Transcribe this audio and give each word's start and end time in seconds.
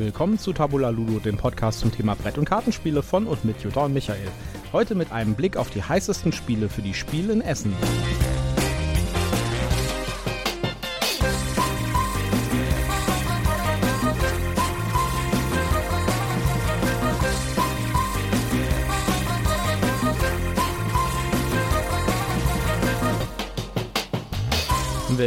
willkommen 0.00 0.38
zu 0.38 0.54
Tabula 0.54 0.88
Ludo, 0.88 1.18
dem 1.18 1.36
Podcast 1.36 1.80
zum 1.80 1.92
Thema 1.92 2.14
Brett- 2.14 2.38
und 2.38 2.46
Kartenspiele 2.46 3.02
von 3.02 3.26
und 3.26 3.44
mit 3.44 3.62
Jutta 3.62 3.84
und 3.84 3.92
Michael. 3.92 4.28
Heute 4.72 4.94
mit 4.94 5.12
einem 5.12 5.34
Blick 5.34 5.58
auf 5.58 5.68
die 5.68 5.82
heißesten 5.82 6.32
Spiele 6.32 6.68
für 6.70 6.80
die 6.80 6.94
Spiele 6.94 7.34
in 7.34 7.42
Essen. 7.42 7.74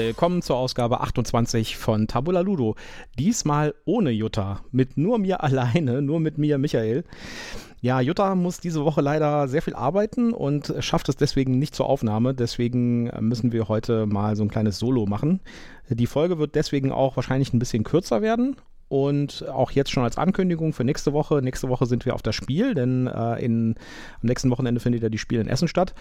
Willkommen 0.07 0.41
zur 0.41 0.57
Ausgabe 0.57 0.99
28 0.99 1.77
von 1.77 2.07
Tabula 2.07 2.41
Ludo. 2.41 2.75
Diesmal 3.17 3.73
ohne 3.85 4.11
Jutta, 4.11 4.59
mit 4.69 4.97
nur 4.97 5.17
mir 5.17 5.41
alleine, 5.43 6.01
nur 6.01 6.19
mit 6.19 6.37
mir, 6.37 6.57
Michael. 6.57 7.05
Ja, 7.79 8.01
Jutta 8.01 8.35
muss 8.35 8.59
diese 8.59 8.83
Woche 8.83 8.99
leider 8.99 9.47
sehr 9.47 9.61
viel 9.61 9.75
arbeiten 9.75 10.33
und 10.33 10.73
schafft 10.79 11.07
es 11.07 11.15
deswegen 11.15 11.57
nicht 11.57 11.73
zur 11.73 11.85
Aufnahme. 11.85 12.33
Deswegen 12.33 13.05
müssen 13.21 13.53
wir 13.53 13.69
heute 13.69 14.05
mal 14.05 14.35
so 14.35 14.43
ein 14.43 14.49
kleines 14.49 14.77
Solo 14.77 15.05
machen. 15.05 15.39
Die 15.87 16.07
Folge 16.07 16.37
wird 16.37 16.55
deswegen 16.55 16.91
auch 16.91 17.15
wahrscheinlich 17.15 17.53
ein 17.53 17.59
bisschen 17.59 17.85
kürzer 17.85 18.21
werden 18.21 18.57
und 18.93 19.49
auch 19.49 19.71
jetzt 19.71 19.89
schon 19.89 20.03
als 20.03 20.19
Ankündigung 20.19 20.71
für 20.71 20.83
nächste 20.83 21.13
Woche. 21.13 21.41
Nächste 21.41 21.67
Woche 21.67 21.87
sind 21.87 22.05
wir 22.05 22.13
auf 22.13 22.21
das 22.21 22.35
Spiel, 22.35 22.75
denn 22.75 23.07
äh, 23.07 23.43
in, 23.43 23.73
am 24.21 24.27
nächsten 24.27 24.51
Wochenende 24.51 24.79
findet 24.79 25.01
ja 25.01 25.09
die 25.09 25.17
Spiel 25.17 25.39
in 25.39 25.47
Essen 25.47 25.67
statt. 25.67 25.95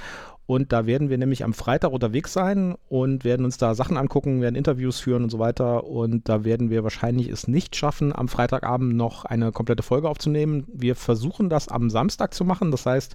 Und 0.44 0.74
da 0.74 0.84
werden 0.84 1.08
wir 1.08 1.16
nämlich 1.16 1.42
am 1.42 1.54
Freitag 1.54 1.90
unterwegs 1.90 2.34
sein 2.34 2.74
und 2.90 3.24
werden 3.24 3.46
uns 3.46 3.56
da 3.56 3.74
Sachen 3.74 3.96
angucken, 3.96 4.42
werden 4.42 4.56
Interviews 4.56 5.00
führen 5.00 5.22
und 5.22 5.30
so 5.30 5.38
weiter. 5.38 5.84
Und 5.84 6.28
da 6.28 6.44
werden 6.44 6.68
wir 6.68 6.84
wahrscheinlich 6.84 7.30
es 7.30 7.48
nicht 7.48 7.76
schaffen, 7.76 8.14
am 8.14 8.28
Freitagabend 8.28 8.94
noch 8.94 9.24
eine 9.24 9.52
komplette 9.52 9.82
Folge 9.82 10.10
aufzunehmen. 10.10 10.66
Wir 10.74 10.94
versuchen 10.94 11.48
das 11.48 11.68
am 11.68 11.88
Samstag 11.88 12.34
zu 12.34 12.44
machen. 12.44 12.70
Das 12.70 12.84
heißt, 12.84 13.14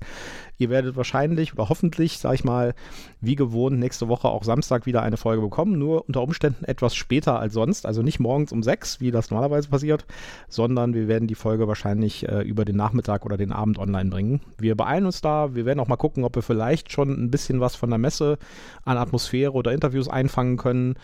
ihr 0.58 0.70
werdet 0.70 0.96
wahrscheinlich 0.96 1.54
oder 1.54 1.70
hoffentlich, 1.70 2.20
sag 2.20 2.34
ich 2.34 2.44
mal, 2.44 2.74
wie 3.22 3.36
gewohnt 3.36 3.80
nächste 3.80 4.08
Woche 4.08 4.28
auch 4.28 4.44
Samstag 4.44 4.86
wieder 4.86 5.02
eine 5.04 5.18
Folge 5.18 5.42
bekommen. 5.42 5.78
Nur 5.78 6.08
unter 6.08 6.22
Umständen 6.22 6.66
etwas 6.66 6.96
später 6.96 7.40
als 7.40 7.54
sonst. 7.54 7.86
Also 7.86 8.02
nicht 8.02 8.20
morgens 8.20 8.52
um 8.52 8.64
sechs, 8.64 9.00
wie 9.00 9.12
das 9.12 9.30
normalerweise 9.30 9.70
passiert, 9.70 10.06
sondern 10.48 10.94
wir 10.94 11.08
werden 11.08 11.28
die 11.28 11.36
Folge 11.36 11.68
wahrscheinlich 11.68 12.28
äh, 12.28 12.42
über 12.42 12.66
den 12.66 12.76
Nachmittag 12.76 13.26
oder 13.26 13.38
den 13.38 13.52
Abend 13.52 13.80
online 13.80 14.10
bringen. 14.10 14.42
Wir 14.58 14.76
beeilen 14.76 15.06
uns 15.06 15.22
da. 15.22 15.56
Wir 15.56 15.66
werden 15.66 15.80
auch 15.80 15.88
mal 15.88 15.96
gucken, 15.96 16.24
ob 16.24 16.36
wir 16.36 16.44
vielleicht 16.44 16.92
schon 16.92 17.12
ein 17.12 17.32
bisschen 17.32 17.60
was 17.60 17.76
von 17.76 17.90
der 17.90 18.00
Messe 18.00 18.38
an 18.84 18.98
Atmosphäre 18.98 19.54
oder 19.54 19.74
Interviews 19.74 20.08
einfangen 20.08 20.58
können. 20.58 20.96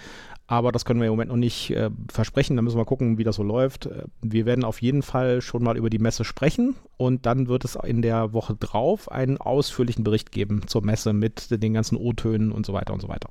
Aber 0.45 0.71
das 0.71 0.83
können 0.83 0.99
wir 0.99 1.07
im 1.07 1.13
Moment 1.13 1.29
noch 1.29 1.37
nicht 1.37 1.71
äh, 1.71 1.89
versprechen. 2.11 2.55
Da 2.55 2.61
müssen 2.61 2.77
wir 2.77 2.85
gucken, 2.85 3.17
wie 3.17 3.23
das 3.23 3.37
so 3.37 3.43
läuft. 3.43 3.85
Äh, 3.85 4.03
wir 4.21 4.45
werden 4.45 4.65
auf 4.65 4.81
jeden 4.81 5.01
Fall 5.01 5.41
schon 5.41 5.63
mal 5.63 5.77
über 5.77 5.89
die 5.89 5.99
Messe 5.99 6.25
sprechen 6.25 6.75
und 6.97 7.25
dann 7.25 7.47
wird 7.47 7.63
es 7.63 7.75
in 7.75 8.01
der 8.01 8.33
Woche 8.33 8.55
drauf 8.55 9.11
einen 9.11 9.37
ausführlichen 9.37 10.03
Bericht 10.03 10.31
geben 10.31 10.67
zur 10.67 10.83
Messe 10.83 11.13
mit 11.13 11.49
den 11.51 11.73
ganzen 11.73 11.97
O-Tönen 11.97 12.51
und 12.51 12.65
so 12.65 12.73
weiter 12.73 12.93
und 12.93 13.01
so 13.01 13.07
weiter. 13.07 13.29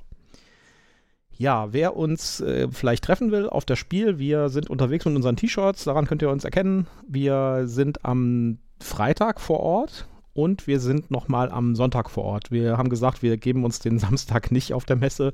Ja, 1.35 1.73
wer 1.73 1.95
uns 1.95 2.41
äh, 2.41 2.67
vielleicht 2.71 3.03
treffen 3.03 3.31
will 3.31 3.49
auf 3.49 3.65
das 3.65 3.79
Spiel, 3.79 4.19
wir 4.19 4.49
sind 4.49 4.69
unterwegs 4.69 5.05
mit 5.05 5.15
unseren 5.15 5.35
T-Shirts, 5.35 5.83
daran 5.83 6.05
könnt 6.05 6.21
ihr 6.21 6.29
uns 6.29 6.45
erkennen. 6.45 6.87
Wir 7.07 7.63
sind 7.65 8.05
am 8.05 8.59
Freitag 8.79 9.39
vor 9.39 9.59
Ort 9.59 10.07
und 10.33 10.67
wir 10.67 10.79
sind 10.79 11.11
nochmal 11.11 11.49
am 11.49 11.75
Sonntag 11.75 12.09
vor 12.09 12.23
Ort. 12.23 12.51
Wir 12.51 12.77
haben 12.77 12.89
gesagt, 12.89 13.21
wir 13.21 13.37
geben 13.37 13.63
uns 13.63 13.79
den 13.79 13.99
Samstag 13.99 14.51
nicht 14.51 14.73
auf 14.73 14.85
der 14.85 14.95
Messe, 14.95 15.31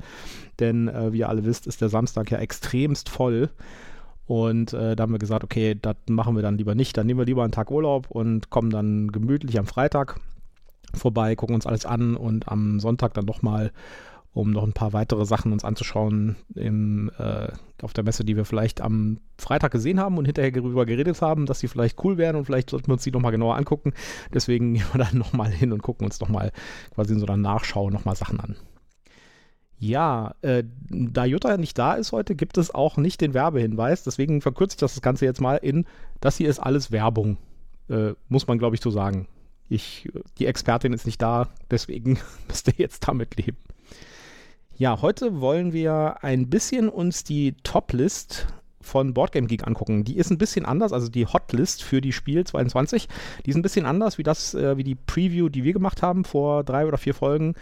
denn 0.59 0.87
äh, 0.87 1.13
wie 1.13 1.19
ihr 1.19 1.29
alle 1.29 1.45
wisst, 1.45 1.67
ist 1.67 1.81
der 1.81 1.89
Samstag 1.89 2.31
ja 2.31 2.39
extremst 2.39 3.09
voll. 3.09 3.49
Und 4.25 4.73
äh, 4.73 4.95
da 4.95 5.03
haben 5.03 5.11
wir 5.11 5.19
gesagt, 5.19 5.43
okay, 5.43 5.75
das 5.81 5.95
machen 6.07 6.35
wir 6.35 6.43
dann 6.43 6.57
lieber 6.57 6.75
nicht. 6.75 6.95
Dann 6.95 7.07
nehmen 7.07 7.19
wir 7.19 7.25
lieber 7.25 7.43
einen 7.43 7.51
Tag 7.51 7.71
Urlaub 7.71 8.11
und 8.11 8.51
kommen 8.51 8.69
dann 8.69 9.11
gemütlich 9.11 9.57
am 9.57 9.65
Freitag 9.65 10.19
vorbei, 10.93 11.35
gucken 11.35 11.55
uns 11.55 11.65
alles 11.65 11.85
an 11.85 12.15
und 12.15 12.47
am 12.47 12.79
Sonntag 12.79 13.13
dann 13.13 13.25
nochmal 13.25 13.71
um 14.39 14.51
noch 14.51 14.63
ein 14.63 14.73
paar 14.73 14.93
weitere 14.93 15.25
Sachen 15.25 15.51
uns 15.51 15.63
anzuschauen 15.63 16.35
im, 16.55 17.11
äh, 17.17 17.49
auf 17.81 17.93
der 17.93 18.03
Messe, 18.03 18.23
die 18.23 18.35
wir 18.35 18.45
vielleicht 18.45 18.81
am 18.81 19.19
Freitag 19.37 19.71
gesehen 19.71 19.99
haben 19.99 20.17
und 20.17 20.25
hinterher 20.25 20.51
darüber 20.51 20.85
geredet 20.85 21.21
haben, 21.21 21.45
dass 21.45 21.59
die 21.59 21.67
vielleicht 21.67 22.03
cool 22.03 22.17
wären 22.17 22.35
und 22.35 22.45
vielleicht 22.45 22.69
sollten 22.69 22.87
wir 22.87 22.93
uns 22.93 23.03
die 23.03 23.11
nochmal 23.11 23.31
genauer 23.31 23.55
angucken. 23.55 23.93
Deswegen 24.33 24.73
gehen 24.73 24.85
wir 24.91 24.99
dann 25.05 25.17
nochmal 25.17 25.51
hin 25.51 25.71
und 25.71 25.81
gucken 25.81 26.05
uns 26.05 26.19
nochmal 26.19 26.51
quasi 26.95 27.13
in 27.13 27.19
so 27.19 27.25
einer 27.25 27.37
Nachschau 27.37 27.89
nochmal 27.89 28.15
Sachen 28.15 28.39
an. 28.39 28.55
Ja, 29.77 30.35
äh, 30.41 30.65
da 30.89 31.23
Jutta 31.23 31.55
nicht 31.55 31.77
da 31.77 31.93
ist 31.93 32.11
heute, 32.11 32.35
gibt 32.35 32.57
es 32.57 32.73
auch 32.75 32.97
nicht 32.97 33.21
den 33.21 33.33
Werbehinweis. 33.33 34.03
Deswegen 34.03 34.41
verkürze 34.41 34.75
ich 34.75 34.79
das 34.79 35.01
Ganze 35.01 35.25
jetzt 35.25 35.39
mal 35.39 35.55
in, 35.55 35.85
das 36.19 36.35
hier 36.35 36.49
ist 36.49 36.59
alles 36.59 36.91
Werbung. 36.91 37.37
Äh, 37.89 38.13
muss 38.27 38.47
man, 38.47 38.59
glaube 38.59 38.75
ich, 38.75 38.81
so 38.81 38.91
sagen. 38.91 39.27
Ich, 39.69 40.09
die 40.37 40.47
Expertin 40.47 40.93
ist 40.93 41.05
nicht 41.05 41.21
da, 41.21 41.47
deswegen 41.71 42.19
müsst 42.47 42.67
ihr 42.67 42.73
jetzt 42.77 43.07
damit 43.07 43.37
leben. 43.37 43.57
Ja, 44.79 45.01
heute 45.01 45.41
wollen 45.41 45.73
wir 45.73 46.23
ein 46.23 46.49
bisschen 46.49 46.87
uns 46.87 47.25
die 47.25 47.53
Top-List 47.63 48.47
von 48.79 49.13
Boardgame 49.13 49.47
Geek 49.47 49.67
angucken. 49.67 50.05
Die 50.05 50.15
ist 50.15 50.31
ein 50.31 50.37
bisschen 50.37 50.65
anders, 50.65 50.93
also 50.93 51.09
die 51.09 51.25
Hotlist 51.25 51.83
für 51.83 51.99
die 51.99 52.13
Spiel 52.13 52.45
22, 52.45 53.09
die 53.45 53.49
ist 53.49 53.57
ein 53.57 53.61
bisschen 53.61 53.85
anders 53.85 54.17
wie 54.17 54.23
das, 54.23 54.53
äh, 54.53 54.77
wie 54.77 54.85
die 54.85 54.95
Preview, 54.95 55.49
die 55.49 55.65
wir 55.65 55.73
gemacht 55.73 56.01
haben 56.01 56.23
vor 56.23 56.63
drei 56.63 56.87
oder 56.87 56.97
vier 56.97 57.13
Folgen, 57.13 57.55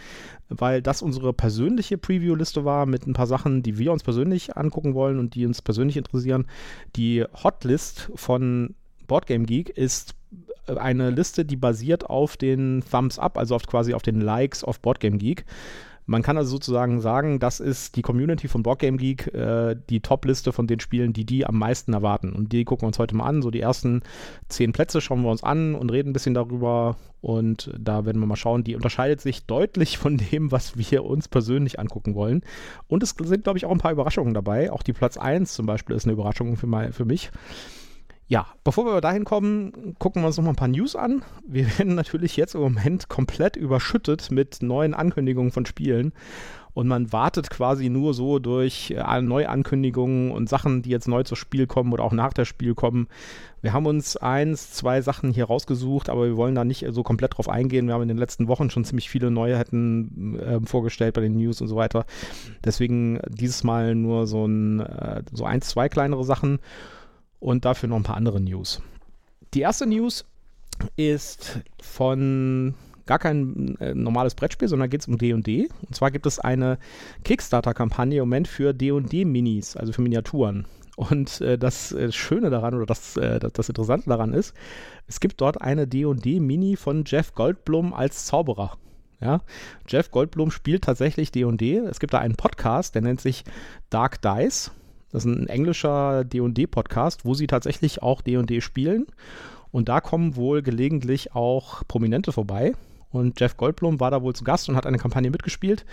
weil 0.48 0.80
das 0.80 1.02
unsere 1.02 1.32
persönliche 1.32 1.98
Preview-Liste 1.98 2.64
war 2.64 2.86
mit 2.86 3.04
ein 3.08 3.14
paar 3.14 3.26
Sachen, 3.26 3.64
die 3.64 3.78
wir 3.78 3.90
uns 3.90 4.04
persönlich 4.04 4.56
angucken 4.56 4.94
wollen 4.94 5.18
und 5.18 5.34
die 5.34 5.44
uns 5.44 5.60
persönlich 5.60 5.96
interessieren. 5.96 6.46
Die 6.94 7.24
Hotlist 7.42 8.12
von 8.14 8.76
Boardgame 9.08 9.44
Geek 9.44 9.70
ist 9.70 10.14
eine 10.68 11.10
Liste, 11.10 11.44
die 11.44 11.56
basiert 11.56 12.08
auf 12.08 12.36
den 12.36 12.84
Thumbs 12.88 13.18
Up, 13.18 13.38
also 13.38 13.56
auf 13.56 13.66
quasi 13.66 13.92
auf 13.92 14.02
den 14.02 14.20
Likes 14.20 14.62
auf 14.62 14.78
Boardgame 14.78 15.18
Geek. 15.18 15.44
Man 16.08 16.22
kann 16.22 16.38
also 16.38 16.52
sozusagen 16.52 17.02
sagen, 17.02 17.38
das 17.38 17.60
ist 17.60 17.94
die 17.96 18.00
Community 18.00 18.48
von 18.48 18.62
Board 18.62 18.78
Game 18.78 18.96
Geek, 18.96 19.26
äh, 19.34 19.76
die 19.90 20.00
Top-Liste 20.00 20.52
von 20.52 20.66
den 20.66 20.80
Spielen, 20.80 21.12
die 21.12 21.26
die 21.26 21.44
am 21.44 21.58
meisten 21.58 21.92
erwarten. 21.92 22.32
Und 22.32 22.50
die 22.50 22.64
gucken 22.64 22.84
wir 22.84 22.86
uns 22.86 22.98
heute 22.98 23.14
mal 23.14 23.26
an. 23.26 23.42
So 23.42 23.50
die 23.50 23.60
ersten 23.60 24.00
zehn 24.48 24.72
Plätze 24.72 25.02
schauen 25.02 25.20
wir 25.20 25.30
uns 25.30 25.42
an 25.42 25.74
und 25.74 25.92
reden 25.92 26.08
ein 26.08 26.12
bisschen 26.14 26.32
darüber. 26.32 26.96
Und 27.20 27.70
da 27.78 28.06
werden 28.06 28.22
wir 28.22 28.26
mal 28.26 28.36
schauen. 28.36 28.64
Die 28.64 28.74
unterscheidet 28.74 29.20
sich 29.20 29.44
deutlich 29.44 29.98
von 29.98 30.16
dem, 30.16 30.50
was 30.50 30.78
wir 30.78 31.04
uns 31.04 31.28
persönlich 31.28 31.78
angucken 31.78 32.14
wollen. 32.14 32.42
Und 32.86 33.02
es 33.02 33.10
sind, 33.10 33.44
glaube 33.44 33.58
ich, 33.58 33.66
auch 33.66 33.70
ein 33.70 33.76
paar 33.76 33.92
Überraschungen 33.92 34.32
dabei. 34.32 34.72
Auch 34.72 34.82
die 34.82 34.94
Platz 34.94 35.18
1 35.18 35.52
zum 35.52 35.66
Beispiel 35.66 35.94
ist 35.94 36.04
eine 36.04 36.14
Überraschung 36.14 36.56
für, 36.56 36.66
mein, 36.66 36.94
für 36.94 37.04
mich. 37.04 37.30
Ja, 38.30 38.46
bevor 38.62 38.84
wir 38.84 39.00
dahin 39.00 39.24
kommen, 39.24 39.96
gucken 39.98 40.20
wir 40.22 40.26
uns 40.26 40.36
noch 40.36 40.44
mal 40.44 40.50
ein 40.50 40.56
paar 40.56 40.68
News 40.68 40.94
an. 40.94 41.24
Wir 41.46 41.66
werden 41.78 41.94
natürlich 41.94 42.36
jetzt 42.36 42.54
im 42.54 42.60
Moment 42.60 43.08
komplett 43.08 43.56
überschüttet 43.56 44.30
mit 44.30 44.58
neuen 44.60 44.92
Ankündigungen 44.92 45.50
von 45.50 45.64
Spielen. 45.64 46.12
Und 46.74 46.86
man 46.86 47.10
wartet 47.12 47.50
quasi 47.50 47.88
nur 47.88 48.14
so 48.14 48.38
durch 48.38 48.92
äh, 48.92 49.20
Neuankündigungen 49.20 50.30
und 50.30 50.48
Sachen, 50.48 50.82
die 50.82 50.90
jetzt 50.90 51.08
neu 51.08 51.24
zu 51.24 51.34
Spiel 51.34 51.66
kommen 51.66 51.92
oder 51.92 52.04
auch 52.04 52.12
nach 52.12 52.32
der 52.32 52.44
Spiel 52.44 52.74
kommen. 52.74 53.08
Wir 53.62 53.72
haben 53.72 53.86
uns 53.86 54.16
eins, 54.16 54.72
zwei 54.72 55.00
Sachen 55.00 55.32
hier 55.32 55.46
rausgesucht, 55.46 56.08
aber 56.08 56.26
wir 56.26 56.36
wollen 56.36 56.54
da 56.54 56.64
nicht 56.64 56.86
so 56.90 57.02
komplett 57.02 57.36
drauf 57.36 57.48
eingehen. 57.48 57.86
Wir 57.86 57.94
haben 57.94 58.02
in 58.02 58.08
den 58.08 58.18
letzten 58.18 58.46
Wochen 58.46 58.70
schon 58.70 58.84
ziemlich 58.84 59.10
viele 59.10 59.30
Neuheiten 59.30 60.38
äh, 60.38 60.60
vorgestellt 60.64 61.14
bei 61.14 61.22
den 61.22 61.36
News 61.36 61.60
und 61.60 61.66
so 61.66 61.74
weiter. 61.74 62.04
Deswegen 62.62 63.18
dieses 63.28 63.64
Mal 63.64 63.96
nur 63.96 64.28
so 64.28 64.46
ein, 64.46 64.80
äh, 64.80 65.22
so 65.32 65.44
eins, 65.46 65.70
zwei 65.70 65.88
kleinere 65.88 66.22
Sachen 66.22 66.60
und 67.40 67.64
dafür 67.64 67.88
noch 67.88 67.96
ein 67.96 68.02
paar 68.02 68.16
andere 68.16 68.40
News. 68.40 68.82
Die 69.54 69.60
erste 69.60 69.86
News 69.86 70.24
ist 70.96 71.60
von 71.80 72.74
gar 73.06 73.18
kein 73.18 73.76
äh, 73.80 73.94
normales 73.94 74.34
Brettspiel, 74.34 74.68
sondern 74.68 74.90
geht 74.90 75.00
es 75.00 75.08
um 75.08 75.18
D&D. 75.18 75.68
Und 75.86 75.94
zwar 75.94 76.10
gibt 76.10 76.26
es 76.26 76.38
eine 76.38 76.78
Kickstarter-Kampagne 77.24 78.18
im 78.18 78.28
Moment 78.28 78.46
für 78.46 78.74
D&D-Minis, 78.74 79.76
also 79.76 79.92
für 79.92 80.02
Miniaturen. 80.02 80.66
Und 80.96 81.40
äh, 81.40 81.56
das 81.56 81.92
äh, 81.92 82.12
Schöne 82.12 82.50
daran 82.50 82.74
oder 82.74 82.84
das, 82.84 83.16
äh, 83.16 83.38
das, 83.38 83.52
das, 83.52 83.68
Interessante 83.68 84.08
daran 84.08 84.34
ist, 84.34 84.52
es 85.06 85.20
gibt 85.20 85.40
dort 85.40 85.60
eine 85.60 85.86
D&D-Mini 85.86 86.76
von 86.76 87.04
Jeff 87.06 87.34
Goldblum 87.34 87.94
als 87.94 88.26
Zauberer. 88.26 88.76
Ja, 89.20 89.40
Jeff 89.88 90.10
Goldblum 90.10 90.50
spielt 90.50 90.84
tatsächlich 90.84 91.32
D&D. 91.32 91.78
Es 91.78 91.98
gibt 91.98 92.14
da 92.14 92.18
einen 92.18 92.36
Podcast, 92.36 92.94
der 92.94 93.02
nennt 93.02 93.20
sich 93.20 93.44
Dark 93.90 94.22
Dice. 94.22 94.70
Das 95.12 95.24
ist 95.24 95.32
ein 95.32 95.48
englischer 95.48 96.24
D&D-Podcast, 96.24 97.24
wo 97.24 97.34
sie 97.34 97.46
tatsächlich 97.46 98.02
auch 98.02 98.20
D&D 98.22 98.60
spielen. 98.60 99.06
Und 99.70 99.88
da 99.88 100.00
kommen 100.00 100.36
wohl 100.36 100.62
gelegentlich 100.62 101.34
auch 101.34 101.82
Prominente 101.88 102.32
vorbei. 102.32 102.74
Und 103.10 103.40
Jeff 103.40 103.56
Goldblum 103.56 104.00
war 104.00 104.10
da 104.10 104.22
wohl 104.22 104.34
zu 104.34 104.44
Gast 104.44 104.68
und 104.68 104.76
hat 104.76 104.86
eine 104.86 104.98
Kampagne 104.98 105.30
mitgespielt. 105.30 105.84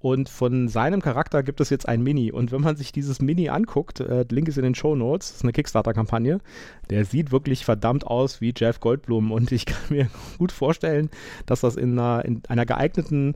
Und 0.00 0.28
von 0.28 0.68
seinem 0.68 1.02
Charakter 1.02 1.42
gibt 1.42 1.60
es 1.60 1.70
jetzt 1.70 1.88
ein 1.88 2.02
Mini. 2.02 2.30
Und 2.30 2.52
wenn 2.52 2.60
man 2.60 2.76
sich 2.76 2.92
dieses 2.92 3.20
Mini 3.20 3.48
anguckt, 3.48 3.98
äh, 3.98 4.24
Link 4.30 4.46
ist 4.46 4.56
in 4.56 4.62
den 4.62 4.76
Show 4.76 4.94
Notes, 4.94 5.32
ist 5.32 5.42
eine 5.42 5.52
Kickstarter-Kampagne, 5.52 6.38
der 6.88 7.04
sieht 7.04 7.32
wirklich 7.32 7.64
verdammt 7.64 8.06
aus 8.06 8.40
wie 8.40 8.54
Jeff 8.56 8.78
Goldblum. 8.78 9.32
Und 9.32 9.50
ich 9.50 9.66
kann 9.66 9.80
mir 9.88 10.08
gut 10.38 10.52
vorstellen, 10.52 11.10
dass 11.46 11.62
das 11.62 11.74
in 11.74 11.98
einer, 11.98 12.24
in 12.24 12.42
einer 12.48 12.64
geeigneten 12.64 13.34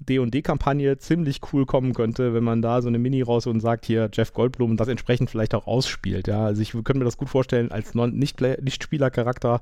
D&D-Kampagne 0.00 0.98
ziemlich 0.98 1.40
cool 1.52 1.66
kommen 1.66 1.94
könnte, 1.94 2.34
wenn 2.34 2.44
man 2.44 2.62
da 2.62 2.82
so 2.82 2.88
eine 2.88 2.98
Mini 2.98 3.22
raus 3.22 3.46
und 3.46 3.60
sagt, 3.60 3.86
hier 3.86 4.10
Jeff 4.12 4.32
Goldblum 4.32 4.76
das 4.76 4.88
entsprechend 4.88 5.30
vielleicht 5.30 5.54
auch 5.54 5.66
ausspielt. 5.66 6.28
Ja, 6.28 6.44
also 6.44 6.62
ich 6.62 6.72
könnte 6.72 6.98
mir 6.98 7.04
das 7.04 7.16
gut 7.16 7.28
vorstellen 7.28 7.70
als 7.70 7.94
Nicht-Spieler-Charakter, 7.94 9.60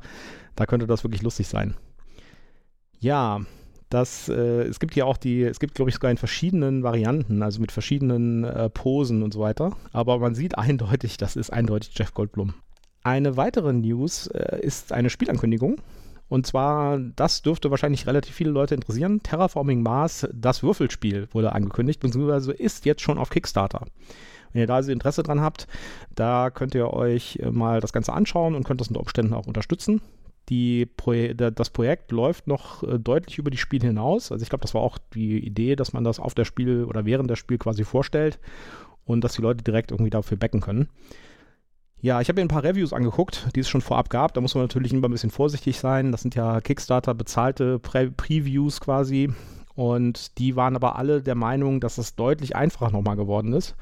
da 0.56 0.66
könnte 0.66 0.86
das 0.86 1.04
wirklich 1.04 1.22
lustig 1.22 1.48
sein. 1.48 1.74
Ja, 3.00 3.40
das, 3.90 4.28
äh, 4.28 4.62
es 4.62 4.78
gibt 4.78 4.94
ja 4.94 5.04
auch 5.04 5.16
die, 5.16 5.42
es 5.42 5.58
gibt, 5.58 5.74
glaube 5.74 5.90
ich, 5.90 5.96
sogar 5.96 6.12
in 6.12 6.16
verschiedenen 6.16 6.84
Varianten, 6.84 7.42
also 7.42 7.60
mit 7.60 7.72
verschiedenen 7.72 8.44
äh, 8.44 8.70
Posen 8.70 9.22
und 9.22 9.34
so 9.34 9.40
weiter. 9.40 9.76
Aber 9.92 10.18
man 10.18 10.34
sieht 10.34 10.56
eindeutig, 10.56 11.16
das 11.16 11.36
ist 11.36 11.52
eindeutig 11.52 11.90
Jeff 11.94 12.14
Goldblum. 12.14 12.54
Eine 13.02 13.36
weitere 13.36 13.72
News 13.72 14.28
äh, 14.28 14.60
ist 14.60 14.92
eine 14.92 15.10
Spielankündigung. 15.10 15.80
Und 16.30 16.46
zwar, 16.46 16.98
das 17.16 17.42
dürfte 17.42 17.72
wahrscheinlich 17.72 18.06
relativ 18.06 18.36
viele 18.36 18.52
Leute 18.52 18.76
interessieren. 18.76 19.20
Terraforming 19.20 19.82
Mars, 19.82 20.28
das 20.32 20.62
Würfelspiel, 20.62 21.28
wurde 21.32 21.52
angekündigt, 21.52 21.98
beziehungsweise 21.98 22.52
ist 22.52 22.86
jetzt 22.86 23.02
schon 23.02 23.18
auf 23.18 23.30
Kickstarter. 23.30 23.84
Wenn 24.52 24.60
ihr 24.60 24.68
da 24.68 24.76
also 24.76 24.92
Interesse 24.92 25.24
dran 25.24 25.40
habt, 25.40 25.66
da 26.14 26.50
könnt 26.50 26.76
ihr 26.76 26.92
euch 26.92 27.40
äh, 27.42 27.50
mal 27.50 27.80
das 27.80 27.92
Ganze 27.92 28.12
anschauen 28.12 28.54
und 28.54 28.62
könnt 28.62 28.80
das 28.80 28.88
unter 28.88 29.00
Umständen 29.00 29.34
auch 29.34 29.48
unterstützen. 29.48 30.02
Die 30.48 30.86
Pro 30.86 31.12
das 31.34 31.70
Projekt 31.70 32.12
läuft 32.12 32.46
noch 32.46 32.84
äh, 32.84 33.00
deutlich 33.00 33.38
über 33.38 33.50
die 33.50 33.58
Spiele 33.58 33.88
hinaus. 33.88 34.30
Also 34.30 34.44
ich 34.44 34.50
glaube, 34.50 34.62
das 34.62 34.72
war 34.72 34.82
auch 34.82 34.98
die 35.12 35.44
Idee, 35.44 35.74
dass 35.74 35.92
man 35.92 36.04
das 36.04 36.20
auf 36.20 36.34
der 36.34 36.44
Spiel 36.44 36.84
oder 36.84 37.04
während 37.04 37.28
der 37.28 37.36
Spiel 37.36 37.58
quasi 37.58 37.82
vorstellt 37.82 38.38
und 39.04 39.24
dass 39.24 39.34
die 39.34 39.42
Leute 39.42 39.64
direkt 39.64 39.90
irgendwie 39.90 40.10
dafür 40.10 40.36
backen 40.36 40.60
können. 40.60 40.88
Ja, 42.02 42.20
ich 42.20 42.28
habe 42.28 42.40
mir 42.40 42.46
ein 42.46 42.48
paar 42.48 42.64
Reviews 42.64 42.94
angeguckt, 42.94 43.48
die 43.54 43.60
es 43.60 43.68
schon 43.68 43.82
vorab 43.82 44.08
gab. 44.08 44.32
Da 44.32 44.40
muss 44.40 44.54
man 44.54 44.64
natürlich 44.64 44.92
immer 44.92 45.06
ein 45.08 45.12
bisschen 45.12 45.30
vorsichtig 45.30 45.78
sein. 45.78 46.12
Das 46.12 46.22
sind 46.22 46.34
ja 46.34 46.60
Kickstarter 46.62 47.14
bezahlte 47.14 47.78
Pre 47.78 48.10
Previews 48.10 48.80
quasi. 48.80 49.30
Und 49.74 50.38
die 50.38 50.56
waren 50.56 50.76
aber 50.76 50.96
alle 50.96 51.22
der 51.22 51.34
Meinung, 51.34 51.80
dass 51.80 51.98
es 51.98 52.14
deutlich 52.14 52.56
einfacher 52.56 52.90
nochmal 52.90 53.16
geworden 53.16 53.52
ist. 53.52 53.76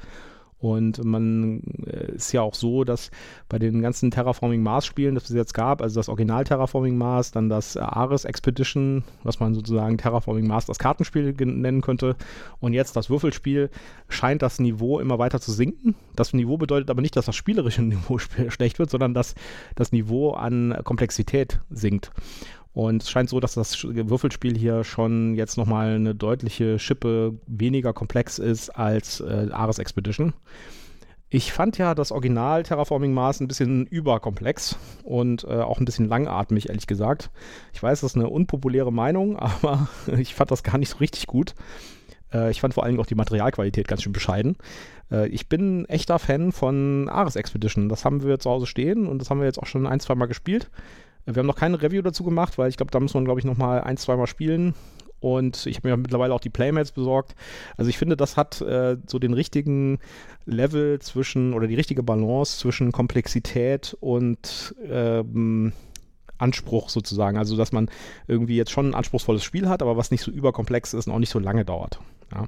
Und 0.59 1.03
man 1.05 1.61
äh, 1.87 2.15
ist 2.15 2.33
ja 2.33 2.41
auch 2.41 2.53
so, 2.53 2.83
dass 2.83 3.11
bei 3.47 3.59
den 3.59 3.81
ganzen 3.81 4.11
Terraforming 4.11 4.61
Mars 4.61 4.85
Spielen, 4.85 5.15
das 5.15 5.29
es 5.29 5.35
jetzt 5.35 5.53
gab, 5.53 5.81
also 5.81 5.99
das 5.99 6.09
Original 6.09 6.43
Terraforming 6.43 6.97
Mars, 6.97 7.31
dann 7.31 7.47
das 7.47 7.77
Ares 7.77 8.25
Expedition, 8.25 9.03
was 9.23 9.39
man 9.39 9.53
sozusagen 9.53 9.97
Terraforming 9.97 10.47
Mars 10.47 10.65
das 10.65 10.77
Kartenspiel 10.77 11.33
nennen 11.33 11.81
könnte, 11.81 12.17
und 12.59 12.73
jetzt 12.73 12.95
das 12.97 13.09
Würfelspiel, 13.09 13.69
scheint 14.09 14.41
das 14.41 14.59
Niveau 14.59 14.99
immer 14.99 15.17
weiter 15.17 15.39
zu 15.39 15.51
sinken. 15.51 15.95
Das 16.15 16.33
Niveau 16.33 16.57
bedeutet 16.57 16.89
aber 16.89 17.01
nicht, 17.01 17.15
dass 17.15 17.25
das 17.25 17.35
spielerische 17.37 17.81
Niveau 17.83 18.17
schlecht 18.17 18.79
wird, 18.79 18.89
sondern 18.89 19.13
dass 19.13 19.35
das 19.75 19.93
Niveau 19.93 20.31
an 20.31 20.77
Komplexität 20.83 21.61
sinkt. 21.69 22.11
Und 22.73 23.03
es 23.03 23.09
scheint 23.09 23.29
so, 23.29 23.39
dass 23.39 23.55
das 23.55 23.83
Würfelspiel 23.83 24.57
hier 24.57 24.83
schon 24.83 25.33
jetzt 25.35 25.57
nochmal 25.57 25.95
eine 25.95 26.15
deutliche 26.15 26.79
Schippe 26.79 27.37
weniger 27.47 27.93
komplex 27.93 28.39
ist 28.39 28.69
als 28.69 29.21
äh, 29.21 29.47
Ares 29.51 29.79
Expedition. 29.79 30.33
Ich 31.31 31.53
fand 31.53 31.77
ja 31.77 31.93
das 31.93 32.11
Original 32.11 32.63
Terraforming 32.63 33.13
Mars 33.13 33.39
ein 33.39 33.47
bisschen 33.47 33.85
überkomplex 33.85 34.77
und 35.03 35.43
äh, 35.43 35.59
auch 35.59 35.79
ein 35.79 35.85
bisschen 35.85 36.07
langatmig, 36.07 36.69
ehrlich 36.69 36.87
gesagt. 36.87 37.29
Ich 37.71 37.83
weiß, 37.83 38.01
das 38.01 38.11
ist 38.11 38.17
eine 38.17 38.29
unpopuläre 38.29 38.91
Meinung, 38.91 39.37
aber 39.39 39.89
ich 40.17 40.33
fand 40.33 40.49
das 40.49 40.63
gar 40.63 40.77
nicht 40.79 40.89
so 40.89 40.97
richtig 40.97 41.27
gut. 41.27 41.53
Äh, 42.33 42.49
ich 42.49 42.61
fand 42.61 42.73
vor 42.73 42.83
allem 42.83 42.99
auch 42.99 43.05
die 43.05 43.15
Materialqualität 43.15 43.87
ganz 43.87 44.01
schön 44.01 44.13
bescheiden. 44.13 44.57
Äh, 45.11 45.27
ich 45.29 45.47
bin 45.47 45.85
echter 45.85 46.17
Fan 46.17 46.51
von 46.51 47.09
Ares 47.09 47.35
Expedition. 47.35 47.89
Das 47.89 48.05
haben 48.05 48.23
wir 48.23 48.39
zu 48.39 48.49
Hause 48.49 48.65
stehen 48.65 49.05
und 49.05 49.19
das 49.19 49.29
haben 49.29 49.39
wir 49.39 49.45
jetzt 49.45 49.59
auch 49.59 49.67
schon 49.67 49.85
ein, 49.85 49.99
zwei 49.99 50.15
Mal 50.15 50.27
gespielt. 50.27 50.71
Wir 51.35 51.41
haben 51.41 51.47
noch 51.47 51.55
keine 51.55 51.81
Review 51.81 52.01
dazu 52.01 52.23
gemacht, 52.23 52.57
weil 52.57 52.69
ich 52.69 52.77
glaube, 52.77 52.91
da 52.91 52.99
muss 52.99 53.13
man, 53.13 53.25
glaube 53.25 53.39
ich, 53.39 53.45
noch 53.45 53.57
mal 53.57 53.81
ein, 53.81 53.97
zweimal 53.97 54.27
spielen. 54.27 54.73
Und 55.19 55.65
ich 55.65 55.77
habe 55.77 55.89
mir 55.89 55.97
mittlerweile 55.97 56.33
auch 56.33 56.39
die 56.39 56.49
Playmates 56.49 56.91
besorgt. 56.91 57.35
Also 57.77 57.89
ich 57.89 57.97
finde, 57.97 58.15
das 58.15 58.37
hat 58.37 58.61
äh, 58.61 58.97
so 59.05 59.19
den 59.19 59.33
richtigen 59.33 59.99
Level 60.45 60.99
zwischen 60.99 61.53
oder 61.53 61.67
die 61.67 61.75
richtige 61.75 62.03
Balance 62.03 62.57
zwischen 62.57 62.91
Komplexität 62.91 63.97
und 63.99 64.75
ähm, 64.87 65.73
Anspruch 66.37 66.89
sozusagen. 66.89 67.37
Also 67.37 67.57
dass 67.57 67.71
man 67.71 67.89
irgendwie 68.27 68.55
jetzt 68.55 68.71
schon 68.71 68.91
ein 68.91 68.95
anspruchsvolles 68.95 69.43
Spiel 69.43 69.67
hat, 69.67 69.81
aber 69.81 69.97
was 69.97 70.11
nicht 70.11 70.23
so 70.23 70.31
überkomplex 70.31 70.93
ist 70.93 71.07
und 71.07 71.13
auch 71.13 71.19
nicht 71.19 71.31
so 71.31 71.39
lange 71.39 71.65
dauert. 71.65 71.99
Ja. 72.33 72.45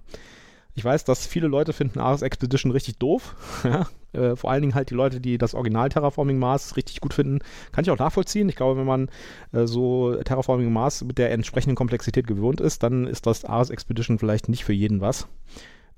Ich 0.73 0.85
weiß, 0.85 1.03
dass 1.03 1.25
viele 1.25 1.47
Leute 1.47 1.73
finden 1.73 1.99
Ares 1.99 2.21
Expedition 2.21 2.71
richtig 2.71 2.97
doof. 2.97 3.35
ja, 3.63 3.87
äh, 4.13 4.35
vor 4.35 4.51
allen 4.51 4.61
Dingen 4.61 4.75
halt 4.75 4.89
die 4.89 4.95
Leute, 4.95 5.19
die 5.19 5.37
das 5.37 5.53
Original 5.53 5.89
Terraforming 5.89 6.39
Mars 6.39 6.77
richtig 6.77 7.01
gut 7.01 7.13
finden. 7.13 7.39
Kann 7.71 7.83
ich 7.83 7.91
auch 7.91 7.99
nachvollziehen. 7.99 8.47
Ich 8.49 8.55
glaube, 8.55 8.79
wenn 8.79 8.85
man 8.85 9.09
äh, 9.51 9.65
so 9.65 10.15
Terraforming 10.15 10.71
Mars 10.71 11.03
mit 11.03 11.17
der 11.17 11.31
entsprechenden 11.31 11.75
Komplexität 11.75 12.27
gewohnt 12.27 12.61
ist, 12.61 12.83
dann 12.83 13.07
ist 13.07 13.25
das 13.25 13.45
Ares 13.45 13.69
Expedition 13.69 14.19
vielleicht 14.19 14.47
nicht 14.47 14.63
für 14.63 14.73
jeden 14.73 15.01
was. 15.01 15.27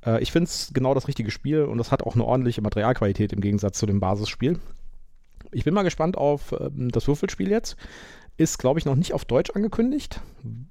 Äh, 0.05 0.21
ich 0.21 0.31
finde 0.31 0.45
es 0.45 0.71
genau 0.73 0.93
das 0.93 1.07
richtige 1.07 1.31
Spiel 1.31 1.63
und 1.63 1.79
es 1.79 1.91
hat 1.91 2.03
auch 2.03 2.15
eine 2.15 2.25
ordentliche 2.25 2.61
Materialqualität 2.61 3.33
im 3.33 3.41
Gegensatz 3.41 3.77
zu 3.77 3.85
dem 3.85 3.99
Basisspiel. 3.99 4.59
Ich 5.51 5.63
bin 5.63 5.73
mal 5.73 5.83
gespannt 5.83 6.17
auf 6.17 6.53
ähm, 6.59 6.89
das 6.89 7.07
Würfelspiel 7.07 7.49
jetzt. 7.49 7.77
Ist, 8.35 8.57
glaube 8.57 8.79
ich, 8.79 8.85
noch 8.85 8.95
nicht 8.95 9.13
auf 9.13 9.25
Deutsch 9.25 9.51
angekündigt. 9.51 10.19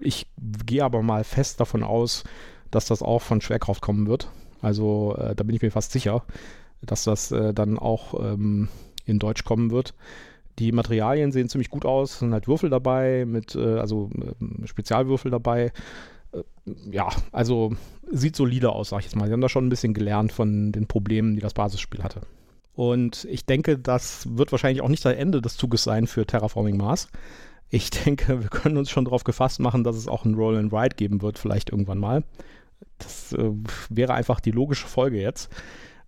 Ich 0.01 0.27
gehe 0.67 0.85
aber 0.85 1.03
mal 1.03 1.23
fest 1.23 1.61
davon 1.61 1.85
aus, 1.85 2.25
dass 2.73 2.87
das 2.87 3.03
auch 3.03 3.23
von 3.23 3.41
Schwerkraft 3.41 3.81
kommen 3.81 4.09
wird. 4.09 4.29
Also 4.61 5.15
äh, 5.17 5.35
da 5.37 5.45
bin 5.45 5.55
ich 5.55 5.63
mir 5.63 5.71
fast 5.71 5.93
sicher, 5.93 6.25
dass 6.81 7.05
das 7.05 7.31
äh, 7.31 7.55
dann 7.55 7.79
auch 7.79 8.15
ähm, 8.21 8.69
in 9.05 9.19
Deutsch 9.19 9.45
kommen 9.45 9.71
wird. 9.71 9.95
Die 10.59 10.73
Materialien 10.73 11.33
sehen 11.33 11.49
ziemlich 11.49 11.71
gut 11.71 11.85
aus, 11.87 12.19
sind 12.19 12.33
halt 12.33 12.49
Würfel 12.49 12.71
dabei, 12.71 13.25
mit, 13.27 13.55
äh, 13.55 13.79
also 13.79 14.11
ähm, 14.15 14.67
Spezialwürfel 14.67 15.31
dabei. 15.31 15.73
Äh, 16.33 16.43
ja, 16.91 17.09
also 17.31 17.75
sieht 18.11 18.37
solide 18.37 18.71
aus, 18.71 18.91
sag 18.91 19.01
ich 19.01 19.07
jetzt 19.07 19.17
mal. 19.17 19.27
Sie 19.27 19.33
haben 19.33 19.41
da 19.41 19.49
schon 19.49 19.67
ein 19.67 19.71
bisschen 19.71 19.95
gelernt 19.95 20.33
von 20.33 20.73
den 20.73 20.87
Problemen, 20.87 21.35
die 21.35 21.41
das 21.41 21.55
Basisspiel 21.55 22.03
hatte. 22.03 22.21
Und 22.75 23.27
ich 23.31 23.45
denke, 23.45 23.79
das 23.79 24.27
wird 24.37 24.53
wahrscheinlich 24.53 24.83
auch 24.83 24.89
nicht 24.89 25.05
das 25.05 25.15
Ende 25.15 25.43
des 25.43 25.57
Zuges 25.57 25.85
sein 25.85 26.07
für 26.07 26.27
Terraforming 26.27 26.77
Mars. 26.77 27.09
Ich 27.71 27.91
denke, 28.05 28.43
wir 28.43 28.49
können 28.49 28.77
uns 28.77 28.91
schon 28.91 29.05
darauf 29.05 29.25
gefasst 29.25 29.61
machen, 29.61 29.85
dass 29.85 29.97
es 29.97 30.09
auch 30.09 30.25
ein 30.25 30.35
Roll 30.35 30.57
and 30.57 30.73
Ride 30.73 30.97
geben 30.97 31.23
wird, 31.23 31.39
vielleicht 31.39 31.71
irgendwann 31.71 31.99
mal. 31.99 32.25
Das 32.99 33.33
äh, 33.33 33.51
wäre 33.89 34.15
einfach 34.15 34.41
die 34.41 34.51
logische 34.51 34.87
Folge 34.87 35.21
jetzt. 35.21 35.51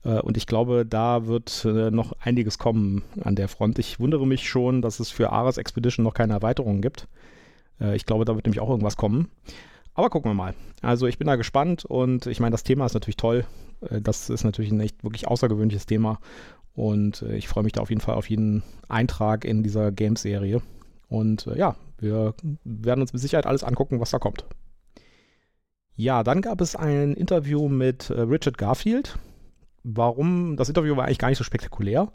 Äh, 0.05 0.21
und 0.21 0.37
ich 0.37 0.47
glaube, 0.47 0.87
da 0.87 1.26
wird 1.26 1.65
äh, 1.65 1.91
noch 1.91 2.12
einiges 2.21 2.59
kommen 2.59 3.03
an 3.23 3.37
der 3.37 3.49
Front. 3.49 3.79
Ich 3.79 3.99
wundere 3.99 4.26
mich 4.26 4.49
schon, 4.49 4.82
dass 4.82 5.00
es 5.00 5.11
für 5.11 5.31
Ares 5.31 5.59
Expedition 5.59 6.05
noch 6.05 6.15
keine 6.15 6.35
Erweiterungen 6.35 6.82
gibt. 6.82 7.09
Äh, 7.81 7.97
ich 7.97 8.06
glaube, 8.06 8.25
da 8.25 8.35
wird 8.35 8.47
nämlich 8.47 8.61
auch 8.61 8.71
irgendwas 8.71 8.97
kommen. 8.97 9.29
Aber 9.94 10.11
gucken 10.11 10.31
wir 10.31 10.35
mal. 10.35 10.55
Also 10.82 11.06
ich 11.06 11.19
bin 11.19 11.26
da 11.26 11.37
gespannt 11.37 11.85
und 11.85 12.26
ich 12.26 12.41
meine, 12.41 12.53
das 12.53 12.65
Thema 12.65 12.87
ist 12.87 12.94
natürlich 12.94 13.17
toll. 13.17 13.44
Äh, 13.88 14.00
das 14.00 14.31
ist 14.31 14.44
natürlich 14.44 14.73
ein 14.73 14.81
echt 14.81 15.03
wirklich 15.05 15.29
außergewöhnliches 15.29 15.87
Thema. 15.87 16.19
Und 16.75 17.23
äh, 17.23 17.37
ich 17.37 17.49
freue 17.49 17.65
mich 17.65 17.73
da 17.73 17.81
auf 17.81 17.91
jeden 17.91 18.01
Fall 18.01 18.17
auf 18.17 18.29
jeden 18.29 18.63
Eintrag 18.89 19.44
in 19.44 19.63
dieser 19.63 19.93
Games-Serie. 19.93 20.63
Und 21.08 21.46
ja, 21.55 21.77
wir 21.98 22.34
werden 22.65 23.03
uns 23.03 23.13
mit 23.13 23.22
Sicherheit 23.22 23.46
alles 23.46 23.63
angucken, 23.63 24.01
was 24.01 24.10
da 24.10 24.19
kommt. 24.19 24.44
Ja, 25.96 26.22
dann 26.22 26.43
gab 26.43 26.60
es 26.60 26.74
ein 26.74 27.15
Interview 27.15 27.69
mit 27.69 28.10
äh, 28.10 28.20
Richard 28.20 28.58
Garfield. 28.58 29.19
Warum? 29.84 30.56
Das 30.56 30.69
Interview 30.69 30.96
war 30.96 31.05
eigentlich 31.05 31.19
gar 31.19 31.29
nicht 31.29 31.39
so 31.39 31.44
spektakulär. 31.44 32.10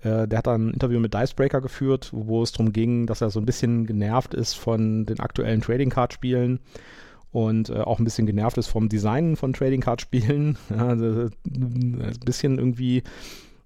Äh, 0.00 0.28
der 0.28 0.38
hat 0.38 0.46
dann 0.46 0.68
ein 0.68 0.72
Interview 0.72 1.00
mit 1.00 1.12
Dicebreaker 1.12 1.60
geführt, 1.60 2.10
wo 2.12 2.42
es 2.42 2.52
darum 2.52 2.72
ging, 2.72 3.06
dass 3.06 3.20
er 3.20 3.30
so 3.30 3.40
ein 3.40 3.46
bisschen 3.46 3.86
genervt 3.86 4.34
ist 4.34 4.54
von 4.54 5.04
den 5.04 5.20
aktuellen 5.20 5.60
Trading 5.60 5.90
Card 5.90 6.12
Spielen 6.12 6.60
und 7.30 7.68
äh, 7.68 7.80
auch 7.80 7.98
ein 7.98 8.04
bisschen 8.04 8.26
genervt 8.26 8.56
ist 8.56 8.68
vom 8.68 8.88
Design 8.88 9.36
von 9.36 9.52
Trading 9.52 9.80
Card 9.80 10.00
Spielen. 10.00 10.56
Ein 10.70 11.30
bisschen 12.24 12.58
irgendwie 12.58 13.02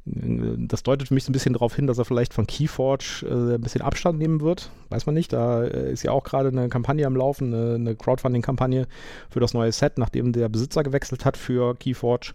das 0.04 0.82
deutet 0.82 1.09
für 1.09 1.14
mich 1.14 1.25
so 1.25 1.30
ein 1.30 1.32
bisschen 1.32 1.52
darauf 1.52 1.76
hin, 1.76 1.87
dass 1.87 1.99
er 1.99 2.04
vielleicht 2.04 2.35
von 2.35 2.47
Keyforge 2.47 3.25
äh, 3.25 3.54
ein 3.54 3.61
bisschen 3.61 3.82
Abstand 3.82 4.18
nehmen 4.18 4.40
wird. 4.40 4.71
Weiß 4.88 5.06
man 5.06 5.14
nicht. 5.14 5.32
Da 5.32 5.62
äh, 5.62 5.92
ist 5.92 6.02
ja 6.02 6.11
auch 6.11 6.25
gerade 6.25 6.49
eine 6.49 6.68
Kampagne 6.68 7.06
am 7.06 7.14
Laufen, 7.14 7.54
eine, 7.54 7.75
eine 7.75 7.94
Crowdfunding-Kampagne 7.94 8.88
für 9.30 9.38
das 9.38 9.54
neue 9.54 9.71
Set, 9.71 9.99
nachdem 9.99 10.32
der 10.32 10.49
Besitzer 10.49 10.82
gewechselt 10.82 11.25
hat 11.25 11.37
für 11.37 11.76
Keyforge. 11.76 12.32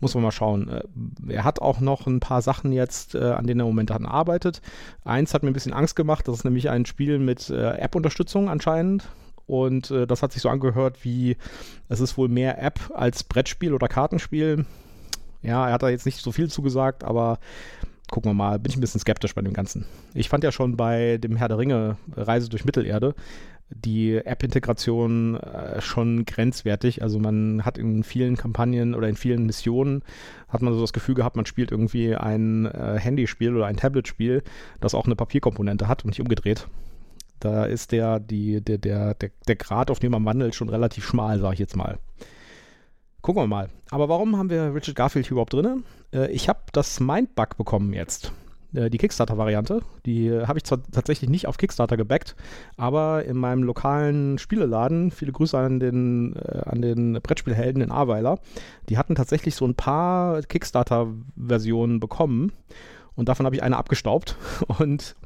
Muss 0.00 0.14
man 0.14 0.24
mal 0.24 0.32
schauen. 0.32 0.68
Äh, 0.68 0.82
er 1.28 1.44
hat 1.44 1.62
auch 1.62 1.78
noch 1.78 2.08
ein 2.08 2.18
paar 2.18 2.42
Sachen 2.42 2.72
jetzt, 2.72 3.14
äh, 3.14 3.18
an 3.18 3.46
denen 3.46 3.60
er 3.60 3.66
momentan 3.66 4.04
arbeitet. 4.04 4.60
Eins 5.04 5.34
hat 5.34 5.44
mir 5.44 5.50
ein 5.50 5.54
bisschen 5.54 5.72
Angst 5.72 5.94
gemacht. 5.94 6.26
Das 6.26 6.38
ist 6.38 6.44
nämlich 6.44 6.68
ein 6.68 6.84
Spiel 6.84 7.20
mit 7.20 7.48
äh, 7.48 7.76
App-Unterstützung 7.76 8.48
anscheinend. 8.48 9.08
Und 9.46 9.90
das 9.90 10.22
hat 10.22 10.32
sich 10.32 10.42
so 10.42 10.50
angehört 10.50 11.04
wie, 11.04 11.38
es 11.88 12.00
ist 12.00 12.18
wohl 12.18 12.28
mehr 12.28 12.62
App 12.62 12.90
als 12.94 13.24
Brettspiel 13.24 13.72
oder 13.72 13.88
Kartenspiel 13.88 14.66
ja, 15.42 15.66
er 15.66 15.72
hat 15.74 15.82
da 15.82 15.88
jetzt 15.88 16.06
nicht 16.06 16.20
so 16.20 16.32
viel 16.32 16.48
zugesagt, 16.50 17.04
aber 17.04 17.38
gucken 18.10 18.30
wir 18.30 18.34
mal, 18.34 18.58
bin 18.58 18.70
ich 18.70 18.76
ein 18.76 18.80
bisschen 18.80 19.00
skeptisch 19.00 19.34
bei 19.34 19.42
dem 19.42 19.52
Ganzen. 19.52 19.84
Ich 20.14 20.28
fand 20.28 20.44
ja 20.44 20.52
schon 20.52 20.76
bei 20.76 21.18
dem 21.18 21.36
Herr 21.36 21.48
der 21.48 21.58
Ringe 21.58 21.96
Reise 22.16 22.48
durch 22.48 22.64
Mittelerde 22.64 23.14
die 23.70 24.16
App-Integration 24.16 25.36
äh, 25.36 25.80
schon 25.80 26.24
grenzwertig. 26.24 27.02
Also 27.02 27.18
man 27.18 27.64
hat 27.64 27.78
in 27.78 28.02
vielen 28.02 28.36
Kampagnen 28.36 28.94
oder 28.94 29.08
in 29.08 29.16
vielen 29.16 29.46
Missionen 29.46 30.02
hat 30.48 30.62
man 30.62 30.72
so 30.72 30.80
das 30.80 30.92
Gefühl 30.92 31.14
gehabt, 31.14 31.36
man 31.36 31.46
spielt 31.46 31.70
irgendwie 31.70 32.14
ein 32.14 32.66
äh, 32.66 32.98
Handyspiel 32.98 33.54
oder 33.54 33.66
ein 33.66 33.76
Tablet-Spiel, 33.76 34.42
das 34.80 34.94
auch 34.94 35.04
eine 35.04 35.16
Papierkomponente 35.16 35.88
hat 35.88 36.04
und 36.04 36.10
nicht 36.10 36.20
umgedreht. 36.20 36.66
Da 37.40 37.66
ist 37.66 37.92
der, 37.92 38.18
die, 38.18 38.60
der, 38.62 38.78
der, 38.78 39.14
der, 39.14 39.30
der 39.46 39.56
Grad, 39.56 39.90
auf 39.90 40.00
dem 40.00 40.12
man 40.12 40.24
wandelt, 40.24 40.54
schon 40.54 40.70
relativ 40.70 41.04
schmal, 41.04 41.38
sage 41.38 41.54
ich 41.54 41.60
jetzt 41.60 41.76
mal. 41.76 41.98
Gucken 43.22 43.42
wir 43.42 43.46
mal. 43.46 43.68
Aber 43.90 44.08
warum 44.08 44.36
haben 44.36 44.50
wir 44.50 44.74
Richard 44.74 44.96
Garfield 44.96 45.26
hier 45.26 45.32
überhaupt 45.32 45.52
drin? 45.52 45.84
Äh, 46.12 46.30
ich 46.30 46.48
habe 46.48 46.60
das 46.72 47.00
Mindbug 47.00 47.56
bekommen 47.56 47.92
jetzt. 47.92 48.32
Äh, 48.74 48.90
die 48.90 48.98
Kickstarter-Variante. 48.98 49.80
Die 50.04 50.28
äh, 50.28 50.46
habe 50.46 50.58
ich 50.58 50.64
zwar 50.64 50.82
tatsächlich 50.92 51.30
nicht 51.30 51.46
auf 51.46 51.56
Kickstarter 51.56 51.96
gebackt, 51.96 52.36
aber 52.76 53.24
in 53.24 53.36
meinem 53.36 53.62
lokalen 53.62 54.38
Spieleladen, 54.38 55.10
viele 55.10 55.32
Grüße 55.32 55.56
an 55.56 55.80
den, 55.80 56.36
äh, 56.36 56.62
an 56.64 56.82
den 56.82 57.14
Brettspielhelden 57.14 57.82
in 57.82 57.90
Ahrweiler, 57.90 58.38
die 58.88 58.98
hatten 58.98 59.14
tatsächlich 59.14 59.54
so 59.54 59.66
ein 59.66 59.74
paar 59.74 60.42
Kickstarter-Versionen 60.42 62.00
bekommen 62.00 62.52
und 63.14 63.28
davon 63.28 63.46
habe 63.46 63.56
ich 63.56 63.62
eine 63.62 63.76
abgestaubt. 63.76 64.36
Und 64.78 65.16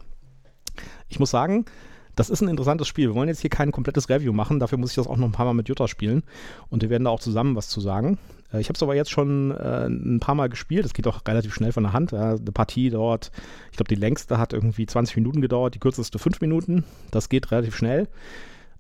ich 1.09 1.21
muss 1.21 1.31
sagen, 1.31 1.67
das 2.17 2.31
ist 2.31 2.41
ein 2.41 2.49
interessantes 2.49 2.89
Spiel. 2.89 3.09
Wir 3.09 3.15
wollen 3.15 3.29
jetzt 3.29 3.41
hier 3.41 3.51
kein 3.51 3.73
komplettes 3.73 4.09
Review 4.09 4.33
machen, 4.33 4.61
dafür 4.61 4.79
muss 4.79 4.91
ich 4.91 4.97
das 4.97 5.07
auch 5.07 5.17
noch 5.17 5.27
ein 5.27 5.33
paar 5.33 5.47
Mal 5.47 5.55
mit 5.55 5.69
Jutta 5.69 5.89
spielen 5.89 6.23
und 6.71 6.83
wir 6.83 6.91
werden 6.91 7.05
da 7.05 7.11
auch 7.11 7.21
zusammen 7.21 7.57
was 7.57 7.69
zu 7.69 7.81
sagen. 7.81 8.19
Äh, 8.53 8.61
ich 8.61 8.69
habe 8.69 8.77
es 8.77 8.83
aber 8.83 8.95
jetzt 8.95 9.11
schon 9.11 9.51
äh, 9.53 9.87
ein 9.87 10.21
paar 10.21 10.35
Mal 10.35 10.49
gespielt. 10.49 10.85
Es 10.85 10.95
geht 10.95 11.07
auch 11.07 11.21
relativ 11.27 11.55
schnell 11.55 11.73
von 11.73 11.85
der 11.85 11.93
Hand. 11.93 12.13
Ja. 12.13 12.33
Eine 12.33 12.53
Partie 12.53 12.91
dauert, 12.91 13.31
ich 13.71 13.77
glaube, 13.77 13.89
die 13.89 14.01
längste 14.01 14.39
hat 14.39 14.53
irgendwie 14.53 14.87
20 14.87 15.17
Minuten 15.17 15.41
gedauert, 15.41 15.75
die 15.75 15.79
kürzeste 15.79 16.19
5 16.19 16.41
Minuten. 16.41 16.85
Das 17.11 17.29
geht 17.29 17.51
relativ 17.51 17.77
schnell. 17.77 18.09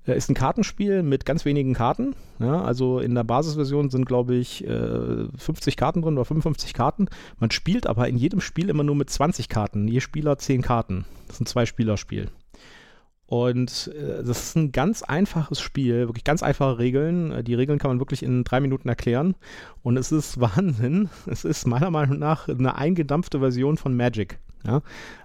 Äh, 0.06 0.16
ist 0.16 0.28
ein 0.28 0.34
Kartenspiel 0.34 1.02
mit 1.02 1.24
ganz 1.24 1.44
wenigen 1.44 1.74
Karten. 1.74 2.14
Ja, 2.38 2.62
also 2.62 2.98
in 2.98 3.14
der 3.14 3.24
Basisversion 3.24 3.90
sind, 3.90 4.06
glaube 4.06 4.34
ich, 4.34 4.64
50 4.66 5.76
Karten 5.76 6.02
drin 6.02 6.14
oder 6.14 6.24
55 6.24 6.74
Karten. 6.74 7.06
Man 7.38 7.50
spielt 7.50 7.86
aber 7.86 8.08
in 8.08 8.16
jedem 8.16 8.40
Spiel 8.40 8.68
immer 8.68 8.82
nur 8.82 8.96
mit 8.96 9.10
20 9.10 9.48
Karten. 9.48 9.86
Je 9.86 10.00
Spieler 10.00 10.38
10 10.38 10.62
Karten. 10.62 11.04
Das 11.28 11.36
ist 11.36 11.42
ein 11.42 11.46
Zwei-Spieler-Spiel. 11.46 12.28
Und 13.32 13.90
äh, 13.96 14.22
das 14.22 14.48
ist 14.48 14.56
ein 14.56 14.72
ganz 14.72 15.02
einfaches 15.02 15.58
Spiel, 15.58 16.06
wirklich 16.06 16.22
ganz 16.22 16.42
einfache 16.42 16.76
Regeln. 16.78 17.32
Äh, 17.32 17.42
die 17.42 17.54
Regeln 17.54 17.78
kann 17.78 17.90
man 17.90 17.98
wirklich 17.98 18.22
in 18.22 18.44
drei 18.44 18.60
Minuten 18.60 18.90
erklären. 18.90 19.36
Und 19.82 19.96
es 19.96 20.12
ist 20.12 20.38
Wahnsinn. 20.40 21.08
Es 21.24 21.46
ist 21.46 21.66
meiner 21.66 21.90
Meinung 21.90 22.18
nach 22.18 22.46
eine 22.46 22.74
eingedampfte 22.74 23.38
Version 23.38 23.78
von 23.78 23.96
Magic. 23.96 24.38
Ja? 24.66 24.82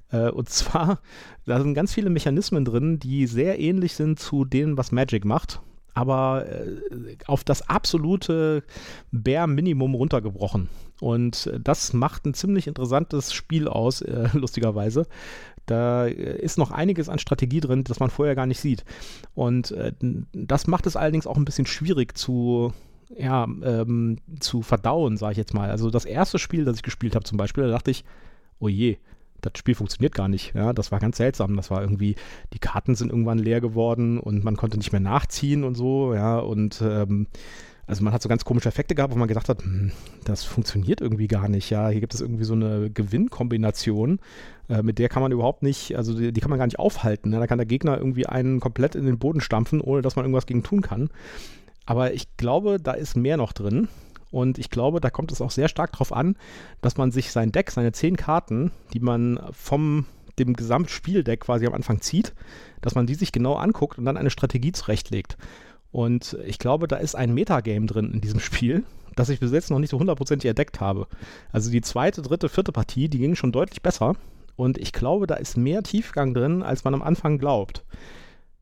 Äh, 0.10 0.30
und 0.30 0.48
zwar, 0.48 1.02
da 1.46 1.60
sind 1.60 1.74
ganz 1.74 1.94
viele 1.94 2.10
Mechanismen 2.10 2.64
drin, 2.64 2.98
die 2.98 3.28
sehr 3.28 3.60
ähnlich 3.60 3.96
sind 3.96 4.20
zu 4.20 4.46
denen, 4.46 4.78
was 4.78 4.94
Magic 4.94 5.26
macht 5.26 5.60
aber 5.94 6.46
äh, 6.48 7.18
auf 7.26 7.44
das 7.44 7.68
absolute 7.68 8.62
Bare 9.12 9.48
Minimum 9.48 9.96
runtergebrochen. 9.96 10.70
Und 11.02 11.52
das 11.60 11.92
macht 11.94 12.28
ein 12.28 12.36
ziemlich 12.36 12.68
interessantes 12.68 13.34
Spiel 13.34 13.68
aus, 13.68 14.02
äh, 14.02 14.30
lustigerweise. 14.34 15.08
Da 15.68 16.06
ist 16.06 16.58
noch 16.58 16.72
einiges 16.72 17.10
an 17.10 17.20
Strategie 17.20 17.60
drin, 17.60 17.84
das 17.84 18.00
man 18.00 18.10
vorher 18.10 18.36
gar 18.36 18.46
nicht 18.46 18.60
sieht. 18.60 18.86
Und 19.36 19.72
äh, 19.72 19.92
das 20.34 20.66
macht 20.66 20.88
es 20.88 20.96
allerdings 20.96 21.28
auch 21.28 21.38
ein 21.38 21.46
bisschen 21.46 21.66
schwierig 21.68 22.18
zu, 22.18 22.74
ja, 23.16 23.44
ähm, 23.44 24.18
zu 24.40 24.62
verdauen, 24.62 25.18
sage 25.18 25.34
ich 25.34 25.38
jetzt 25.38 25.54
mal. 25.54 25.70
Also 25.70 25.90
das 25.90 26.06
erste 26.06 26.40
Spiel, 26.40 26.66
das 26.66 26.78
ich 26.78 26.84
gespielt 26.84 27.16
habe 27.16 27.26
zum 27.26 27.38
Beispiel, 27.38 27.66
da 27.66 27.70
dachte 27.70 27.92
ich, 27.92 28.06
oh 28.60 28.70
je, 28.70 28.98
das 29.42 29.54
Spiel 29.58 29.76
funktioniert 29.76 30.16
gar 30.16 30.30
nicht. 30.30 30.56
Ja, 30.56 30.74
das 30.74 30.92
war 30.92 31.00
ganz 31.00 31.18
seltsam. 31.18 31.56
Das 31.58 31.70
war 31.70 31.82
irgendwie, 31.82 32.16
die 32.54 32.60
Karten 32.60 32.96
sind 32.96 33.12
irgendwann 33.12 33.38
leer 33.38 33.62
geworden 33.62 34.20
und 34.20 34.44
man 34.44 34.56
konnte 34.56 34.78
nicht 34.78 34.94
mehr 34.94 35.02
nachziehen 35.02 35.64
und 35.64 35.76
so, 35.76 36.14
ja, 36.14 36.40
und 36.40 36.82
ähm, 36.82 37.28
also 37.88 38.04
man 38.04 38.14
hat 38.14 38.22
so 38.22 38.30
ganz 38.30 38.44
komische 38.44 38.68
Effekte 38.68 38.96
gehabt, 38.96 39.14
wo 39.14 39.18
man 39.18 39.30
gedacht 39.30 39.48
hat, 39.48 39.64
hm, 39.64 39.92
das 40.26 40.44
funktioniert 40.44 41.00
irgendwie 41.00 41.28
gar 41.28 41.48
nicht. 41.48 41.70
Ja, 41.70 41.88
hier 41.88 42.02
gibt 42.02 42.14
es 42.14 42.22
irgendwie 42.22 42.44
so 42.44 42.54
eine 42.54 42.92
Gewinnkombination, 42.92 44.20
äh, 44.70 44.84
mit 44.84 45.00
der 45.00 45.08
kann 45.08 45.22
man 45.22 45.32
überhaupt 45.32 45.64
nicht, 45.64 45.96
also 45.96 46.14
die, 46.14 46.34
die 46.34 46.42
kann 46.42 46.50
man 46.50 46.60
gar 46.60 46.66
nicht 46.66 46.80
aufhalten. 46.80 47.30
Ne? 47.30 47.40
Da 47.40 47.48
kann 47.48 47.58
der 47.58 47.66
Gegner 47.66 47.98
irgendwie 47.98 48.26
einen 48.26 48.60
komplett 48.60 48.96
in 48.96 49.06
den 49.06 49.18
Boden 49.18 49.40
stampfen, 49.40 49.80
ohne 49.80 50.02
dass 50.02 50.18
man 50.18 50.26
irgendwas 50.26 50.46
gegen 50.46 50.64
tun 50.64 50.82
kann. 50.82 51.10
Aber 51.86 52.14
ich 52.14 52.36
glaube, 52.36 52.78
da 52.80 52.92
ist 52.92 53.16
mehr 53.16 53.38
noch 53.38 53.54
drin. 53.54 53.88
Und 54.30 54.58
ich 54.58 54.70
glaube, 54.70 55.00
da 55.00 55.10
kommt 55.10 55.32
es 55.32 55.40
auch 55.40 55.52
sehr 55.52 55.70
stark 55.70 55.94
darauf 55.94 56.12
an, 56.12 56.36
dass 56.82 56.98
man 56.98 57.12
sich 57.12 57.32
sein 57.32 57.54
Deck, 57.54 57.72
seine 57.72 57.94
zehn 57.94 58.18
Karten, 58.18 58.72
die 58.94 59.00
man 59.00 59.40
vom 59.54 60.06
dem 60.38 60.54
Gesamtspieldeck 60.54 61.40
quasi 61.40 61.66
am 61.66 61.74
Anfang 61.74 62.02
zieht, 62.02 62.34
dass 62.82 62.94
man 62.94 63.08
die 63.08 63.16
sich 63.16 63.32
genau 63.32 63.56
anguckt 63.56 63.98
und 63.98 64.06
dann 64.06 64.18
eine 64.18 64.30
Strategie 64.30 64.72
zurechtlegt. 64.72 65.38
Und 65.92 66.38
ich 66.46 66.60
glaube, 66.60 66.88
da 66.88 66.98
ist 66.98 67.16
ein 67.16 67.34
Metagame 67.34 67.86
drin 67.86 68.12
in 68.14 68.22
diesem 68.22 68.40
Spiel, 68.42 68.84
das 69.16 69.30
ich 69.30 69.40
bis 69.40 69.52
jetzt 69.52 69.72
noch 69.72 69.80
nicht 69.80 69.90
so 69.90 70.00
hundertprozentig 70.00 70.50
entdeckt 70.50 70.80
habe. 70.80 71.08
Also 71.52 71.72
die 71.72 71.82
zweite, 71.82 72.22
dritte, 72.22 72.50
vierte 72.50 72.72
Partie, 72.72 73.10
die 73.10 73.20
ging 73.20 73.36
schon 73.36 73.52
deutlich 73.52 73.82
besser. 73.82 74.16
Und 74.56 74.78
ich 74.78 74.92
glaube, 74.92 75.28
da 75.28 75.36
ist 75.36 75.56
mehr 75.56 75.84
Tiefgang 75.84 76.34
drin, 76.34 76.64
als 76.64 76.84
man 76.84 76.94
am 76.94 77.04
Anfang 77.04 77.38
glaubt. 77.38 77.86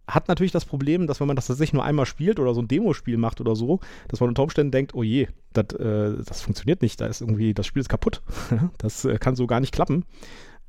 Hat 0.07 0.27
natürlich 0.27 0.51
das 0.51 0.65
Problem, 0.65 1.07
dass 1.07 1.19
wenn 1.19 1.27
man 1.27 1.35
das 1.35 1.47
tatsächlich 1.47 1.73
nur 1.73 1.83
einmal 1.83 2.05
spielt 2.05 2.39
oder 2.39 2.53
so 2.53 2.61
ein 2.61 2.67
Demospiel 2.67 3.17
macht 3.17 3.41
oder 3.41 3.55
so, 3.55 3.79
dass 4.07 4.19
man 4.19 4.29
unter 4.29 4.43
Umständen 4.43 4.71
denkt, 4.71 4.93
oh 4.93 5.01
je, 5.01 5.27
das, 5.53 5.73
äh, 5.79 6.23
das 6.23 6.41
funktioniert 6.41 6.81
nicht, 6.81 7.01
da 7.01 7.07
ist 7.07 7.21
irgendwie, 7.21 7.53
das 7.53 7.65
Spiel 7.65 7.79
ist 7.79 7.89
kaputt. 7.89 8.21
das 8.77 9.05
äh, 9.05 9.17
kann 9.17 9.35
so 9.35 9.47
gar 9.47 9.61
nicht 9.61 9.73
klappen. 9.73 10.05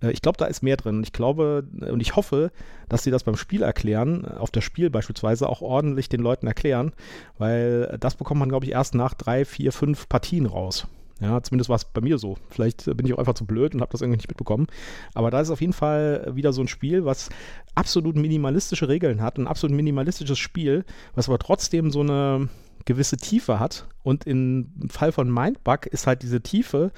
Äh, 0.02 0.10
ich 0.10 0.22
glaube, 0.22 0.38
da 0.38 0.46
ist 0.46 0.62
mehr 0.62 0.76
drin. 0.76 1.02
Ich 1.02 1.12
glaube 1.12 1.64
äh, 1.80 1.90
und 1.90 2.00
ich 2.00 2.16
hoffe, 2.16 2.50
dass 2.88 3.02
sie 3.02 3.10
das 3.10 3.24
beim 3.24 3.36
Spiel 3.36 3.62
erklären, 3.62 4.24
äh, 4.24 4.38
auf 4.38 4.50
das 4.50 4.64
Spiel 4.64 4.90
beispielsweise 4.90 5.48
auch 5.48 5.62
ordentlich 5.62 6.08
den 6.08 6.20
Leuten 6.20 6.46
erklären, 6.46 6.92
weil 7.38 7.96
das 8.00 8.14
bekommt 8.14 8.40
man, 8.40 8.48
glaube 8.48 8.66
ich, 8.66 8.72
erst 8.72 8.94
nach 8.94 9.14
drei, 9.14 9.44
vier, 9.44 9.72
fünf 9.72 10.08
Partien 10.08 10.46
raus. 10.46 10.86
Ja, 11.18 11.42
zumindest 11.42 11.70
war 11.70 11.76
es 11.76 11.86
bei 11.86 12.02
mir 12.02 12.18
so. 12.18 12.36
Vielleicht 12.50 12.84
bin 12.84 13.06
ich 13.06 13.14
auch 13.14 13.18
einfach 13.18 13.34
zu 13.34 13.46
blöd 13.46 13.74
und 13.74 13.80
habe 13.80 13.90
das 13.90 14.02
irgendwie 14.02 14.18
nicht 14.18 14.28
mitbekommen. 14.28 14.66
Aber 15.14 15.30
da 15.30 15.40
ist 15.40 15.48
auf 15.48 15.62
jeden 15.62 15.72
Fall 15.72 16.30
wieder 16.34 16.52
so 16.52 16.60
ein 16.60 16.68
Spiel, 16.68 17.06
was 17.06 17.30
absolut 17.74 18.16
minimalistische 18.16 18.88
Regeln 18.88 19.22
hat, 19.22 19.38
ein 19.38 19.46
absolut 19.46 19.74
minimalistisches 19.74 20.38
Spiel, 20.38 20.84
was 21.14 21.28
aber 21.28 21.38
trotzdem 21.38 21.90
so 21.90 22.00
eine 22.00 22.50
gewisse 22.84 23.16
Tiefe 23.16 23.58
hat. 23.58 23.86
Und 24.02 24.26
im 24.26 24.70
Fall 24.90 25.10
von 25.10 25.32
Mindbug 25.32 25.86
ist 25.86 26.06
halt 26.06 26.22
diese 26.22 26.42
Tiefe 26.42 26.92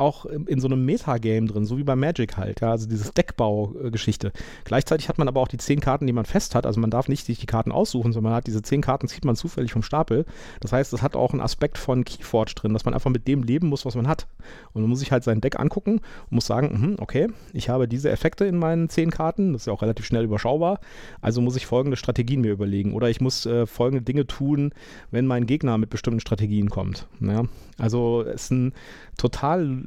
auch 0.00 0.24
in 0.24 0.60
so 0.60 0.66
einem 0.66 0.84
Metagame 0.84 1.46
drin, 1.46 1.64
so 1.64 1.78
wie 1.78 1.84
bei 1.84 1.96
Magic 1.96 2.36
halt, 2.36 2.60
ja, 2.60 2.70
also 2.70 2.88
dieses 2.88 3.12
Deckbau-Geschichte. 3.12 4.32
Gleichzeitig 4.64 5.08
hat 5.08 5.18
man 5.18 5.28
aber 5.28 5.40
auch 5.40 5.48
die 5.48 5.58
zehn 5.58 5.80
Karten, 5.80 6.06
die 6.06 6.12
man 6.12 6.24
fest 6.24 6.54
hat, 6.54 6.66
also 6.66 6.80
man 6.80 6.90
darf 6.90 7.08
nicht 7.08 7.26
sich 7.26 7.38
die 7.38 7.46
Karten 7.46 7.72
aussuchen, 7.72 8.12
sondern 8.12 8.32
man 8.32 8.36
hat 8.38 8.46
diese 8.46 8.62
zehn 8.62 8.80
Karten, 8.80 9.08
zieht 9.08 9.24
man 9.24 9.36
zufällig 9.36 9.72
vom 9.72 9.82
Stapel. 9.82 10.24
Das 10.60 10.72
heißt, 10.72 10.92
es 10.92 11.02
hat 11.02 11.16
auch 11.16 11.32
einen 11.32 11.40
Aspekt 11.40 11.78
von 11.78 12.04
Keyforge 12.04 12.54
drin, 12.54 12.72
dass 12.72 12.84
man 12.84 12.94
einfach 12.94 13.10
mit 13.10 13.28
dem 13.28 13.42
leben 13.42 13.68
muss, 13.68 13.84
was 13.84 13.94
man 13.94 14.08
hat. 14.08 14.26
Und 14.72 14.82
man 14.82 14.90
muss 14.90 15.00
sich 15.00 15.12
halt 15.12 15.24
sein 15.24 15.40
Deck 15.40 15.58
angucken 15.58 16.00
und 16.30 16.32
muss 16.32 16.46
sagen, 16.46 16.94
mh, 16.96 17.02
okay, 17.02 17.28
ich 17.52 17.68
habe 17.68 17.88
diese 17.88 18.10
Effekte 18.10 18.44
in 18.44 18.56
meinen 18.56 18.88
zehn 18.88 19.10
Karten, 19.10 19.52
das 19.52 19.62
ist 19.62 19.66
ja 19.66 19.72
auch 19.72 19.82
relativ 19.82 20.06
schnell 20.06 20.24
überschaubar, 20.24 20.80
also 21.20 21.40
muss 21.40 21.56
ich 21.56 21.66
folgende 21.66 21.96
Strategien 21.96 22.40
mir 22.40 22.52
überlegen 22.52 22.94
oder 22.94 23.08
ich 23.10 23.20
muss 23.20 23.46
äh, 23.46 23.66
folgende 23.66 24.02
Dinge 24.02 24.26
tun, 24.26 24.72
wenn 25.10 25.26
mein 25.26 25.46
Gegner 25.46 25.78
mit 25.78 25.90
bestimmten 25.90 26.20
Strategien 26.20 26.70
kommt. 26.70 27.06
Ja? 27.20 27.44
Also 27.78 28.22
es 28.22 28.44
ist 28.44 28.50
ein 28.50 28.72
total 29.20 29.82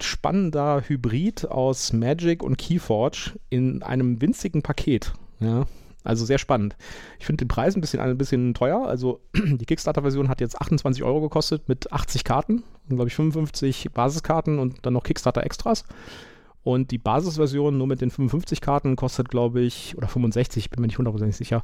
spannender 0.00 0.80
Hybrid 0.86 1.50
aus 1.50 1.92
Magic 1.92 2.44
und 2.44 2.56
Keyforge 2.56 3.32
in 3.50 3.82
einem 3.82 4.20
winzigen 4.22 4.62
Paket. 4.62 5.12
Ja, 5.40 5.66
also 6.04 6.24
sehr 6.24 6.38
spannend. 6.38 6.76
Ich 7.18 7.26
finde 7.26 7.44
den 7.44 7.48
Preis 7.48 7.74
ein 7.74 7.80
bisschen, 7.80 7.98
ein 7.98 8.16
bisschen 8.16 8.54
teuer. 8.54 8.86
Also 8.86 9.20
die 9.34 9.64
Kickstarter-Version 9.64 10.28
hat 10.28 10.40
jetzt 10.40 10.60
28 10.60 11.02
Euro 11.02 11.20
gekostet 11.20 11.68
mit 11.68 11.92
80 11.92 12.22
Karten, 12.22 12.62
glaube 12.88 13.08
ich 13.08 13.16
55 13.16 13.90
Basiskarten 13.92 14.60
und 14.60 14.86
dann 14.86 14.92
noch 14.92 15.02
Kickstarter-Extras. 15.02 15.82
Und 16.62 16.92
die 16.92 16.98
Basisversion 16.98 17.76
nur 17.76 17.88
mit 17.88 18.00
den 18.00 18.10
55 18.10 18.60
Karten 18.60 18.94
kostet, 18.94 19.30
glaube 19.30 19.62
ich, 19.62 19.96
oder 19.96 20.06
65, 20.06 20.70
bin 20.70 20.80
mir 20.80 20.86
nicht 20.86 20.98
hundertprozentig 20.98 21.36
sicher, 21.36 21.62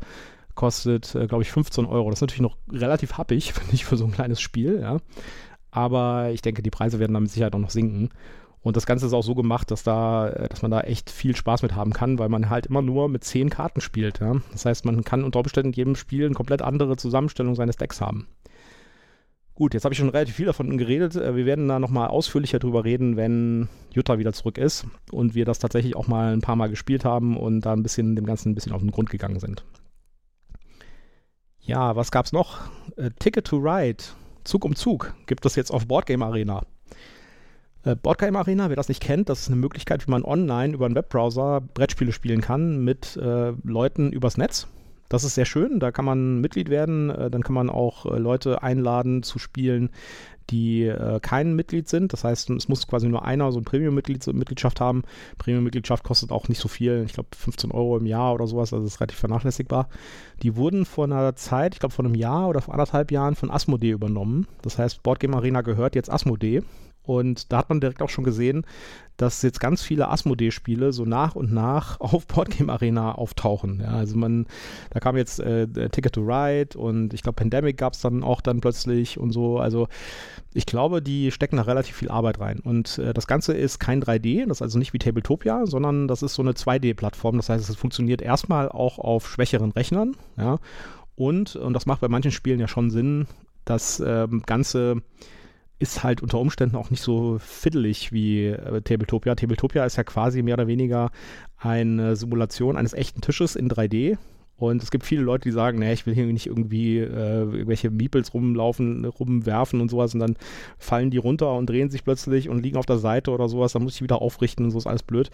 kostet, 0.57 1.15
äh, 1.15 1.29
glaube 1.29 1.43
ich, 1.43 1.53
15 1.53 1.87
Euro. 1.87 2.11
Das 2.11 2.19
ist 2.19 2.23
natürlich 2.23 2.41
noch 2.41 2.57
relativ 2.69 3.17
happig, 3.17 3.53
finde 3.53 3.75
ich, 3.75 3.85
für 3.85 3.97
so 3.97 4.07
ein 4.07 4.13
kleines 4.13 4.41
Spiel, 4.41 4.81
ja 4.81 4.99
aber 5.73 6.31
ich 6.31 6.43
denke, 6.43 6.63
die 6.63 6.71
Preise 6.71 7.01
werden 7.01 7.15
dann 7.15 7.25
mit 7.25 7.33
Sicherheit 7.33 7.55
auch 7.55 7.59
noch 7.59 7.71
sinken. 7.71 8.11
Und 8.61 8.77
das 8.77 8.87
Ganze 8.87 9.07
ist 9.07 9.13
auch 9.13 9.25
so 9.25 9.35
gemacht, 9.35 9.73
dass 9.73 9.83
da, 9.83 10.29
äh, 10.29 10.49
dass 10.49 10.63
man 10.63 10.71
da 10.71 10.83
echt 10.83 11.11
viel 11.11 11.35
Spaß 11.35 11.63
mit 11.63 11.75
haben 11.75 11.93
kann, 11.93 12.21
weil 12.21 12.29
man 12.29 12.49
halt 12.49 12.67
immer 12.67 12.83
nur 12.83 13.09
mit 13.09 13.25
zehn 13.25 13.51
Karten 13.51 13.81
spielt. 13.81 14.21
Ja? 14.21 14.37
Das 14.53 14.65
heißt, 14.65 14.85
man 14.85 15.03
kann 15.03 15.25
unter 15.25 15.41
Umständen 15.41 15.71
in 15.71 15.77
jedem 15.77 15.97
Spiel 15.97 16.27
eine 16.27 16.35
komplett 16.35 16.63
andere 16.63 16.97
Zusammenstellung 16.97 17.57
seines 17.57 17.77
Decks 17.77 18.01
haben. 18.01 18.29
Gut, 19.55 19.75
jetzt 19.75 19.85
habe 19.85 19.93
ich 19.93 19.99
schon 19.99 20.09
relativ 20.09 20.37
viel 20.37 20.47
davon 20.47 20.77
geredet. 20.79 21.17
Äh, 21.17 21.35
wir 21.35 21.47
werden 21.47 21.67
da 21.67 21.81
nochmal 21.81 22.09
ausführlicher 22.09 22.61
drüber 22.61 22.85
reden, 22.85 23.17
wenn 23.17 23.69
Jutta 23.93 24.19
wieder 24.19 24.33
zurück 24.33 24.59
ist 24.59 24.87
und 25.11 25.35
wir 25.35 25.45
das 25.45 25.59
tatsächlich 25.59 25.97
auch 25.97 26.07
mal 26.07 26.33
ein 26.33 26.41
paar 26.41 26.57
Mal 26.57 26.69
gespielt 26.69 27.05
haben 27.05 27.37
und 27.37 27.63
da 27.63 27.73
ein 27.73 27.83
bisschen 27.83 28.15
dem 28.15 28.27
Ganzen 28.27 28.51
ein 28.51 28.55
bisschen 28.55 28.73
auf 28.73 28.81
den 28.81 28.93
Grund 28.93 29.11
gegangen 29.11 29.41
sind. 29.41 29.65
Ja, 31.61 31.97
was 31.97 32.11
gab's 32.11 32.33
noch? 32.33 32.61
Äh, 32.97 33.11
Ticket 33.19 33.47
to 33.47 33.57
Ride 33.57 34.05
Zug 34.45 34.65
um 34.65 34.75
Zug 34.75 35.15
gibt 35.27 35.47
es 35.47 35.57
jetzt 35.57 35.71
auf 35.71 35.87
Boardgame 35.87 36.25
Arena. 36.25 36.63
Äh, 37.85 37.97
Boardgame 37.97 38.39
Arena, 38.39 38.69
wer 38.69 38.77
das 38.77 38.89
nicht 38.89 39.03
kennt, 39.03 39.29
das 39.29 39.43
ist 39.43 39.49
eine 39.49 39.57
Möglichkeit, 39.57 40.07
wie 40.07 40.11
man 40.11 40.25
online 40.25 40.75
über 40.75 40.87
einen 40.87 40.95
Webbrowser 40.95 41.61
Brettspiele 41.61 42.13
spielen 42.13 42.41
kann 42.41 42.85
mit 42.85 43.17
äh, 43.17 43.53
Leuten 43.65 44.13
übers 44.13 44.37
Netz. 44.37 44.69
Das 45.09 45.25
ist 45.25 45.35
sehr 45.35 45.45
schön, 45.45 45.79
da 45.79 45.91
kann 45.91 46.07
man 46.07 46.41
Mitglied 46.41 46.71
werden, 46.71 47.11
äh, 47.11 47.31
dann 47.31 47.43
kann 47.43 47.55
man 47.55 47.69
auch 47.69 48.07
äh, 48.07 48.19
Leute 48.19 48.63
einladen 48.63 49.23
zu 49.23 49.39
spielen, 49.39 49.91
die 50.51 50.85
äh, 50.85 51.21
kein 51.21 51.55
Mitglied 51.55 51.89
sind. 51.89 52.13
Das 52.13 52.25
heißt, 52.25 52.51
es 52.51 52.69
muss 52.69 52.87
quasi 52.87 53.09
nur 53.09 53.25
einer 53.25 53.51
so 53.53 53.59
eine 53.59 53.65
Premium-Mitgliedschaft 53.65 54.81
haben. 54.81 55.03
Premium-Mitgliedschaft 55.39 56.05
kostet 56.05 56.33
auch 56.33 56.49
nicht 56.49 56.61
so 56.61 56.69
viel, 56.69 57.05
ich 57.07 57.15
glaube 57.15 57.29
15 57.37 57.71
Euro 57.71 57.97
im 57.97 58.07
Jahr 58.07 58.35
oder 58.35 58.47
sowas, 58.47 58.73
also 58.73 58.87
ist 58.87 59.01
relativ 59.01 59.19
vernachlässigbar. 59.19 59.89
Die 60.43 60.57
wurden 60.57 60.85
vor 60.85 61.05
einer 61.05 61.35
Zeit, 61.37 61.75
ich 61.75 61.81
glaube 61.81 61.95
vor 61.95 62.05
einem 62.05 62.15
Jahr 62.15 62.49
oder 62.49 62.61
vor 62.61 62.75
anderthalb 62.75 63.11
Jahren 63.11 63.35
von 63.35 63.51
Asmodee 63.51 63.91
übernommen. 63.91 64.47
Das 64.63 64.79
heißt, 64.79 65.03
Boardgame 65.03 65.37
Arena 65.37 65.63
gehört 65.63 65.95
jetzt 65.95 66.11
Asmodee. 66.11 66.63
Und 67.05 67.53
da 67.53 67.59
hat 67.59 67.69
man 67.69 67.81
direkt 67.81 68.03
auch 68.03 68.09
schon 68.09 68.25
gesehen, 68.25 68.65
dass 69.17 69.43
jetzt 69.43 69.61
ganz 69.61 69.83
viele 69.83 70.09
Asmodee-Spiele 70.09 70.93
so 70.93 71.05
nach 71.05 71.35
und 71.35 71.53
nach 71.53 72.01
auf 72.01 72.27
Boardgame 72.27 72.73
Arena 72.73 73.13
auftauchen. 73.13 73.81
Ja, 73.81 73.89
also 73.89 74.17
man, 74.17 74.47
da 74.91 75.01
kam 75.01 75.17
jetzt 75.17 75.41
äh, 75.41 75.67
Ticket 75.91 76.15
to 76.15 76.23
Ride 76.23 76.79
und 76.79 77.15
ich 77.15 77.23
glaube 77.23 77.37
Pandemic 77.37 77.77
gab 77.77 77.93
es 77.93 78.01
dann 78.01 78.23
auch 78.23 78.41
dann 78.41 78.61
plötzlich 78.61 79.19
und 79.19 79.33
so. 79.33 79.59
Also 79.59 79.89
ich 80.55 80.67
glaube, 80.67 81.03
die 81.03 81.31
stecken 81.31 81.57
da 81.57 81.63
relativ 81.63 81.97
viel 81.97 82.11
Arbeit 82.11 82.41
rein. 82.41 82.61
Und 82.61 82.99
äh, 82.99 83.13
das 83.15 83.27
Ganze 83.27 83.55
ist 83.55 83.79
kein 83.79 84.03
3D, 84.03 84.47
das 84.47 84.59
ist 84.59 84.63
also 84.63 84.79
nicht 84.79 84.93
wie 84.93 84.99
Tabletopia, 84.99 85.67
sondern 85.67 86.09
das 86.09 86.23
ist 86.23 86.35
so 86.35 86.43
eine 86.43 86.53
2D-Plattform. 86.53 87.37
Das 87.37 87.49
heißt, 87.49 87.69
es 87.69 87.77
funktioniert 87.77 88.23
erstmal 88.23 88.69
auch 88.69 88.99
auf 88.99 89.29
schwächeren 89.29 89.73
Rechnern. 89.73 90.17
Ja, 90.37 90.59
und, 91.15 91.57
und 91.57 91.75
das 91.75 91.87
macht 91.87 92.01
bei 92.01 92.09
manchen 92.09 92.33
Spielen 92.33 92.61
ja 92.61 92.69
schon 92.69 92.91
Sinn, 92.91 93.27
das 93.65 94.03
ähm, 94.05 94.43
Ganze 94.47 95.03
ist 95.83 96.05
halt 96.05 96.23
unter 96.23 96.39
Umständen 96.39 96.77
auch 96.77 96.91
nicht 96.91 97.03
so 97.03 97.39
fiddelig 97.41 98.13
wie 98.13 98.47
äh, 98.47 98.81
Tabletopia. 98.81 99.35
Tabletopia 99.35 99.85
ist 99.85 99.97
ja 99.97 100.05
quasi 100.05 100.43
mehr 100.43 100.55
oder 100.55 100.69
weniger 100.69 101.11
eine 101.59 102.17
Simulation 102.17 102.77
eines 102.77 102.95
echten 102.95 103.21
Tisches 103.21 103.57
in 103.57 103.69
3D. 103.69 104.17
Und 104.57 104.81
es 104.81 104.93
gibt 104.93 105.05
viele 105.05 105.23
Leute, 105.23 105.49
die 105.49 105.51
sagen, 105.51 105.81
nee, 105.81 105.93
ich 105.93 106.07
will 106.07 106.15
hier 106.15 106.25
nicht 106.27 106.47
irgendwie 106.47 106.99
äh, 106.99 107.41
irgendwelche 107.41 107.91
Meeples 107.91 108.33
rumlaufen, 108.33 109.05
rumwerfen 109.05 109.81
und 109.81 109.91
sowas 109.91 110.15
und 110.15 110.21
dann 110.21 110.37
fallen 110.79 111.11
die 111.11 111.17
runter 111.17 111.53
und 111.53 111.69
drehen 111.69 111.91
sich 111.91 112.05
plötzlich 112.05 112.49
und 112.49 112.63
liegen 112.63 112.77
auf 112.77 112.87
der 112.87 112.99
Seite 112.99 113.33
oder 113.33 113.49
sowas, 113.49 113.73
dann 113.73 113.83
muss 113.83 113.97
ich 113.97 114.03
wieder 114.03 114.23
aufrichten 114.23 114.65
und 114.65 114.71
so 114.71 114.79
ist 114.79 114.87
alles 114.87 115.03
blöd. 115.03 115.31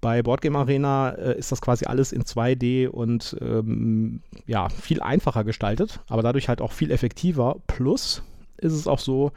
Bei 0.00 0.22
Boardgame 0.22 0.58
Arena 0.58 1.10
äh, 1.10 1.38
ist 1.38 1.52
das 1.52 1.60
quasi 1.60 1.84
alles 1.84 2.10
in 2.10 2.22
2D 2.24 2.88
und 2.88 3.36
ähm, 3.40 4.22
ja, 4.46 4.68
viel 4.70 5.02
einfacher 5.02 5.44
gestaltet, 5.44 6.00
aber 6.08 6.22
dadurch 6.22 6.48
halt 6.48 6.60
auch 6.60 6.72
viel 6.72 6.90
effektiver. 6.90 7.56
Plus 7.68 8.24
ist 8.58 8.74
es 8.74 8.86
auch 8.86 8.98
so, 8.98 9.32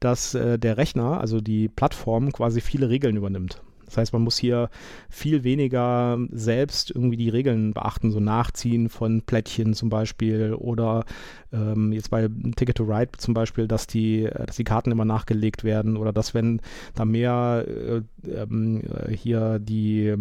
dass 0.00 0.34
äh, 0.34 0.58
der 0.58 0.76
Rechner, 0.76 1.20
also 1.20 1.40
die 1.40 1.68
Plattform, 1.68 2.32
quasi 2.32 2.60
viele 2.60 2.88
Regeln 2.88 3.16
übernimmt. 3.16 3.62
Das 3.90 3.96
heißt, 3.96 4.12
man 4.12 4.22
muss 4.22 4.38
hier 4.38 4.70
viel 5.08 5.42
weniger 5.42 6.16
selbst 6.30 6.92
irgendwie 6.92 7.16
die 7.16 7.28
Regeln 7.28 7.74
beachten, 7.74 8.12
so 8.12 8.20
Nachziehen 8.20 8.88
von 8.88 9.22
Plättchen 9.22 9.74
zum 9.74 9.88
Beispiel 9.88 10.54
oder 10.54 11.04
ähm, 11.52 11.90
jetzt 11.92 12.08
bei 12.08 12.28
Ticket 12.54 12.76
to 12.76 12.84
Ride 12.84 13.10
zum 13.18 13.34
Beispiel, 13.34 13.66
dass 13.66 13.88
die, 13.88 14.26
äh, 14.26 14.46
dass 14.46 14.54
die 14.54 14.64
Karten 14.64 14.92
immer 14.92 15.04
nachgelegt 15.04 15.64
werden 15.64 15.96
oder 15.96 16.12
dass 16.12 16.34
wenn 16.34 16.60
da 16.94 17.04
mehr 17.04 17.66
äh, 17.66 18.02
ähm, 18.30 18.82
äh, 18.82 19.12
hier 19.12 19.58
die 19.58 20.14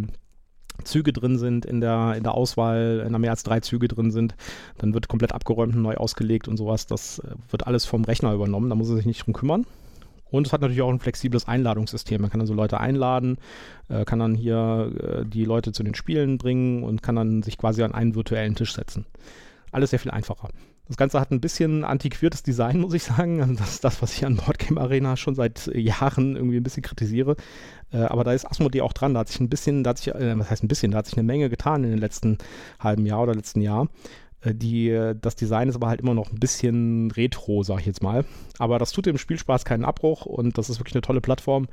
Züge 0.84 1.14
drin 1.14 1.38
sind 1.38 1.66
in 1.66 1.82
der, 1.82 2.16
in 2.16 2.24
der 2.24 2.34
Auswahl, 2.34 3.02
wenn 3.04 3.14
da 3.14 3.20
mehr 3.20 3.32
als 3.32 3.44
drei 3.44 3.60
Züge 3.60 3.88
drin 3.88 4.12
sind, 4.12 4.36
dann 4.78 4.94
wird 4.94 5.08
komplett 5.08 5.34
abgeräumt 5.34 5.76
und 5.76 5.82
neu 5.82 5.96
ausgelegt 5.96 6.48
und 6.48 6.58
sowas. 6.58 6.88
Das 6.88 7.20
äh, 7.20 7.36
wird 7.50 7.68
alles 7.68 7.86
vom 7.86 8.04
Rechner 8.04 8.34
übernommen, 8.34 8.70
da 8.70 8.76
muss 8.76 8.90
er 8.90 8.96
sich 8.96 9.06
nicht 9.06 9.26
drum 9.26 9.34
kümmern. 9.34 9.66
Und 10.32 10.48
es 10.48 10.54
hat 10.54 10.62
natürlich 10.62 10.82
auch 10.82 10.92
ein 10.92 11.00
flexibles 11.00 11.48
Einladungssystem. 11.48 12.22
Man 12.22 12.30
kann 12.30 12.42
also 12.42 12.54
Leute 12.54 12.80
einladen, 12.80 13.38
äh, 13.88 14.06
kann 14.06 14.20
dann 14.20 14.36
hier 14.36 14.92
äh, 15.02 15.26
die 15.26 15.46
Leute 15.46 15.72
zu 15.72 15.84
den 15.84 15.96
Spielen 15.96 16.38
bringen 16.38 16.84
und 16.84 17.02
kann 17.02 17.16
dann 17.16 17.42
sich 17.42 17.58
quasi 17.58 17.84
an 17.84 17.94
einen 17.94 18.16
virtuellen 18.16 18.56
Tisch 18.56 18.74
setzen. 18.74 19.06
Alles 19.72 19.90
sehr 19.90 20.00
viel 20.00 20.12
einfacher. 20.12 20.50
Das 20.88 20.98
Ganze 20.98 21.20
hat 21.20 21.30
ein 21.30 21.40
bisschen 21.40 21.84
antiquiertes 21.84 22.42
Design, 22.44 22.80
muss 22.82 22.94
ich 22.94 23.04
sagen. 23.04 23.42
Also 23.42 23.54
das 23.54 23.76
ist 23.76 23.84
das, 23.84 24.02
was 24.02 24.14
ich 24.14 24.26
an 24.26 24.36
Boardgame 24.36 24.82
Arena 24.82 25.18
schon 25.18 25.36
seit 25.36 25.68
Jahren 25.74 26.36
irgendwie 26.36 26.58
ein 26.58 26.64
bisschen 26.64 26.84
kritisiere. 26.84 27.36
Äh, 27.92 27.98
aber 27.98 28.24
da 28.24 28.34
ist 28.34 28.46
Asmodee 28.46 28.82
auch 28.82 28.94
dran. 28.94 29.14
Da 29.14 29.22
hat 29.22 29.30
sich 29.30 29.40
ein 29.40 29.50
bisschen, 29.50 29.84
da 29.84 29.92
hat 29.92 29.98
sich, 29.98 30.14
äh, 30.14 30.40
was 30.40 30.50
heißt 30.50 30.64
ein 30.64 30.68
bisschen, 30.68 30.92
da 30.92 31.00
hat 31.00 31.06
sich 31.06 31.18
eine 31.18 31.26
Menge 31.26 31.50
getan 31.50 31.84
in 31.84 31.92
den 31.92 32.00
letzten 32.00 32.38
halben 32.80 33.06
Jahr 33.06 33.24
oder 33.24 33.36
letzten 33.36 33.62
Jahr. 33.62 33.88
Äh, 34.42 34.54
die, 34.56 35.14
das 35.20 35.36
Design 35.36 35.70
ist 35.70 35.76
aber 35.76 35.88
halt 35.88 36.02
immer 36.02 36.14
noch 36.14 36.32
ein 36.32 36.40
bisschen 36.40 37.12
retro, 37.12 37.64
sag 37.64 37.80
ich 37.80 37.86
jetzt 37.86 38.04
mal. 38.04 38.26
Aber 38.58 38.80
das 38.80 38.92
tut 38.92 39.06
dem 39.06 39.18
Spielspaß 39.18 39.66
keinen 39.66 39.86
Abbruch 39.86 40.26
und 40.26 40.58
das 40.58 40.70
ist 40.70 40.80
wirklich 40.80 40.96
eine 40.96 41.02
tolle 41.02 41.22
Plattform. 41.22 41.68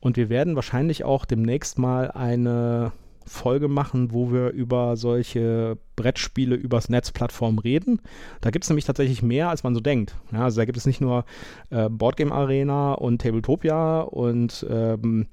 Und 0.00 0.16
wir 0.16 0.28
werden 0.28 0.56
wahrscheinlich 0.56 1.04
auch 1.04 1.24
demnächst 1.24 1.78
mal 1.78 2.10
eine 2.10 2.92
Folge 3.28 3.68
machen, 3.68 4.12
wo 4.12 4.32
wir 4.32 4.50
über 4.50 4.96
solche 4.96 5.78
Brettspiele 5.96 6.56
übers 6.56 6.88
Netz 6.88 7.12
Plattformen 7.12 7.58
reden. 7.58 8.00
Da 8.40 8.50
gibt 8.50 8.64
es 8.64 8.70
nämlich 8.70 8.84
tatsächlich 8.84 9.22
mehr, 9.22 9.48
als 9.48 9.62
man 9.62 9.74
so 9.74 9.80
denkt. 9.80 10.16
Ja, 10.32 10.44
also 10.44 10.60
da 10.60 10.64
gibt 10.64 10.78
es 10.78 10.86
nicht 10.86 11.00
nur 11.00 11.24
äh, 11.70 11.88
Boardgame 11.88 12.32
Arena 12.32 12.94
und 12.94 13.20
Tabletopia 13.20 14.00
und 14.00 14.66
ähm, 14.68 15.26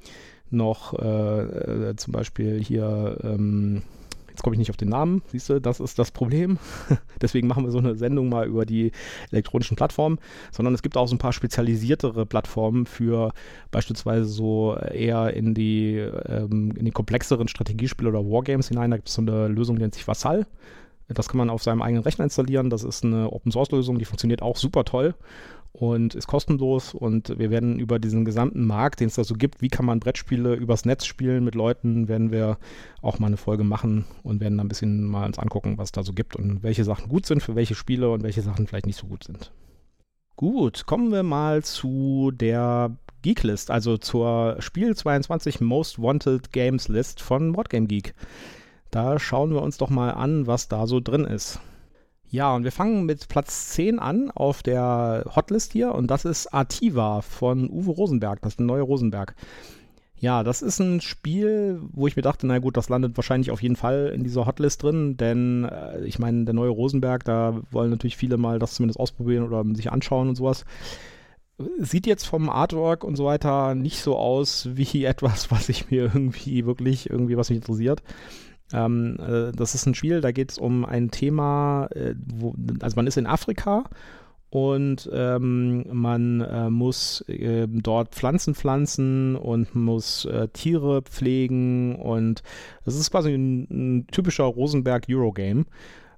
noch 0.49 0.93
äh, 0.93 1.41
äh, 1.89 1.95
zum 1.95 2.13
Beispiel 2.13 2.61
hier 2.63 3.17
ähm, 3.23 3.83
Jetzt 4.35 4.43
komme 4.43 4.55
ich 4.55 4.59
nicht 4.59 4.69
auf 4.69 4.75
den 4.75 4.89
Namen, 4.89 5.21
siehst 5.27 5.47
du, 5.47 5.61
das 5.61 5.79
ist 5.79 5.97
das 5.97 6.11
Problem. 6.11 6.59
Deswegen 7.21 7.47
machen 7.47 7.63
wir 7.63 7.71
so 7.71 7.77
eine 7.77 7.95
Sendung 7.95 8.27
mal 8.27 8.45
über 8.45 8.65
die 8.65 8.91
elektronischen 9.31 9.77
Plattformen, 9.77 10.19
sondern 10.51 10.73
es 10.73 10.81
gibt 10.81 10.97
auch 10.97 11.07
so 11.07 11.15
ein 11.15 11.19
paar 11.19 11.31
spezialisiertere 11.31 12.25
Plattformen 12.25 12.85
für 12.85 13.31
beispielsweise 13.71 14.25
so 14.25 14.75
eher 14.75 15.33
in 15.33 15.53
die, 15.53 15.99
ähm, 15.99 16.73
in 16.75 16.83
die 16.83 16.91
komplexeren 16.91 17.47
Strategiespiele 17.47 18.09
oder 18.09 18.25
Wargames 18.25 18.67
hinein. 18.67 18.91
Da 18.91 18.97
gibt 18.97 19.07
es 19.07 19.13
so 19.13 19.21
eine 19.21 19.47
Lösung, 19.47 19.77
die 19.77 19.83
nennt 19.83 19.95
sich 19.95 20.05
Vassal. 20.05 20.45
Das 21.07 21.29
kann 21.29 21.37
man 21.37 21.49
auf 21.49 21.63
seinem 21.63 21.81
eigenen 21.81 22.03
Rechner 22.03 22.25
installieren. 22.25 22.69
Das 22.69 22.83
ist 22.83 23.05
eine 23.05 23.31
Open-Source-Lösung, 23.31 23.99
die 23.99 24.05
funktioniert 24.05 24.41
auch 24.41 24.57
super 24.57 24.83
toll 24.83 25.15
und 25.75 26.15
ist 26.15 26.27
kostenlos. 26.27 26.93
Und 26.93 27.37
wir 27.37 27.51
werden 27.51 27.79
über 27.79 27.99
diesen 27.99 28.25
gesamten 28.25 28.65
Markt, 28.65 28.99
den 28.99 29.07
es 29.07 29.15
da 29.15 29.23
so 29.23 29.35
gibt, 29.35 29.61
wie 29.61 29.67
kann 29.67 29.85
man 29.85 29.99
Brettspiele 29.99 30.55
übers 30.55 30.85
Netz 30.85 31.05
spielen 31.05 31.43
mit 31.43 31.55
Leuten, 31.55 32.07
werden 32.07 32.31
wir 32.31 32.57
auch 33.01 33.19
mal 33.19 33.27
eine 33.27 33.37
Folge 33.37 33.63
machen 33.63 34.05
und 34.23 34.39
werden 34.39 34.57
da 34.57 34.63
ein 34.63 34.69
bisschen 34.69 35.05
mal 35.05 35.25
uns 35.25 35.37
angucken, 35.37 35.77
was 35.77 35.91
da 35.91 36.03
so 36.03 36.13
gibt 36.13 36.35
und 36.35 36.63
welche 36.63 36.83
Sachen 36.83 37.09
gut 37.09 37.25
sind 37.25 37.43
für 37.43 37.55
welche 37.55 37.75
Spiele 37.75 38.09
und 38.09 38.23
welche 38.23 38.41
Sachen 38.41 38.67
vielleicht 38.67 38.87
nicht 38.87 38.99
so 38.99 39.07
gut 39.07 39.25
sind. 39.25 39.51
Gut, 40.37 40.85
kommen 40.85 41.11
wir 41.11 41.23
mal 41.23 41.63
zu 41.63 42.31
der 42.33 42.97
Geeklist, 43.21 43.71
also 43.71 43.97
zur 43.97 44.57
Spiel 44.59 44.95
22 44.95 45.61
Most 45.61 46.01
Wanted 46.01 46.51
Games 46.51 46.87
List 46.87 47.21
von 47.21 47.53
Boardgame 47.53 47.87
Geek. 47.87 48.13
Da 48.91 49.19
schauen 49.19 49.53
wir 49.53 49.61
uns 49.61 49.77
doch 49.77 49.89
mal 49.89 50.11
an, 50.11 50.47
was 50.47 50.67
da 50.67 50.87
so 50.87 50.99
drin 50.99 51.25
ist. 51.25 51.59
Ja, 52.35 52.53
und 52.53 52.65
wir 52.65 52.73
fangen 52.73 53.05
mit 53.05 53.29
Platz 53.29 53.69
10 53.69 53.97
an 53.97 54.29
auf 54.29 54.61
der 54.61 55.23
Hotlist 55.37 55.71
hier 55.71 55.95
und 55.95 56.11
das 56.11 56.25
ist 56.25 56.53
Artiva 56.53 57.21
von 57.21 57.69
Uwe 57.69 57.91
Rosenberg, 57.91 58.41
das 58.41 58.55
ist 58.55 58.59
ein 58.59 58.65
neuer 58.65 58.83
Rosenberg. 58.83 59.35
Ja, 60.17 60.43
das 60.43 60.61
ist 60.61 60.79
ein 60.79 60.99
Spiel, 60.99 61.79
wo 61.93 62.07
ich 62.07 62.17
mir 62.17 62.23
dachte, 62.23 62.45
na 62.45 62.59
gut, 62.59 62.75
das 62.75 62.89
landet 62.89 63.15
wahrscheinlich 63.15 63.51
auf 63.51 63.63
jeden 63.63 63.77
Fall 63.77 64.11
in 64.13 64.25
dieser 64.25 64.45
Hotlist 64.45 64.83
drin, 64.83 65.15
denn 65.15 65.63
äh, 65.63 66.03
ich 66.03 66.19
meine, 66.19 66.43
der 66.43 66.53
neue 66.53 66.71
Rosenberg, 66.71 67.23
da 67.23 67.61
wollen 67.71 67.91
natürlich 67.91 68.17
viele 68.17 68.35
mal 68.35 68.59
das 68.59 68.73
zumindest 68.73 68.99
ausprobieren 68.99 69.45
oder 69.45 69.63
sich 69.73 69.89
anschauen 69.89 70.27
und 70.27 70.35
sowas. 70.35 70.65
Sieht 71.79 72.05
jetzt 72.05 72.25
vom 72.27 72.49
Artwork 72.49 73.05
und 73.05 73.15
so 73.15 73.23
weiter 73.23 73.75
nicht 73.75 74.01
so 74.01 74.17
aus 74.17 74.67
wie 74.73 75.05
etwas, 75.05 75.51
was 75.51 75.69
ich 75.69 75.89
mir 75.89 76.11
irgendwie 76.13 76.65
wirklich, 76.65 77.09
irgendwie 77.09 77.37
was 77.37 77.49
mich 77.49 77.59
interessiert. 77.59 78.03
Ähm, 78.73 79.17
äh, 79.19 79.51
das 79.51 79.75
ist 79.75 79.85
ein 79.85 79.95
Spiel, 79.95 80.21
da 80.21 80.31
geht 80.31 80.51
es 80.51 80.57
um 80.57 80.85
ein 80.85 81.11
Thema, 81.11 81.87
äh, 81.93 82.15
wo, 82.25 82.55
also 82.81 82.95
man 82.95 83.07
ist 83.07 83.17
in 83.17 83.27
Afrika 83.27 83.83
und 84.49 85.09
ähm, 85.11 85.85
man 85.91 86.41
äh, 86.41 86.69
muss 86.69 87.21
äh, 87.27 87.67
dort 87.67 88.15
Pflanzen 88.15 88.55
pflanzen 88.55 89.35
und 89.35 89.75
muss 89.75 90.25
äh, 90.25 90.47
Tiere 90.47 91.01
pflegen 91.01 91.95
und 91.95 92.41
das 92.85 92.95
ist 92.95 93.11
quasi 93.11 93.33
ein, 93.33 93.67
ein 93.69 94.07
typischer 94.07 94.45
Rosenberg 94.45 95.05
Eurogame. 95.09 95.65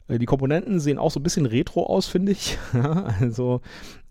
Äh, 0.08 0.20
die 0.20 0.26
Komponenten 0.26 0.80
sehen 0.80 0.98
auch 0.98 1.12
so 1.12 1.20
ein 1.20 1.24
bisschen 1.24 1.46
retro 1.46 1.86
aus, 1.86 2.08
finde 2.08 2.32
ich. 2.32 2.58
also 3.20 3.62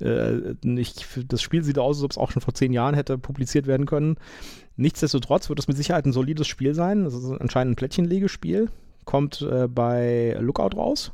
äh, 0.00 0.54
ich, 0.62 0.94
das 1.26 1.42
Spiel 1.42 1.62
sieht 1.62 1.78
aus, 1.78 1.96
als 1.96 2.04
ob 2.04 2.10
es 2.12 2.18
auch 2.18 2.30
schon 2.30 2.42
vor 2.42 2.54
zehn 2.54 2.72
Jahren 2.72 2.94
hätte 2.94 3.18
publiziert 3.18 3.66
werden 3.66 3.86
können. 3.86 4.16
Nichtsdestotrotz 4.76 5.48
wird 5.48 5.58
es 5.58 5.68
mit 5.68 5.76
Sicherheit 5.76 6.06
ein 6.06 6.12
solides 6.12 6.46
Spiel 6.46 6.74
sein. 6.74 7.04
Das 7.04 7.14
ist 7.14 7.30
anscheinend 7.30 7.72
ein 7.72 7.76
Plättchenlegespiel. 7.76 8.70
Kommt 9.04 9.42
äh, 9.42 9.68
bei 9.68 10.36
Lookout 10.40 10.76
raus 10.76 11.12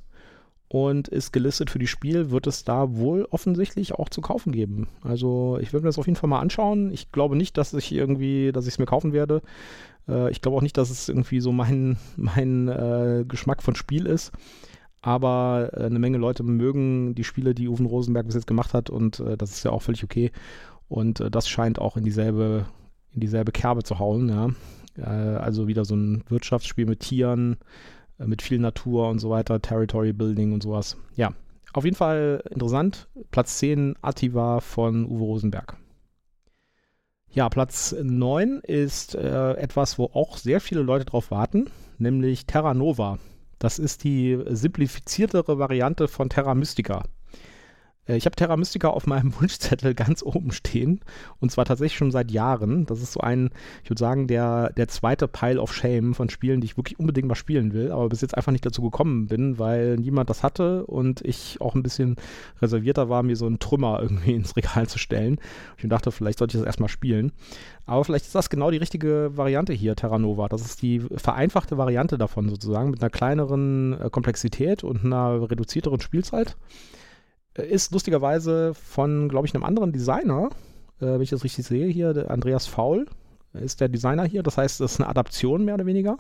und 0.73 1.09
ist 1.09 1.33
gelistet 1.33 1.69
für 1.69 1.79
die 1.79 1.87
Spiel, 1.87 2.31
wird 2.31 2.47
es 2.47 2.65
da 2.65 2.97
wohl 2.97 3.29
offensichtlich 3.31 3.93
auch 3.93 4.09
zu 4.09 4.23
kaufen 4.23 4.53
geben. 4.53 4.89
Also 5.03 5.59
ich 5.61 5.75
würde 5.75 5.85
mir 5.85 5.91
das 5.91 5.99
auf 5.99 6.07
jeden 6.07 6.17
Fall 6.17 6.31
mal 6.31 6.41
anschauen. 6.41 6.91
Ich 6.93 7.13
glaube 7.13 7.37
nicht, 7.37 7.59
dass 7.59 7.75
ich 7.75 7.93
irgendwie, 7.93 8.53
dass 8.53 8.67
ich 8.67 8.75
es 8.75 8.79
mir 8.79 8.87
kaufen 8.87 9.13
werde. 9.13 9.43
Äh, 10.09 10.31
ich 10.31 10.41
glaube 10.41 10.57
auch 10.57 10.63
nicht, 10.63 10.79
dass 10.79 10.89
es 10.89 11.11
irgendwie 11.11 11.41
so 11.41 11.53
mein, 11.53 11.99
mein 12.17 12.69
äh, 12.69 13.25
Geschmack 13.29 13.63
von 13.63 13.75
Spiel 13.75 14.07
ist. 14.07 14.33
Aber 15.03 15.71
äh, 15.75 15.85
eine 15.85 15.99
Menge 15.99 16.19
Leute 16.19 16.43
mögen 16.43 17.15
die 17.15 17.25
Spiele, 17.25 17.55
die 17.55 17.69
Uwe 17.69 17.85
Rosenberg 17.85 18.27
bis 18.27 18.37
jetzt 18.37 18.47
gemacht 18.47 18.73
hat 18.73 18.89
und 18.89 19.21
äh, 19.21 19.37
das 19.37 19.51
ist 19.51 19.65
ja 19.65 19.73
auch 19.73 19.83
völlig 19.83 20.05
okay. 20.05 20.31
Und 20.89 21.21
äh, 21.21 21.31
das 21.31 21.49
scheint 21.49 21.79
auch 21.79 21.97
in 21.97 22.05
dieselbe 22.05 22.67
in 23.15 23.21
dieselbe 23.21 23.53
Kerbe 23.53 23.83
zu 23.83 23.99
hauen, 23.99 24.29
ja. 24.29 24.49
Äh, 24.97 25.37
also 25.37 25.69
wieder 25.69 25.85
so 25.85 25.95
ein 25.95 26.25
Wirtschaftsspiel 26.29 26.87
mit 26.87 27.01
Tieren, 27.01 27.57
äh, 28.19 28.27
mit 28.27 28.43
viel 28.43 28.59
Natur 28.59 29.09
und 29.09 29.19
so 29.19 29.31
weiter, 29.31 29.61
Territory 29.61 30.13
Building 30.13 30.53
und 30.53 30.63
sowas. 30.63 30.97
Ja, 31.17 31.33
auf 31.73 31.85
jeden 31.85 31.97
Fall 31.97 32.43
interessant. 32.51 33.09
Platz 33.31 33.59
10 33.59 33.97
Ativa 34.03 34.61
von 34.61 35.05
Uwe 35.07 35.25
Rosenberg. 35.25 35.77
Ja, 37.31 37.49
Platz 37.49 37.95
9 38.01 38.61
ist 38.63 39.15
äh, 39.15 39.53
etwas, 39.55 39.99
wo 39.99 40.05
auch 40.13 40.37
sehr 40.37 40.61
viele 40.61 40.83
Leute 40.83 41.07
drauf 41.07 41.31
warten, 41.31 41.71
nämlich 41.97 42.45
Terra 42.45 42.75
Nova. 42.75 43.19
Das 43.63 43.79
ist 43.79 44.03
die 44.03 44.43
simplifiziertere 44.49 45.57
Variante 45.57 46.09
von 46.09 46.29
Terra 46.29 46.53
Mystica. 46.53 47.05
Äh, 48.07 48.17
ich 48.17 48.27
habe 48.27 48.37
Terra 48.37 48.57
Mystica 48.57 48.89
auf 48.89 49.07
meinem 49.07 49.33
Wunschzettel 49.41 49.95
ganz 49.95 50.23
oben 50.23 50.53
stehen 50.53 51.01
und 51.41 51.51
zwar 51.51 51.65
tatsächlich 51.65 51.99
schon 51.99 52.11
seit 52.11 52.31
Jahren. 52.31 52.87
Das 52.87 53.03
ist 53.03 53.13
so 53.13 53.21
ein, 53.21 53.51
ich 53.83 53.91
würde 53.91 54.01
sagen, 54.01 54.27
der, 54.27 54.73
der 54.73 54.89
zweite 54.89 55.29
Pile 55.29 55.61
of 55.61 55.73
Shame 55.73 56.15
von 56.15 56.29
Spielen, 56.29 56.61
die 56.61 56.67
ich 56.67 56.77
wirklich 56.77 56.99
unbedingt 56.99 57.29
mal 57.29 57.35
spielen 57.35 57.73
will, 57.73 57.93
aber 57.93 58.09
bis 58.09 58.21
jetzt 58.21 58.37
einfach 58.37 58.53
nicht 58.53 58.67
dazu 58.67 58.83
gekommen 58.83 59.27
bin, 59.27 59.59
weil 59.59 59.97
niemand 59.97 60.31
das 60.31 60.43
hatte 60.43 60.87
und 60.87 61.21
ich 61.23 61.61
auch 61.61 61.75
ein 61.75 61.83
bisschen 61.83 62.17
reservierter 62.61 63.09
war, 63.09 63.23
mir 63.23 63.37
so 63.37 63.47
einen 63.47 63.59
Trümmer 63.59 64.01
irgendwie 64.03 64.35
ins 64.35 64.57
Regal 64.57 64.89
zu 64.89 64.99
stellen. 64.99 65.39
Ich 65.79 65.89
dachte, 65.89 66.13
vielleicht 66.13 66.39
sollte 66.39 66.57
ich 66.57 66.61
das 66.61 66.67
erstmal 66.67 66.89
spielen. 66.89 67.33
Aber 67.85 68.05
vielleicht 68.05 68.27
ist 68.27 68.35
das 68.35 68.49
genau 68.49 68.71
die 68.71 68.77
richtige 68.77 69.37
Variante 69.37 69.73
hier, 69.73 69.97
Terra 69.97 70.19
Nova. 70.19 70.49
Das 70.49 70.63
ist 70.63 70.83
die 70.83 71.01
vereinfachte 71.01 71.77
Variante 71.79 72.17
davon 72.17 72.49
sozusagen, 72.49 72.91
mit 72.91 73.03
einer 73.03 73.11
kleineren 73.11 74.01
äh, 74.01 74.09
Komplexität 74.09 74.85
und 74.85 75.05
einer 75.05 75.51
reduzierteren 75.51 76.01
Spielzeit 76.01 76.57
ist 77.55 77.93
lustigerweise 77.93 78.75
von, 78.75 79.29
glaube 79.29 79.47
ich, 79.47 79.55
einem 79.55 79.65
anderen 79.65 79.93
Designer, 79.93 80.51
äh, 81.01 81.07
wenn 81.07 81.21
ich 81.23 81.31
das 81.31 81.45
richtig 81.45 81.67
sehe 81.67 81.89
hier, 81.89 82.31
Andreas 82.31 82.67
Faul 82.67 83.07
ist 83.55 83.81
der 83.81 83.89
Designer 83.89 84.25
hier. 84.25 84.43
Das 84.43 84.57
heißt, 84.57 84.81
das 84.81 84.93
ist 84.93 85.01
eine 85.01 85.09
Adaption 85.09 85.65
mehr 85.65 85.75
oder 85.75 85.87
weniger. 85.87 86.17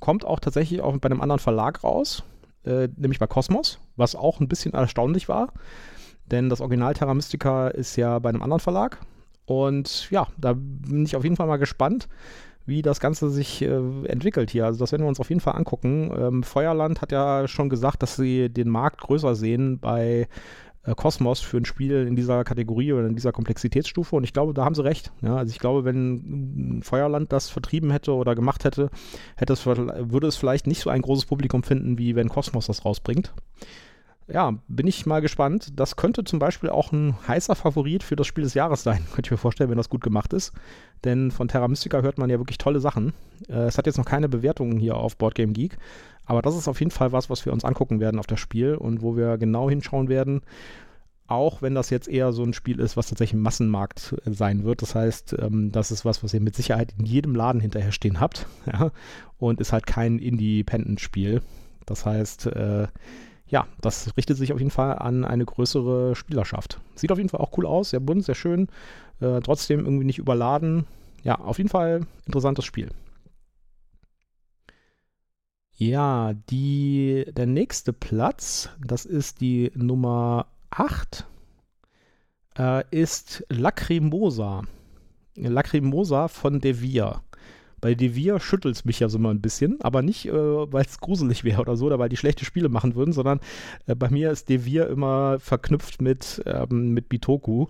Kommt 0.00 0.24
auch 0.24 0.40
tatsächlich 0.40 0.80
auch 0.80 0.96
bei 0.98 1.06
einem 1.06 1.20
anderen 1.20 1.40
Verlag 1.40 1.82
raus, 1.84 2.22
äh, 2.64 2.88
nämlich 2.96 3.18
bei 3.18 3.26
Cosmos, 3.26 3.78
was 3.96 4.14
auch 4.14 4.40
ein 4.40 4.48
bisschen 4.48 4.74
erstaunlich 4.74 5.28
war. 5.28 5.52
Denn 6.26 6.48
das 6.48 6.60
Original 6.60 6.94
Terra 6.94 7.14
Mystica 7.14 7.68
ist 7.68 7.96
ja 7.96 8.18
bei 8.18 8.28
einem 8.28 8.42
anderen 8.42 8.60
Verlag. 8.60 8.98
Und 9.46 10.10
ja, 10.10 10.26
da 10.36 10.54
bin 10.54 11.04
ich 11.04 11.16
auf 11.16 11.24
jeden 11.24 11.36
Fall 11.36 11.46
mal 11.46 11.56
gespannt, 11.56 12.08
wie 12.68 12.82
das 12.82 13.00
Ganze 13.00 13.30
sich 13.30 13.62
äh, 13.62 13.80
entwickelt 14.04 14.50
hier. 14.50 14.66
Also 14.66 14.78
das 14.78 14.92
werden 14.92 15.02
wir 15.02 15.08
uns 15.08 15.20
auf 15.20 15.30
jeden 15.30 15.40
Fall 15.40 15.54
angucken. 15.54 16.12
Ähm, 16.16 16.42
Feuerland 16.42 17.00
hat 17.00 17.12
ja 17.12 17.48
schon 17.48 17.70
gesagt, 17.70 18.02
dass 18.02 18.16
sie 18.16 18.50
den 18.50 18.68
Markt 18.68 19.00
größer 19.00 19.34
sehen 19.34 19.78
bei 19.78 20.28
äh, 20.84 20.94
Cosmos 20.94 21.40
für 21.40 21.56
ein 21.56 21.64
Spiel 21.64 22.06
in 22.06 22.14
dieser 22.14 22.44
Kategorie 22.44 22.92
oder 22.92 23.06
in 23.06 23.14
dieser 23.14 23.32
Komplexitätsstufe 23.32 24.14
und 24.14 24.24
ich 24.24 24.34
glaube, 24.34 24.52
da 24.52 24.66
haben 24.66 24.74
sie 24.74 24.84
recht. 24.84 25.12
Ja, 25.22 25.36
also 25.36 25.50
ich 25.50 25.58
glaube, 25.58 25.84
wenn 25.84 26.80
Feuerland 26.84 27.32
das 27.32 27.48
vertrieben 27.48 27.90
hätte 27.90 28.12
oder 28.12 28.34
gemacht 28.34 28.64
hätte, 28.64 28.90
hätte 29.36 29.54
es, 29.54 29.64
würde 29.64 30.26
es 30.26 30.36
vielleicht 30.36 30.66
nicht 30.66 30.80
so 30.80 30.90
ein 30.90 31.02
großes 31.02 31.24
Publikum 31.24 31.62
finden, 31.62 31.96
wie 31.96 32.16
wenn 32.16 32.28
Cosmos 32.28 32.66
das 32.66 32.84
rausbringt 32.84 33.32
ja, 34.30 34.54
bin 34.68 34.86
ich 34.86 35.06
mal 35.06 35.20
gespannt. 35.20 35.72
Das 35.76 35.96
könnte 35.96 36.22
zum 36.24 36.38
Beispiel 36.38 36.68
auch 36.68 36.92
ein 36.92 37.16
heißer 37.26 37.54
Favorit 37.54 38.02
für 38.02 38.16
das 38.16 38.26
Spiel 38.26 38.44
des 38.44 38.54
Jahres 38.54 38.82
sein, 38.82 39.04
könnte 39.14 39.28
ich 39.28 39.30
mir 39.30 39.38
vorstellen, 39.38 39.70
wenn 39.70 39.78
das 39.78 39.88
gut 39.88 40.02
gemacht 40.02 40.32
ist. 40.32 40.52
Denn 41.04 41.30
von 41.30 41.48
Terra 41.48 41.68
Mystica 41.68 42.02
hört 42.02 42.18
man 42.18 42.28
ja 42.28 42.38
wirklich 42.38 42.58
tolle 42.58 42.80
Sachen. 42.80 43.14
Äh, 43.48 43.64
es 43.64 43.78
hat 43.78 43.86
jetzt 43.86 43.98
noch 43.98 44.04
keine 44.04 44.28
Bewertungen 44.28 44.78
hier 44.78 44.96
auf 44.96 45.16
Boardgame 45.16 45.52
Geek, 45.52 45.78
aber 46.26 46.42
das 46.42 46.56
ist 46.56 46.68
auf 46.68 46.78
jeden 46.80 46.90
Fall 46.90 47.12
was, 47.12 47.30
was 47.30 47.46
wir 47.46 47.52
uns 47.52 47.64
angucken 47.64 48.00
werden 48.00 48.20
auf 48.20 48.26
das 48.26 48.40
Spiel 48.40 48.74
und 48.74 49.00
wo 49.00 49.16
wir 49.16 49.38
genau 49.38 49.70
hinschauen 49.70 50.08
werden. 50.08 50.42
Auch 51.26 51.60
wenn 51.60 51.74
das 51.74 51.90
jetzt 51.90 52.08
eher 52.08 52.32
so 52.32 52.42
ein 52.42 52.54
Spiel 52.54 52.80
ist, 52.80 52.96
was 52.96 53.08
tatsächlich 53.08 53.34
im 53.34 53.42
Massenmarkt 53.42 54.14
äh, 54.24 54.32
sein 54.32 54.64
wird. 54.64 54.82
Das 54.82 54.94
heißt, 54.94 55.36
ähm, 55.40 55.72
das 55.72 55.90
ist 55.90 56.04
was, 56.04 56.22
was 56.22 56.34
ihr 56.34 56.40
mit 56.40 56.56
Sicherheit 56.56 56.94
in 56.98 57.06
jedem 57.06 57.34
Laden 57.34 57.60
hinterher 57.60 57.92
stehen 57.92 58.20
habt. 58.20 58.46
Ja? 58.66 58.90
Und 59.38 59.60
ist 59.60 59.72
halt 59.72 59.86
kein 59.86 60.18
Independent-Spiel. 60.18 61.42
Das 61.86 62.04
heißt, 62.04 62.46
äh, 62.46 62.88
ja, 63.48 63.66
das 63.80 64.16
richtet 64.16 64.36
sich 64.36 64.52
auf 64.52 64.58
jeden 64.58 64.70
Fall 64.70 64.98
an 64.98 65.24
eine 65.24 65.44
größere 65.44 66.14
Spielerschaft. 66.14 66.80
Sieht 66.94 67.12
auf 67.12 67.18
jeden 67.18 67.30
Fall 67.30 67.40
auch 67.40 67.56
cool 67.56 67.66
aus, 67.66 67.90
sehr 67.90 68.00
bunt, 68.00 68.24
sehr 68.24 68.34
schön, 68.34 68.68
äh, 69.20 69.40
trotzdem 69.40 69.80
irgendwie 69.80 70.04
nicht 70.04 70.18
überladen. 70.18 70.84
Ja, 71.24 71.36
auf 71.36 71.58
jeden 71.58 71.70
Fall 71.70 72.06
interessantes 72.26 72.64
Spiel. 72.64 72.90
Ja, 75.76 76.32
die, 76.50 77.24
der 77.30 77.46
nächste 77.46 77.92
Platz, 77.92 78.68
das 78.84 79.06
ist 79.06 79.40
die 79.40 79.70
Nummer 79.74 80.46
8, 80.70 81.24
äh, 82.58 82.84
ist 82.90 83.44
Lacrimosa. 83.48 84.64
Lacrimosa 85.36 86.26
von 86.26 86.58
Devir. 86.58 87.22
Bei 87.80 87.94
Devir 87.94 88.40
schüttelt 88.40 88.74
es 88.74 88.84
mich 88.84 89.00
ja 89.00 89.08
so 89.08 89.18
mal 89.18 89.30
ein 89.30 89.40
bisschen, 89.40 89.80
aber 89.82 90.02
nicht, 90.02 90.26
äh, 90.26 90.32
weil 90.32 90.84
es 90.84 91.00
gruselig 91.00 91.44
wäre 91.44 91.60
oder 91.60 91.76
so, 91.76 91.86
oder 91.86 91.98
weil 91.98 92.08
die 92.08 92.16
schlechte 92.16 92.44
Spiele 92.44 92.68
machen 92.68 92.94
würden, 92.94 93.12
sondern 93.12 93.40
äh, 93.86 93.94
bei 93.94 94.10
mir 94.10 94.30
ist 94.30 94.48
Devir 94.48 94.88
immer 94.88 95.38
verknüpft 95.38 96.02
mit, 96.02 96.42
ähm, 96.46 96.92
mit 96.92 97.08
Bitoku. 97.08 97.66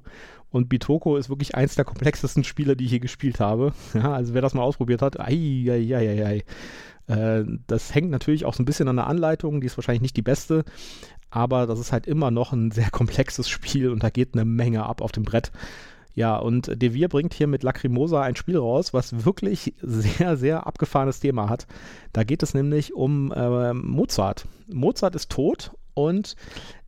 Und 0.51 0.69
Bitoko 0.71 1.17
ist 1.17 1.29
wirklich 1.29 1.55
eins 1.55 1.75
der 1.75 1.85
komplexesten 1.85 2.43
Spiele, 2.43 2.75
die 2.75 2.85
ich 2.85 2.91
hier 2.91 3.01
gespielt 3.01 3.41
habe. 3.41 3.73
Ja, 3.95 4.13
also 4.13 4.35
wer 4.35 4.43
das 4.43 4.55
mal 4.55 4.63
ausprobiert 4.63 5.03
hat, 5.03 5.19
ei, 5.19 5.67
ei, 5.69 5.95
ei, 5.95 6.09
ei, 6.09 6.27
ei. 6.27 6.45
Äh, 7.09 7.45
das 7.67 7.95
hängt 7.95 8.11
natürlich 8.11 8.45
auch 8.45 8.55
so 8.55 8.63
ein 8.63 8.67
bisschen 8.67 8.89
an 8.89 8.97
der 8.97 9.07
Anleitung, 9.07 9.61
die 9.61 9.67
ist 9.67 9.77
wahrscheinlich 9.77 10.03
nicht 10.03 10.17
die 10.17 10.23
beste, 10.23 10.65
aber 11.31 11.67
das 11.67 11.79
ist 11.79 11.93
halt 11.93 12.07
immer 12.07 12.31
noch 12.31 12.53
ein 12.53 12.71
sehr 12.71 12.91
komplexes 12.93 13.49
Spiel 13.49 13.91
und 13.91 14.03
da 14.03 14.11
geht 14.11 14.35
eine 14.35 14.45
Menge 14.45 14.85
ab 14.87 15.01
auf 15.01 15.13
dem 15.13 15.25
Brett. 15.25 15.51
Ja, 16.19 16.37
und 16.37 16.83
Devir 16.83 17.07
bringt 17.07 17.33
hier 17.33 17.47
mit 17.47 17.63
Lacrimosa 17.63 18.23
ein 18.23 18.35
Spiel 18.35 18.59
raus, 18.59 18.93
was 18.93 19.25
wirklich 19.25 19.75
sehr, 19.81 20.37
sehr 20.37 20.67
abgefahrenes 20.67 21.21
Thema 21.21 21.49
hat. 21.49 21.69
Da 22.13 22.25
geht 22.25 22.43
es 22.43 22.55
nämlich 22.55 22.93
um 22.93 23.31
äh, 23.31 23.73
Mozart. 23.73 24.49
Mozart 24.67 25.15
ist 25.15 25.31
tot 25.31 25.71
und 25.95 26.35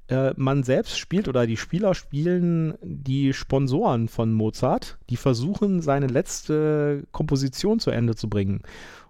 äh, 0.08 0.32
man 0.36 0.64
selbst 0.64 0.98
spielt 0.98 1.28
oder 1.28 1.46
die 1.46 1.56
Spieler 1.56 1.94
spielen 1.94 2.74
die 2.82 3.32
Sponsoren 3.32 4.08
von 4.08 4.32
Mozart, 4.32 4.98
die 5.10 5.16
versuchen, 5.16 5.80
seine 5.80 6.08
letzte 6.08 7.04
Komposition 7.12 7.78
zu 7.78 7.92
Ende 7.92 8.16
zu 8.16 8.28
bringen. 8.28 8.62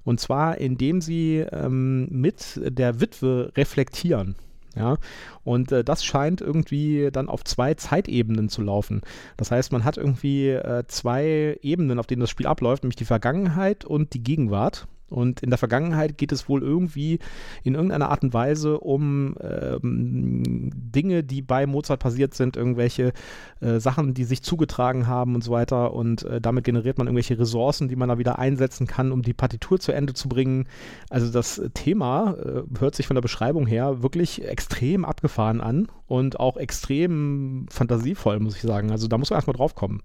Und 0.05 0.21
zwar, 0.21 0.59
indem 0.59 1.01
sie 1.01 1.47
ähm, 1.51 2.09
mit 2.11 2.61
der 2.63 3.01
Witwe 3.01 3.53
reflektieren. 3.57 4.37
Ja, 4.77 4.99
und 5.43 5.73
äh, 5.73 5.83
das 5.83 6.05
scheint 6.05 6.41
irgendwie 6.41 7.11
dann 7.11 7.29
auf 7.29 7.43
zwei 7.45 7.75
Zeitebenen 7.75 8.49
zu 8.49 8.63
laufen. 8.63 9.01
Das 9.37 9.51
heißt, 9.51 9.73
man 9.73 9.85
hat 9.85 9.97
irgendwie 9.97 10.51
äh, 10.51 10.85
zwei 10.87 11.59
Ebenen, 11.61 11.99
auf 11.99 12.07
denen 12.07 12.21
das 12.21 12.31
Spiel 12.31 12.47
abläuft, 12.47 12.85
nämlich 12.85 12.97
die 12.97 13.05
Vergangenheit 13.05 13.85
und 13.85 14.15
die 14.15 14.23
Gegenwart. 14.23 14.87
Und 15.11 15.43
in 15.43 15.51
der 15.51 15.59
Vergangenheit 15.59 16.17
geht 16.17 16.33
es 16.33 16.49
wohl 16.49 16.63
irgendwie 16.63 17.19
in 17.63 17.75
irgendeiner 17.75 18.11
Art 18.11 18.23
und 18.23 18.33
Weise 18.33 18.79
um 18.81 19.35
ähm, 19.41 20.71
Dinge, 20.75 21.25
die 21.25 21.43
bei 21.43 21.67
Mozart 21.67 22.01
passiert 22.01 22.35
sind, 22.35 22.57
irgendwelche 22.57 23.13
äh, 23.61 23.81
Sachen, 23.81 24.15
die 24.15 24.25
sich 24.25 24.43
zugetragen 24.43 25.07
haben 25.07 25.35
und 25.35 25.45
so 25.45 25.53
weiter. 25.53 25.93
Und 25.93 26.23
äh, 26.25 26.41
damit 26.41 26.65
generiert 26.65 26.99
man 26.99 27.07
irgendwelche 27.07 27.39
Ressourcen, 27.39 27.89
die 27.89 27.97
man 27.97 28.09
da 28.09 28.19
wieder 28.19 28.39
einsetzen 28.39 28.87
kann, 28.87 29.13
um 29.13 29.23
die 29.23 29.35
Partitur 29.35 29.79
zu 29.81 29.93
Ende 29.93 30.15
zu 30.15 30.29
bringen. 30.29 30.67
Also 31.11 31.31
das 31.31 31.61
Thema 31.75 32.37
äh, 32.39 32.63
hört 32.79 32.95
sich 32.95 33.07
von 33.07 33.17
der 33.17 33.23
Beschreibung 33.23 33.67
her 33.67 34.03
wirklich 34.03 34.45
extrem 34.45 35.05
abgefahren 35.05 35.61
an 35.61 35.89
und 36.07 36.39
auch 36.39 36.57
extrem 36.57 37.67
fantasievoll, 37.71 38.41
muss 38.41 38.57
ich 38.57 38.63
sagen. 38.63 38.91
Also 38.91 39.09
da 39.09 39.19
muss 39.19 39.31
man 39.31 39.39
erstmal 39.39 39.57
drauf 39.57 39.75
kommen. 39.75 40.03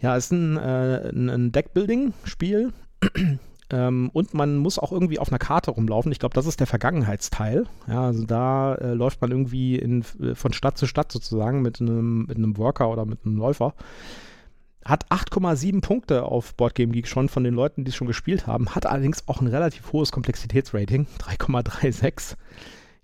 Ja, 0.00 0.16
es 0.16 0.26
ist 0.26 0.32
ein, 0.32 0.56
äh, 0.56 1.10
ein 1.10 1.52
Deckbuilding-Spiel. 1.52 2.72
Ähm, 3.72 4.10
und 4.12 4.34
man 4.34 4.56
muss 4.58 4.78
auch 4.78 4.92
irgendwie 4.92 5.18
auf 5.18 5.30
einer 5.30 5.38
Karte 5.38 5.70
rumlaufen. 5.70 6.12
Ich 6.12 6.18
glaube, 6.18 6.34
das 6.34 6.46
ist 6.46 6.60
der 6.60 6.66
Vergangenheitsteil. 6.66 7.66
Ja, 7.86 8.06
also 8.06 8.24
da 8.24 8.74
äh, 8.74 8.94
läuft 8.94 9.20
man 9.20 9.30
irgendwie 9.30 9.76
in, 9.76 10.04
äh, 10.20 10.34
von 10.34 10.52
Stadt 10.52 10.78
zu 10.78 10.86
Stadt 10.86 11.12
sozusagen 11.12 11.62
mit 11.62 11.80
einem, 11.80 12.26
mit 12.26 12.36
einem 12.36 12.56
Worker 12.56 12.90
oder 12.90 13.04
mit 13.04 13.24
einem 13.24 13.36
Läufer. 13.36 13.74
Hat 14.84 15.10
8,7 15.10 15.82
Punkte 15.82 16.24
auf 16.24 16.54
Boardgame 16.54 16.92
Geek 16.92 17.06
schon 17.06 17.28
von 17.28 17.44
den 17.44 17.54
Leuten, 17.54 17.84
die 17.84 17.90
es 17.90 17.96
schon 17.96 18.06
gespielt 18.06 18.46
haben. 18.46 18.74
Hat 18.74 18.86
allerdings 18.86 19.28
auch 19.28 19.40
ein 19.40 19.46
relativ 19.46 19.92
hohes 19.92 20.10
Komplexitätsrating, 20.10 21.06
3,36 21.18 22.36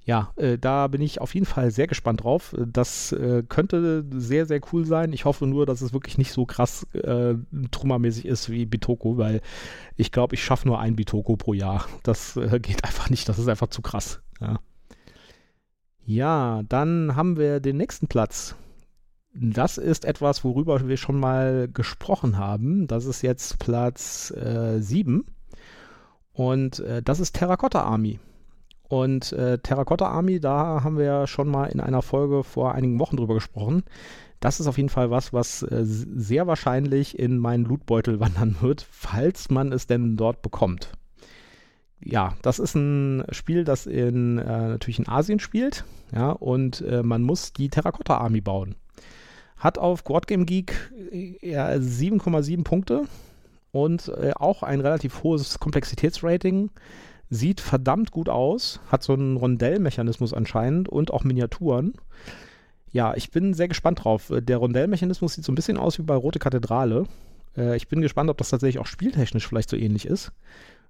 ja, 0.06 0.32
äh, 0.36 0.56
da 0.56 0.86
bin 0.86 1.02
ich 1.02 1.20
auf 1.20 1.34
jeden 1.34 1.46
Fall 1.46 1.72
sehr 1.72 1.88
gespannt 1.88 2.22
drauf. 2.22 2.54
Das 2.64 3.10
äh, 3.10 3.42
könnte 3.48 4.04
sehr, 4.12 4.46
sehr 4.46 4.60
cool 4.72 4.86
sein. 4.86 5.12
Ich 5.12 5.24
hoffe 5.24 5.48
nur, 5.48 5.66
dass 5.66 5.80
es 5.80 5.92
wirklich 5.92 6.16
nicht 6.16 6.32
so 6.32 6.46
krass 6.46 6.86
äh, 6.92 7.34
trümmermäßig 7.72 8.24
ist 8.24 8.48
wie 8.48 8.66
Bitoko, 8.66 9.18
weil 9.18 9.40
ich 9.96 10.12
glaube, 10.12 10.36
ich 10.36 10.44
schaffe 10.44 10.68
nur 10.68 10.78
ein 10.78 10.94
Bitoko 10.94 11.36
pro 11.36 11.54
Jahr. 11.54 11.86
Das 12.04 12.36
äh, 12.36 12.60
geht 12.60 12.84
einfach 12.84 13.10
nicht. 13.10 13.28
Das 13.28 13.40
ist 13.40 13.48
einfach 13.48 13.66
zu 13.66 13.82
krass. 13.82 14.22
Ja. 14.40 14.60
ja, 16.04 16.62
dann 16.68 17.16
haben 17.16 17.36
wir 17.36 17.58
den 17.58 17.76
nächsten 17.76 18.06
Platz. 18.06 18.54
Das 19.34 19.76
ist 19.76 20.04
etwas, 20.04 20.44
worüber 20.44 20.86
wir 20.86 20.98
schon 20.98 21.18
mal 21.18 21.68
gesprochen 21.68 22.38
haben. 22.38 22.86
Das 22.86 23.06
ist 23.06 23.22
jetzt 23.22 23.58
Platz 23.58 24.28
7. 24.28 25.24
Äh, 25.26 25.60
Und 26.32 26.78
äh, 26.78 27.02
das 27.02 27.18
ist 27.18 27.34
Terracotta 27.34 27.82
Army. 27.82 28.20
Und 28.88 29.32
äh, 29.32 29.58
Terracotta 29.58 30.06
Army, 30.06 30.40
da 30.40 30.82
haben 30.84 30.96
wir 30.96 31.04
ja 31.04 31.26
schon 31.26 31.48
mal 31.48 31.66
in 31.66 31.80
einer 31.80 32.02
Folge 32.02 32.44
vor 32.44 32.74
einigen 32.74 32.98
Wochen 33.00 33.16
drüber 33.16 33.34
gesprochen. 33.34 33.82
Das 34.40 34.60
ist 34.60 34.66
auf 34.66 34.76
jeden 34.76 34.90
Fall 34.90 35.10
was, 35.10 35.32
was 35.32 35.62
äh, 35.62 35.80
sehr 35.82 36.46
wahrscheinlich 36.46 37.18
in 37.18 37.38
meinen 37.38 37.64
Lootbeutel 37.64 38.20
wandern 38.20 38.56
wird, 38.60 38.86
falls 38.88 39.50
man 39.50 39.72
es 39.72 39.86
denn 39.86 40.16
dort 40.16 40.42
bekommt. 40.42 40.92
ja, 42.00 42.34
das 42.42 42.58
ist 42.58 42.74
ein 42.74 43.24
Spiel, 43.30 43.64
das 43.64 43.86
in, 43.86 44.38
äh, 44.38 44.68
natürlich 44.68 44.98
in 44.98 45.08
Asien 45.08 45.40
spielt. 45.40 45.84
Ja, 46.14 46.30
und 46.30 46.82
äh, 46.82 47.02
man 47.02 47.22
muss 47.22 47.52
die 47.52 47.68
Terracotta 47.68 48.18
Army 48.18 48.40
bauen. 48.40 48.76
Hat 49.56 49.78
auf 49.78 50.04
Quad 50.04 50.26
Game 50.26 50.46
Geek 50.46 50.92
7,7 51.42 52.62
Punkte 52.62 53.04
und 53.72 54.08
äh, 54.08 54.32
auch 54.34 54.62
ein 54.62 54.80
relativ 54.80 55.22
hohes 55.22 55.58
Komplexitätsrating. 55.58 56.70
Sieht 57.28 57.60
verdammt 57.60 58.12
gut 58.12 58.28
aus, 58.28 58.80
hat 58.90 59.02
so 59.02 59.12
einen 59.12 59.36
Rondellmechanismus 59.36 60.32
anscheinend 60.32 60.88
und 60.88 61.12
auch 61.12 61.24
Miniaturen. 61.24 61.94
Ja, 62.92 63.14
ich 63.14 63.30
bin 63.30 63.52
sehr 63.52 63.68
gespannt 63.68 64.04
drauf. 64.04 64.32
Der 64.32 64.56
Rondellmechanismus 64.58 65.34
sieht 65.34 65.44
so 65.44 65.52
ein 65.52 65.56
bisschen 65.56 65.76
aus 65.76 65.98
wie 65.98 66.02
bei 66.02 66.14
Rote 66.14 66.38
Kathedrale. 66.38 67.04
Äh, 67.56 67.76
ich 67.76 67.88
bin 67.88 68.00
gespannt, 68.00 68.30
ob 68.30 68.38
das 68.38 68.50
tatsächlich 68.50 68.78
auch 68.78 68.86
spieltechnisch 68.86 69.46
vielleicht 69.46 69.70
so 69.70 69.76
ähnlich 69.76 70.06
ist 70.06 70.32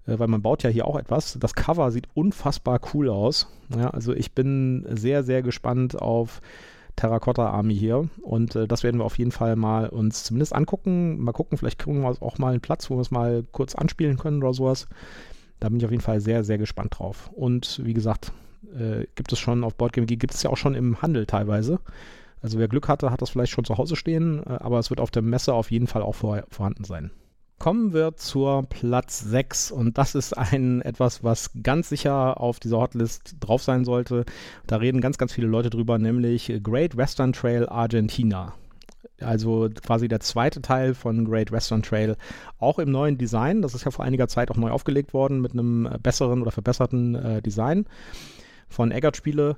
äh, 0.06 0.18
weil 0.18 0.28
man 0.28 0.42
baut 0.42 0.62
ja 0.62 0.70
hier 0.70 0.86
auch 0.86 0.96
etwas. 0.96 1.36
Das 1.40 1.54
Cover 1.54 1.90
sieht 1.90 2.08
unfassbar 2.14 2.80
cool 2.94 3.08
aus. 3.08 3.48
Ja, 3.76 3.90
also 3.90 4.12
ich 4.12 4.32
bin 4.32 4.86
sehr, 4.90 5.22
sehr 5.22 5.42
gespannt 5.42 6.00
auf 6.00 6.40
Terracotta 6.96 7.50
Army 7.50 7.76
hier 7.76 8.08
und 8.22 8.56
äh, 8.56 8.66
das 8.66 8.82
werden 8.82 8.98
wir 8.98 9.04
auf 9.04 9.18
jeden 9.18 9.32
Fall 9.32 9.54
mal 9.56 9.88
uns 9.88 10.24
zumindest 10.24 10.54
angucken. 10.54 11.18
Mal 11.18 11.32
gucken, 11.32 11.58
vielleicht 11.58 11.78
kriegen 11.78 12.02
wir 12.02 12.22
auch 12.22 12.38
mal 12.38 12.52
einen 12.52 12.60
Platz, 12.60 12.90
wo 12.90 12.96
wir 12.96 13.02
es 13.02 13.10
mal 13.10 13.44
kurz 13.52 13.74
anspielen 13.74 14.16
können 14.16 14.42
oder 14.42 14.54
sowas. 14.54 14.88
Da 15.60 15.68
bin 15.68 15.78
ich 15.78 15.84
auf 15.84 15.90
jeden 15.90 16.02
Fall 16.02 16.20
sehr, 16.20 16.44
sehr 16.44 16.58
gespannt 16.58 16.98
drauf. 16.98 17.30
Und 17.32 17.80
wie 17.84 17.94
gesagt, 17.94 18.32
äh, 18.74 19.06
gibt 19.14 19.32
es 19.32 19.38
schon 19.38 19.64
auf 19.64 19.74
Boardgame 19.74 20.06
gibt 20.06 20.34
es 20.34 20.42
ja 20.42 20.50
auch 20.50 20.56
schon 20.56 20.74
im 20.74 21.00
Handel 21.02 21.26
teilweise. 21.26 21.80
Also 22.42 22.58
wer 22.58 22.68
Glück 22.68 22.88
hatte, 22.88 23.10
hat 23.10 23.22
das 23.22 23.30
vielleicht 23.30 23.52
schon 23.52 23.64
zu 23.64 23.78
Hause 23.78 23.96
stehen, 23.96 24.42
äh, 24.44 24.50
aber 24.50 24.78
es 24.78 24.90
wird 24.90 25.00
auf 25.00 25.10
der 25.10 25.22
Messe 25.22 25.54
auf 25.54 25.70
jeden 25.70 25.86
Fall 25.86 26.02
auch 26.02 26.14
vor, 26.14 26.44
vorhanden 26.50 26.84
sein. 26.84 27.10
Kommen 27.58 27.94
wir 27.94 28.16
zur 28.16 28.64
Platz 28.68 29.20
6 29.20 29.70
und 29.70 29.96
das 29.96 30.14
ist 30.14 30.36
ein 30.36 30.82
etwas, 30.82 31.24
was 31.24 31.52
ganz 31.62 31.88
sicher 31.88 32.38
auf 32.38 32.60
dieser 32.60 32.78
Hotlist 32.78 33.36
drauf 33.40 33.62
sein 33.62 33.86
sollte. 33.86 34.26
Da 34.66 34.76
reden 34.76 35.00
ganz, 35.00 35.16
ganz 35.16 35.32
viele 35.32 35.46
Leute 35.46 35.70
drüber, 35.70 35.98
nämlich 35.98 36.52
Great 36.62 36.98
Western 36.98 37.32
Trail 37.32 37.66
Argentina. 37.66 38.52
Also 39.20 39.68
quasi 39.82 40.08
der 40.08 40.20
zweite 40.20 40.60
Teil 40.60 40.94
von 40.94 41.24
Great 41.24 41.50
Western 41.50 41.82
Trail, 41.82 42.16
auch 42.58 42.78
im 42.78 42.90
neuen 42.90 43.18
Design. 43.18 43.62
Das 43.62 43.74
ist 43.74 43.84
ja 43.84 43.90
vor 43.90 44.04
einiger 44.04 44.28
Zeit 44.28 44.50
auch 44.50 44.56
neu 44.56 44.70
aufgelegt 44.70 45.14
worden 45.14 45.40
mit 45.40 45.52
einem 45.52 45.88
besseren 46.02 46.42
oder 46.42 46.50
verbesserten 46.50 47.14
äh, 47.14 47.42
Design 47.42 47.86
von 48.68 48.90
Eggert 48.90 49.16
Spiele 49.16 49.56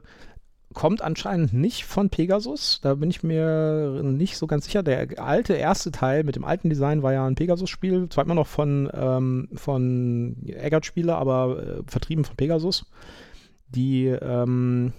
kommt 0.74 1.02
anscheinend 1.02 1.54
nicht 1.54 1.84
von 1.84 2.10
Pegasus. 2.10 2.80
Da 2.82 2.94
bin 2.94 3.10
ich 3.10 3.22
mir 3.22 4.02
nicht 4.02 4.36
so 4.36 4.46
ganz 4.46 4.66
sicher. 4.66 4.82
Der 4.82 5.18
alte 5.18 5.54
erste 5.54 5.90
Teil 5.90 6.24
mit 6.24 6.36
dem 6.36 6.44
alten 6.44 6.68
Design 6.68 7.02
war 7.02 7.12
ja 7.12 7.26
ein 7.26 7.34
Pegasus-Spiel. 7.34 8.08
Immer 8.14 8.34
noch 8.34 8.46
von, 8.46 8.90
ähm, 8.92 9.48
von 9.54 10.36
Eggert-Spiele, 10.46 11.14
aber 11.14 11.62
äh, 11.62 11.82
vertrieben 11.86 12.24
von 12.24 12.36
Pegasus. 12.36 12.84
Die 13.68 14.06
ähm, 14.06 14.92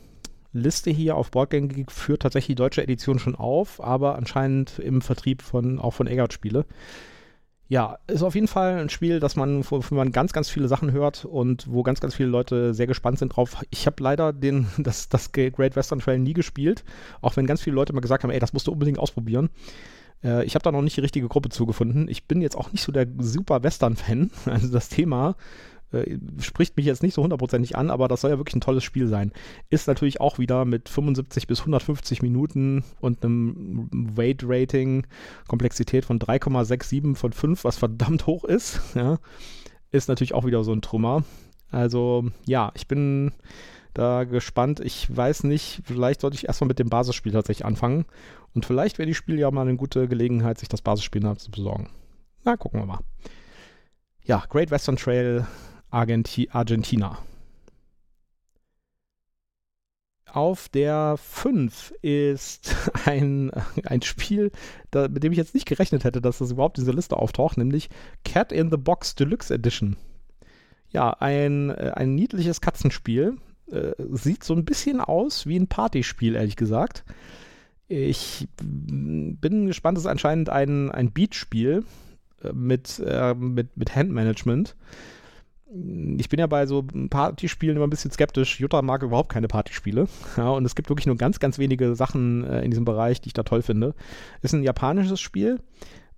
Liste 0.51 0.89
hier 0.91 1.15
auf 1.15 1.31
Boardgame 1.31 1.67
Geek 1.67 1.91
führt 1.91 2.21
tatsächlich 2.23 2.55
die 2.55 2.61
deutsche 2.61 2.83
Edition 2.83 3.19
schon 3.19 3.35
auf, 3.35 3.81
aber 3.83 4.15
anscheinend 4.15 4.79
im 4.79 5.01
Vertrieb 5.01 5.41
von, 5.41 5.79
auch 5.79 5.93
von 5.93 6.07
Eggert-Spiele 6.07 6.65
ja, 7.69 7.99
ist 8.07 8.23
auf 8.23 8.33
jeden 8.33 8.47
Fall 8.47 8.79
ein 8.79 8.89
Spiel, 8.89 9.19
das 9.19 9.35
man, 9.35 9.63
wofür 9.63 9.95
man 9.95 10.11
ganz, 10.11 10.33
ganz 10.33 10.49
viele 10.49 10.67
Sachen 10.67 10.91
hört 10.91 11.23
und 11.23 11.71
wo 11.71 11.83
ganz, 11.83 11.99
ganz 11.99 12.15
viele 12.15 12.29
Leute 12.29 12.73
sehr 12.73 12.87
gespannt 12.87 13.19
sind 13.19 13.35
drauf. 13.35 13.57
Ich 13.69 13.85
habe 13.85 14.01
leider 14.01 14.33
den, 14.33 14.67
das, 14.79 15.07
das 15.07 15.31
Great 15.31 15.75
Western 15.75 15.99
Trail 15.99 16.17
nie 16.17 16.33
gespielt, 16.33 16.83
auch 17.21 17.37
wenn 17.37 17.45
ganz 17.45 17.61
viele 17.61 17.75
Leute 17.75 17.93
mal 17.93 18.01
gesagt 18.01 18.23
haben, 18.23 18.31
ey, 18.31 18.39
das 18.39 18.53
musst 18.53 18.65
du 18.65 18.71
unbedingt 18.71 18.97
ausprobieren. 18.97 19.51
Äh, 20.23 20.45
ich 20.45 20.55
habe 20.55 20.63
da 20.63 20.71
noch 20.71 20.81
nicht 20.81 20.97
die 20.97 21.01
richtige 21.01 21.27
Gruppe 21.27 21.49
zugefunden. 21.49 22.07
Ich 22.09 22.25
bin 22.25 22.41
jetzt 22.41 22.57
auch 22.57 22.71
nicht 22.71 22.83
so 22.83 22.91
der 22.91 23.07
super 23.19 23.61
Western-Fan. 23.61 24.31
Also 24.45 24.69
das 24.69 24.89
Thema 24.89 25.35
äh, 25.91 26.17
spricht 26.39 26.77
mich 26.77 26.85
jetzt 26.85 27.03
nicht 27.03 27.13
so 27.13 27.23
hundertprozentig 27.23 27.75
an, 27.75 27.89
aber 27.89 28.07
das 28.07 28.21
soll 28.21 28.31
ja 28.31 28.37
wirklich 28.37 28.55
ein 28.55 28.61
tolles 28.61 28.83
Spiel 28.83 29.07
sein. 29.07 29.31
Ist 29.69 29.87
natürlich 29.87 30.21
auch 30.21 30.39
wieder 30.39 30.65
mit 30.65 30.89
75 30.89 31.47
bis 31.47 31.59
150 31.59 32.21
Minuten 32.21 32.83
und 32.99 33.23
einem 33.23 33.89
Weight-Rating, 33.91 35.07
Komplexität 35.47 36.05
von 36.05 36.19
3,67 36.19 37.15
von 37.15 37.33
5, 37.33 37.63
was 37.63 37.77
verdammt 37.77 38.27
hoch 38.27 38.43
ist. 38.43 38.81
Ja, 38.99 39.17
ist 39.91 40.09
natürlich 40.09 40.33
auch 40.33 40.45
wieder 40.45 40.63
so 40.63 40.73
ein 40.73 40.81
Trümmer. 40.81 41.23
Also 41.71 42.25
ja, 42.45 42.71
ich 42.75 42.87
bin 42.87 43.31
da 43.93 44.23
gespannt. 44.23 44.79
Ich 44.81 45.15
weiß 45.15 45.43
nicht, 45.43 45.81
vielleicht 45.85 46.21
sollte 46.21 46.35
ich 46.35 46.47
erstmal 46.47 46.67
mit 46.67 46.79
dem 46.79 46.89
Basisspiel 46.89 47.31
tatsächlich 47.31 47.65
anfangen. 47.65 48.05
Und 48.53 48.65
vielleicht 48.65 48.97
wäre 48.97 49.07
die 49.07 49.15
Spiel 49.15 49.39
ja 49.39 49.51
mal 49.51 49.61
eine 49.61 49.77
gute 49.77 50.07
Gelegenheit, 50.07 50.57
sich 50.57 50.69
das 50.69 50.81
Basisspiel 50.81 51.21
zu 51.37 51.51
besorgen. 51.51 51.89
Na, 52.43 52.57
gucken 52.57 52.81
wir 52.81 52.85
mal. 52.85 52.99
Ja, 54.23 54.43
Great 54.49 54.71
Western 54.71 54.95
Trail 54.95 55.47
Argenti 55.89 56.49
Argentina. 56.51 57.17
Auf 60.31 60.69
der 60.69 61.15
5 61.17 61.93
ist 62.01 62.75
ein, 63.05 63.51
ein 63.85 64.01
Spiel, 64.01 64.51
da, 64.91 65.07
mit 65.07 65.23
dem 65.23 65.31
ich 65.31 65.37
jetzt 65.37 65.55
nicht 65.55 65.65
gerechnet 65.65 66.03
hätte, 66.03 66.21
dass 66.21 66.37
das 66.37 66.51
überhaupt 66.51 66.77
in 66.77 66.83
dieser 66.83 66.95
Liste 66.95 67.17
auftaucht, 67.17 67.57
nämlich 67.57 67.89
Cat 68.23 68.51
in 68.51 68.69
the 68.69 68.77
Box 68.77 69.15
Deluxe 69.15 69.53
Edition. 69.53 69.95
Ja, 70.91 71.11
ein, 71.11 71.69
äh, 71.71 71.93
ein 71.95 72.15
niedliches 72.15 72.61
Katzenspiel. 72.61 73.37
Äh, 73.71 73.93
sieht 74.11 74.43
so 74.43 74.53
ein 74.53 74.65
bisschen 74.65 75.01
aus 75.01 75.45
wie 75.45 75.57
ein 75.57 75.67
Partyspiel, 75.67 76.35
ehrlich 76.35 76.55
gesagt. 76.55 77.03
Ich 77.87 78.47
bin 78.61 79.65
gespannt, 79.65 79.97
es 79.97 80.03
ist 80.03 80.09
anscheinend 80.09 80.49
ein, 80.49 80.91
ein 80.91 81.11
Beatspiel 81.11 81.83
äh, 82.43 82.53
mit, 82.53 83.01
äh, 83.03 83.33
mit, 83.33 83.75
mit 83.77 83.95
Handmanagement 83.95 84.75
ich 86.17 86.29
bin 86.29 86.39
ja 86.39 86.47
bei 86.47 86.65
so 86.65 86.83
Partyspielen 87.09 87.75
immer 87.75 87.85
ein 87.85 87.91
bisschen 87.91 88.11
skeptisch. 88.11 88.59
Jutta 88.59 88.81
mag 88.81 89.03
überhaupt 89.03 89.31
keine 89.31 89.47
Partyspiele. 89.47 90.07
Ja, 90.37 90.49
und 90.49 90.65
es 90.65 90.75
gibt 90.75 90.89
wirklich 90.89 91.05
nur 91.05 91.17
ganz, 91.17 91.39
ganz 91.39 91.59
wenige 91.59 91.95
Sachen 91.95 92.43
äh, 92.43 92.61
in 92.61 92.71
diesem 92.71 92.85
Bereich, 92.85 93.19
die 93.19 93.27
ich 93.27 93.33
da 93.33 93.43
toll 93.43 93.61
finde. 93.61 93.93
Ist 94.41 94.53
ein 94.53 94.63
japanisches 94.63 95.19
Spiel. 95.19 95.59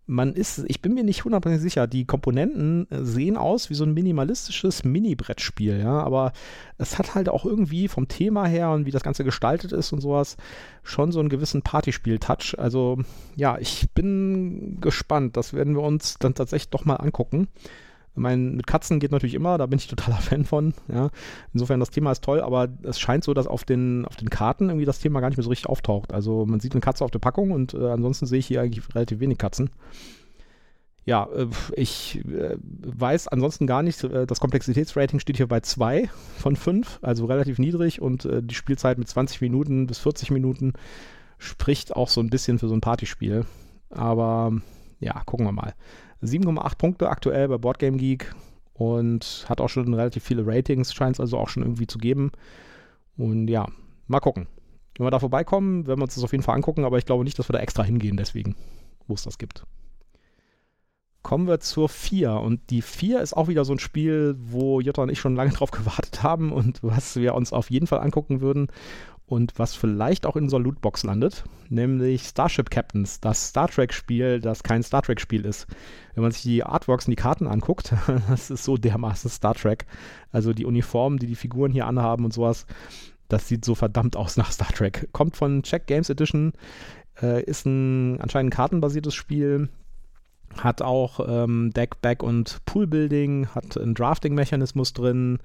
Man 0.06 0.34
ist, 0.34 0.64
ich 0.68 0.82
bin 0.82 0.94
mir 0.94 1.04
nicht 1.04 1.24
hundertprozentig 1.24 1.64
sicher, 1.64 1.88
die 1.88 2.06
Komponenten 2.06 2.90
äh, 2.92 3.04
sehen 3.04 3.38
aus 3.38 3.70
wie 3.70 3.74
so 3.74 3.84
ein 3.84 3.94
minimalistisches 3.94 4.84
Mini-Brettspiel, 4.84 5.80
ja, 5.80 6.02
aber 6.02 6.34
es 6.78 7.00
hat 7.00 7.16
halt 7.16 7.30
auch 7.30 7.46
irgendwie 7.46 7.88
vom 7.88 8.08
Thema 8.08 8.46
her 8.46 8.72
und 8.72 8.86
wie 8.86 8.92
das 8.92 9.04
Ganze 9.04 9.24
gestaltet 9.24 9.72
ist 9.72 9.92
und 9.92 10.02
sowas 10.02 10.38
schon 10.84 11.12
so 11.12 11.20
einen 11.20 11.30
gewissen 11.30 11.62
Partyspiel-Touch. 11.62 12.60
Also 12.60 13.00
ja, 13.36 13.58
ich 13.58 13.90
bin 13.94 14.80
gespannt. 14.82 15.38
Das 15.38 15.54
werden 15.54 15.76
wir 15.76 15.84
uns 15.84 16.18
dann 16.20 16.36
tatsächlich 16.36 16.70
doch 16.70 16.86
mal 16.86 16.96
angucken. 16.96 17.48
Ich 18.14 18.20
meine, 18.20 18.52
mit 18.52 18.68
Katzen 18.68 19.00
geht 19.00 19.12
natürlich 19.12 19.36
immer, 19.36 19.58
da 19.58 19.66
bin 19.66 19.80
ich 19.80 19.88
totaler 19.90 20.18
Fan 20.18 20.46
von. 20.46 20.74
Ja. 20.88 21.10
Insofern, 21.54 21.80
das 21.80 21.92
Thema 21.92 22.12
ist 22.12 22.24
toll, 22.24 22.42
aber 22.42 22.68
es 22.84 23.00
scheint 23.00 23.24
so, 23.24 23.34
dass 23.34 23.48
auf 23.48 23.64
den, 23.64 24.06
auf 24.06 24.16
den 24.16 24.30
Karten 24.30 24.70
irgendwie 24.70 24.86
das 24.86 25.00
Thema 25.00 25.22
gar 25.22 25.30
nicht 25.30 25.38
mehr 25.38 25.44
so 25.44 25.50
richtig 25.50 25.70
auftaucht. 25.70 26.14
Also 26.14 26.46
man 26.46 26.60
sieht 26.60 26.74
eine 26.74 26.82
Katze 26.82 27.06
auf 27.06 27.12
der 27.12 27.20
Packung 27.20 27.52
und 27.52 27.74
äh, 27.74 27.90
ansonsten 27.90 28.26
sehe 28.26 28.40
ich 28.40 28.48
hier 28.48 28.62
eigentlich 28.62 28.84
relativ 28.96 29.20
wenig 29.20 29.38
Katzen. 29.38 29.70
Ja, 31.04 31.28
äh, 31.36 31.48
ich 31.76 32.24
äh, 32.28 32.58
weiß 32.62 33.28
ansonsten 33.28 33.66
gar 33.66 33.82
nicht, 33.82 34.04
äh, 34.04 34.28
das 34.28 34.40
Komplexitätsrating 34.40 35.20
steht 35.20 35.38
hier 35.38 35.48
bei 35.48 35.62
2 35.62 36.10
von 36.38 36.56
5, 36.56 37.00
also 37.02 37.26
relativ 37.26 37.60
niedrig 37.60 38.02
und 38.02 38.28
die 38.32 38.56
Spielzeit 38.56 38.98
mit 38.98 39.08
20 39.08 39.42
Minuten 39.42 39.88
bis 39.88 40.00
40 40.00 40.32
Minuten 40.32 40.74
spricht 41.38 41.96
auch 41.96 42.08
so 42.08 42.22
ein 42.22 42.30
bisschen 42.30 42.60
für 42.60 42.68
so 42.68 42.76
ein 42.76 42.82
Partyspiel. 42.82 43.46
Aber 43.90 44.54
ja, 45.00 45.22
gucken 45.26 45.46
wir 45.46 45.52
mal. 45.52 45.74
7,8 46.24 46.78
Punkte 46.78 47.10
aktuell 47.10 47.48
bei 47.48 47.58
Boardgame 47.58 47.98
Geek 47.98 48.34
und 48.74 49.46
hat 49.48 49.62
auch 49.62 49.70
schon 49.70 49.94
relativ 49.94 50.24
viele 50.24 50.46
Ratings, 50.46 50.94
scheint 50.94 51.16
es 51.16 51.20
also 51.20 51.38
auch 51.38 51.50
schon 51.50 51.64
irgendwie 51.64 51.88
zu 51.88 51.98
geben. 51.98 52.32
Und 53.18 53.48
ja, 53.48 53.68
mal 54.08 54.20
gucken. 54.20 54.48
Wenn 54.98 55.06
wir 55.06 55.12
da 55.12 55.20
vorbeikommen, 55.20 55.88
werden 55.88 56.00
wir 56.00 56.04
uns 56.04 56.16
das 56.16 56.24
auf 56.24 56.32
jeden 56.32 56.44
Fall 56.44 56.56
angucken, 56.56 56.84
aber 56.84 56.98
ich 56.98 57.06
glaube 57.06 57.24
nicht, 57.24 57.40
dass 57.40 57.50
wir 57.50 57.54
da 57.54 57.60
extra 57.60 57.84
hingehen, 57.84 58.18
deswegen, 58.18 58.56
wo 59.08 59.14
es 59.14 59.24
das 59.24 59.38
gibt. 59.38 59.66
Kommen 61.24 61.48
wir 61.48 61.60
zur 61.60 61.88
4. 61.88 62.34
Und 62.34 62.72
die 62.72 62.82
4 62.82 63.22
ist 63.22 63.38
auch 63.38 63.48
wieder 63.48 63.64
so 63.64 63.74
ein 63.74 63.80
Spiel, 63.80 64.36
wo 64.40 64.82
Jutta 64.82 65.04
und 65.04 65.10
ich 65.10 65.20
schon 65.20 65.36
lange 65.36 65.52
drauf 65.54 65.72
gewartet 65.72 66.24
haben 66.24 66.52
und 66.52 66.84
was 66.84 67.16
wir 67.16 67.36
uns 67.36 67.54
auf 67.54 67.70
jeden 67.72 67.88
Fall 67.88 68.00
angucken 68.00 68.42
würden 68.42 68.68
und 69.32 69.54
was 69.56 69.76
vielleicht 69.76 70.26
auch 70.26 70.36
in 70.36 70.44
unserer 70.44 70.60
Lootbox 70.60 71.04
landet, 71.04 71.46
nämlich 71.70 72.24
Starship 72.24 72.70
Captains, 72.70 73.22
das 73.22 73.48
Star 73.48 73.70
Trek-Spiel, 73.70 74.42
das 74.42 74.62
kein 74.62 74.84
Star 74.84 75.02
Trek-Spiel 75.02 75.46
ist. 75.46 75.68
Wenn 76.16 76.24
man 76.24 76.34
sich 76.34 76.42
die 76.42 76.66
Artworks 76.66 77.08
und 77.08 77.12
die 77.12 77.16
Karten 77.16 77.48
anguckt, 77.48 77.94
das 78.30 78.52
ist 78.52 78.66
so 78.66 78.76
dermaßen 78.76 79.30
Star 79.32 79.56
Trek. 79.56 79.86
Also 80.34 80.52
die 80.52 80.66
Uniformen, 80.66 81.18
die 81.18 81.28
die 81.28 81.36
Figuren 81.36 81.72
hier 81.72 81.88
anhaben 81.88 82.26
und 82.26 82.34
sowas, 82.34 82.66
das 83.30 83.48
sieht 83.48 83.64
so 83.64 83.74
verdammt 83.74 84.18
aus 84.18 84.36
nach 84.36 84.52
Star 84.52 84.68
Trek. 84.68 85.08
Kommt 85.14 85.38
von 85.38 85.64
Check 85.64 85.88
Games 85.88 86.10
Edition, 86.10 86.52
äh, 87.22 87.42
ist 87.42 87.66
ein 87.66 88.20
anscheinend 88.20 88.54
kartenbasiertes 88.54 89.16
Spiel 89.16 89.70
hat 90.58 90.82
auch 90.82 91.20
ähm, 91.28 91.72
Deck, 91.74 92.02
Back 92.02 92.24
und 92.24 92.64
Poolbuilding, 92.66 93.48
hat 93.56 93.78
einen 93.78 93.94
Drafting-Mechanismus 93.94 94.94
drin, 94.94 95.40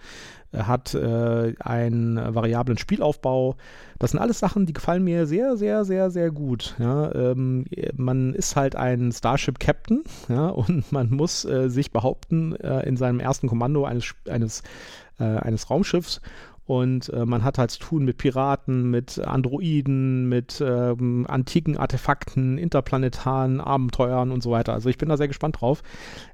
hat 0.52 0.94
äh, 0.94 1.54
einen 1.60 2.16
variablen 2.34 2.78
Spielaufbau. 2.78 3.56
Das 3.98 4.12
sind 4.12 4.20
alles 4.20 4.38
Sachen, 4.38 4.66
die 4.66 4.72
gefallen 4.72 5.04
mir 5.04 5.26
sehr, 5.26 5.56
sehr, 5.56 5.84
sehr, 5.84 6.10
sehr 6.10 6.30
gut. 6.30 6.74
Ja, 6.78 7.14
ähm, 7.14 7.64
man 7.94 8.34
ist 8.34 8.56
halt 8.56 8.76
ein 8.76 9.12
Starship 9.12 9.58
Captain 9.58 10.02
ja, 10.28 10.48
und 10.48 10.90
man 10.92 11.10
muss 11.10 11.44
äh, 11.44 11.68
sich 11.68 11.92
behaupten 11.92 12.56
äh, 12.56 12.86
in 12.86 12.96
seinem 12.96 13.20
ersten 13.20 13.48
Kommando 13.48 13.84
eines, 13.84 14.14
eines, 14.28 14.62
äh, 15.18 15.24
eines 15.24 15.70
Raumschiffs 15.70 16.20
und 16.66 17.08
äh, 17.10 17.24
man 17.24 17.44
hat 17.44 17.58
halt 17.58 17.70
zu 17.70 17.78
tun 17.78 18.04
mit 18.04 18.18
Piraten, 18.18 18.90
mit 18.90 19.18
Androiden, 19.20 20.28
mit 20.28 20.60
ähm, 20.60 21.24
antiken 21.28 21.76
Artefakten, 21.76 22.58
interplanetaren 22.58 23.60
Abenteuern 23.60 24.32
und 24.32 24.42
so 24.42 24.50
weiter. 24.50 24.72
Also 24.72 24.88
ich 24.88 24.98
bin 24.98 25.08
da 25.08 25.16
sehr 25.16 25.28
gespannt 25.28 25.60
drauf. 25.60 25.82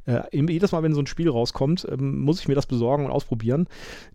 Äh, 0.07 0.23
jedes 0.33 0.73
Mal, 0.73 0.83
wenn 0.83 0.95
so 0.95 1.01
ein 1.01 1.07
Spiel 1.07 1.29
rauskommt, 1.29 1.87
ähm, 1.91 2.21
muss 2.21 2.41
ich 2.41 2.49
mir 2.49 2.55
das 2.55 2.67
besorgen 2.67 3.05
und 3.05 3.11
ausprobieren. 3.11 3.69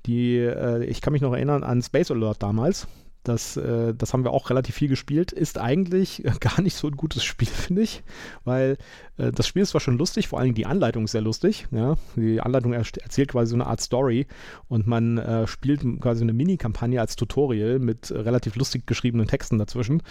Die, 0.08 0.38
äh, 0.38 0.84
ich 0.86 1.02
kann 1.02 1.14
mich 1.14 1.22
noch 1.22 1.34
erinnern 1.34 1.64
an 1.64 1.82
Space 1.82 2.10
Alert 2.10 2.42
damals. 2.42 2.88
Das, 3.28 3.58
äh, 3.58 3.94
das 3.94 4.14
haben 4.14 4.24
wir 4.24 4.32
auch 4.32 4.50
relativ 4.50 4.76
viel 4.76 4.88
gespielt. 4.88 5.32
Ist 5.32 5.60
eigentlich 5.60 6.24
gar 6.40 6.62
nicht 6.62 6.76
so 6.76 6.88
ein 6.88 6.96
gutes 6.96 7.24
Spiel, 7.24 7.48
finde 7.54 7.82
ich, 7.82 8.04
weil 8.44 8.78
äh, 9.18 9.32
das 9.32 9.48
Spiel 9.48 9.64
ist 9.64 9.72
zwar 9.72 9.82
schon 9.82 9.98
lustig, 9.98 10.28
vor 10.28 10.40
allem 10.40 10.54
die 10.54 10.66
Anleitung 10.66 11.06
ist 11.06 11.12
sehr 11.12 11.22
lustig. 11.22 11.68
Ja? 11.72 11.96
Die 12.16 12.42
Anleitung 12.42 12.74
er 12.74 12.80
erzählt 12.80 13.32
quasi 13.32 13.52
so 13.52 13.56
eine 13.56 13.68
Art 13.68 13.82
Story 13.82 14.28
und 14.68 14.88
man 14.88 15.18
äh, 15.18 15.48
spielt 15.48 15.82
quasi 16.02 16.24
eine 16.24 16.34
Mini-Kampagne 16.34 17.00
als 17.02 17.16
Tutorial 17.16 17.80
mit 17.80 18.12
relativ 18.12 18.56
lustig 18.56 18.86
geschriebenen 18.88 19.28
Texten 19.28 19.58
dazwischen. 19.58 20.04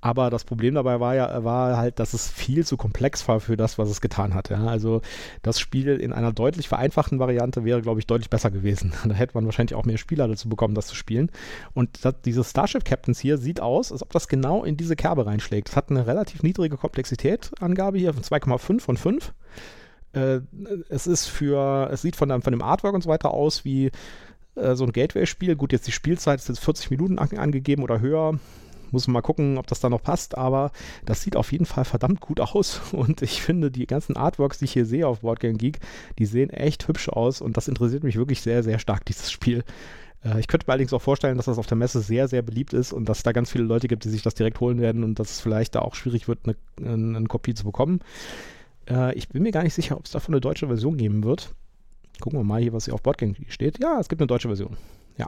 Aber 0.00 0.30
das 0.30 0.44
Problem 0.44 0.74
dabei 0.74 1.00
war 1.00 1.14
ja 1.14 1.44
war 1.44 1.76
halt, 1.76 1.98
dass 1.98 2.14
es 2.14 2.28
viel 2.28 2.66
zu 2.66 2.76
komplex 2.76 3.26
war 3.28 3.40
für 3.40 3.56
das, 3.56 3.78
was 3.78 3.88
es 3.90 4.00
getan 4.00 4.34
hat. 4.34 4.50
Ja? 4.50 4.66
Also 4.66 5.02
das 5.42 5.60
Spiel 5.60 5.88
in 5.88 6.12
einer 6.12 6.32
deutlich 6.32 6.68
vereinfachten 6.68 7.18
Variante 7.18 7.64
wäre, 7.64 7.82
glaube 7.82 8.00
ich, 8.00 8.06
deutlich 8.06 8.30
besser 8.30 8.50
gewesen. 8.50 8.92
Da 9.12 9.18
hätte 9.18 9.34
man 9.34 9.44
wahrscheinlich 9.44 9.74
auch 9.74 9.84
mehr 9.84 9.98
Spieler 9.98 10.26
dazu 10.26 10.48
bekommen, 10.48 10.74
das 10.74 10.86
zu 10.86 10.94
spielen. 10.94 11.30
Und 11.74 12.02
das, 12.04 12.14
dieses 12.24 12.48
Star 12.48 12.61
Starship 12.62 12.84
Captains 12.84 13.18
hier 13.18 13.38
sieht 13.38 13.60
aus, 13.60 13.90
als 13.90 14.02
ob 14.02 14.12
das 14.12 14.28
genau 14.28 14.62
in 14.62 14.76
diese 14.76 14.94
Kerbe 14.94 15.26
reinschlägt. 15.26 15.68
Es 15.68 15.74
hat 15.74 15.90
eine 15.90 16.06
relativ 16.06 16.44
niedrige 16.44 16.76
Komplexitätangabe 16.76 17.98
hier 17.98 18.14
von 18.14 18.22
2,5 18.22 18.80
von 18.80 18.96
5. 18.96 19.34
Äh, 20.12 20.40
es 20.88 21.08
ist 21.08 21.26
für, 21.26 21.90
es 21.90 22.02
sieht 22.02 22.14
von, 22.14 22.28
dem, 22.28 22.40
von 22.40 22.52
dem 22.52 22.62
Artwork 22.62 22.94
und 22.94 23.02
so 23.02 23.10
weiter 23.10 23.32
aus 23.32 23.64
wie 23.64 23.90
äh, 24.54 24.76
so 24.76 24.84
ein 24.84 24.92
Gateway-Spiel. 24.92 25.56
Gut, 25.56 25.72
jetzt 25.72 25.88
die 25.88 25.92
Spielzeit 25.92 26.38
ist 26.38 26.48
jetzt 26.48 26.60
40 26.60 26.90
Minuten 26.92 27.18
an, 27.18 27.36
angegeben 27.36 27.82
oder 27.82 27.98
höher. 27.98 28.38
Muss 28.92 29.08
man 29.08 29.14
mal 29.14 29.22
gucken, 29.22 29.58
ob 29.58 29.66
das 29.66 29.80
da 29.80 29.88
noch 29.88 30.02
passt, 30.02 30.38
aber 30.38 30.70
das 31.04 31.22
sieht 31.22 31.34
auf 31.34 31.50
jeden 31.50 31.66
Fall 31.66 31.84
verdammt 31.84 32.20
gut 32.20 32.38
aus 32.40 32.80
und 32.92 33.22
ich 33.22 33.42
finde, 33.42 33.72
die 33.72 33.88
ganzen 33.88 34.16
Artworks, 34.16 34.58
die 34.58 34.66
ich 34.66 34.72
hier 34.72 34.86
sehe 34.86 35.08
auf 35.08 35.22
Boardgame 35.22 35.54
Geek, 35.54 35.80
die 36.20 36.26
sehen 36.26 36.50
echt 36.50 36.86
hübsch 36.86 37.08
aus 37.08 37.40
und 37.40 37.56
das 37.56 37.66
interessiert 37.66 38.04
mich 38.04 38.14
wirklich 38.14 38.40
sehr, 38.40 38.62
sehr 38.62 38.78
stark, 38.78 39.04
dieses 39.06 39.32
Spiel. 39.32 39.64
Äh, 40.24 40.40
ich 40.40 40.48
könnte 40.48 40.66
mir 40.66 40.72
allerdings 40.72 40.92
auch 40.92 41.02
vorstellen, 41.02 41.36
dass 41.36 41.46
das 41.46 41.58
auf 41.58 41.66
der 41.66 41.76
Messe 41.76 42.00
sehr, 42.00 42.28
sehr 42.28 42.42
beliebt 42.42 42.72
ist 42.72 42.92
und 42.92 43.08
dass 43.08 43.18
es 43.18 43.22
da 43.22 43.32
ganz 43.32 43.50
viele 43.50 43.64
Leute 43.64 43.88
gibt, 43.88 44.04
die 44.04 44.08
sich 44.08 44.22
das 44.22 44.34
direkt 44.34 44.60
holen 44.60 44.80
werden 44.80 45.04
und 45.04 45.18
dass 45.18 45.30
es 45.30 45.40
vielleicht 45.40 45.74
da 45.74 45.80
auch 45.80 45.94
schwierig 45.94 46.28
wird, 46.28 46.40
eine, 46.44 47.16
eine, 47.16 47.26
Kopie 47.26 47.54
zu 47.54 47.64
bekommen. 47.64 48.00
Äh, 48.88 49.14
ich 49.14 49.28
bin 49.28 49.42
mir 49.42 49.52
gar 49.52 49.62
nicht 49.62 49.74
sicher, 49.74 49.96
ob 49.96 50.06
es 50.06 50.12
davon 50.12 50.34
eine 50.34 50.40
deutsche 50.40 50.66
Version 50.66 50.96
geben 50.96 51.24
wird. 51.24 51.54
Gucken 52.20 52.38
wir 52.38 52.44
mal 52.44 52.60
hier, 52.60 52.72
was 52.72 52.84
hier 52.84 52.94
auf 52.94 53.02
Boardgame 53.02 53.34
steht. 53.48 53.82
Ja, 53.82 53.98
es 53.98 54.08
gibt 54.08 54.20
eine 54.20 54.26
deutsche 54.26 54.48
Version. 54.48 54.76
Ja. 55.16 55.26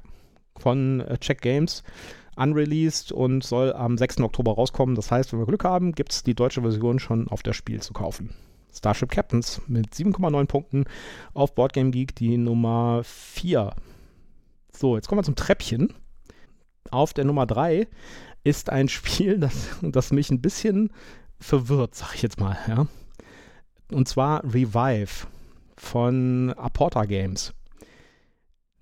Von 0.57 1.00
äh, 1.00 1.18
Check 1.18 1.40
Games 1.40 1.83
unreleased 2.37 3.12
und 3.12 3.44
soll 3.44 3.72
am 3.72 3.96
6. 3.96 4.20
Oktober 4.20 4.54
rauskommen. 4.54 4.94
Das 4.96 5.11
heißt, 5.11 5.33
wenn 5.33 5.38
wir 5.38 5.46
Glück 5.46 5.64
haben, 5.64 5.92
gibt 5.92 6.12
es 6.12 6.22
die 6.24 6.35
deutsche 6.35 6.62
Version 6.62 6.98
schon 6.98 7.28
auf 7.28 7.42
der 7.42 7.52
Spiel 7.52 7.80
zu 7.80 7.92
kaufen. 7.92 8.30
Starship 8.72 9.11
Captains 9.11 9.61
mit 9.68 9.94
7,9 9.94 10.46
Punkten 10.46 10.85
auf 11.33 11.54
Boardgame 11.54 11.92
Geek 11.92 12.16
die 12.16 12.37
Nummer 12.37 13.02
4 13.04 13.72
so, 14.76 14.96
jetzt 14.96 15.08
kommen 15.08 15.20
wir 15.20 15.24
zum 15.24 15.37
Treppchen. 15.37 15.92
Auf 16.90 17.14
der 17.14 17.24
Nummer 17.24 17.46
3 17.46 17.88
ist 18.44 18.70
ein 18.70 18.88
Spiel, 18.88 19.38
das, 19.40 19.68
das 19.82 20.12
mich 20.12 20.30
ein 20.30 20.42
bisschen 20.42 20.90
verwirrt, 21.38 21.94
sag 21.94 22.14
ich 22.14 22.22
jetzt 22.22 22.40
mal. 22.40 22.56
Ja? 22.68 22.87
Und 23.90 24.08
zwar 24.08 24.44
Revive 24.44 25.26
von 25.76 26.52
Aporta 26.54 27.04
Games. 27.04 27.52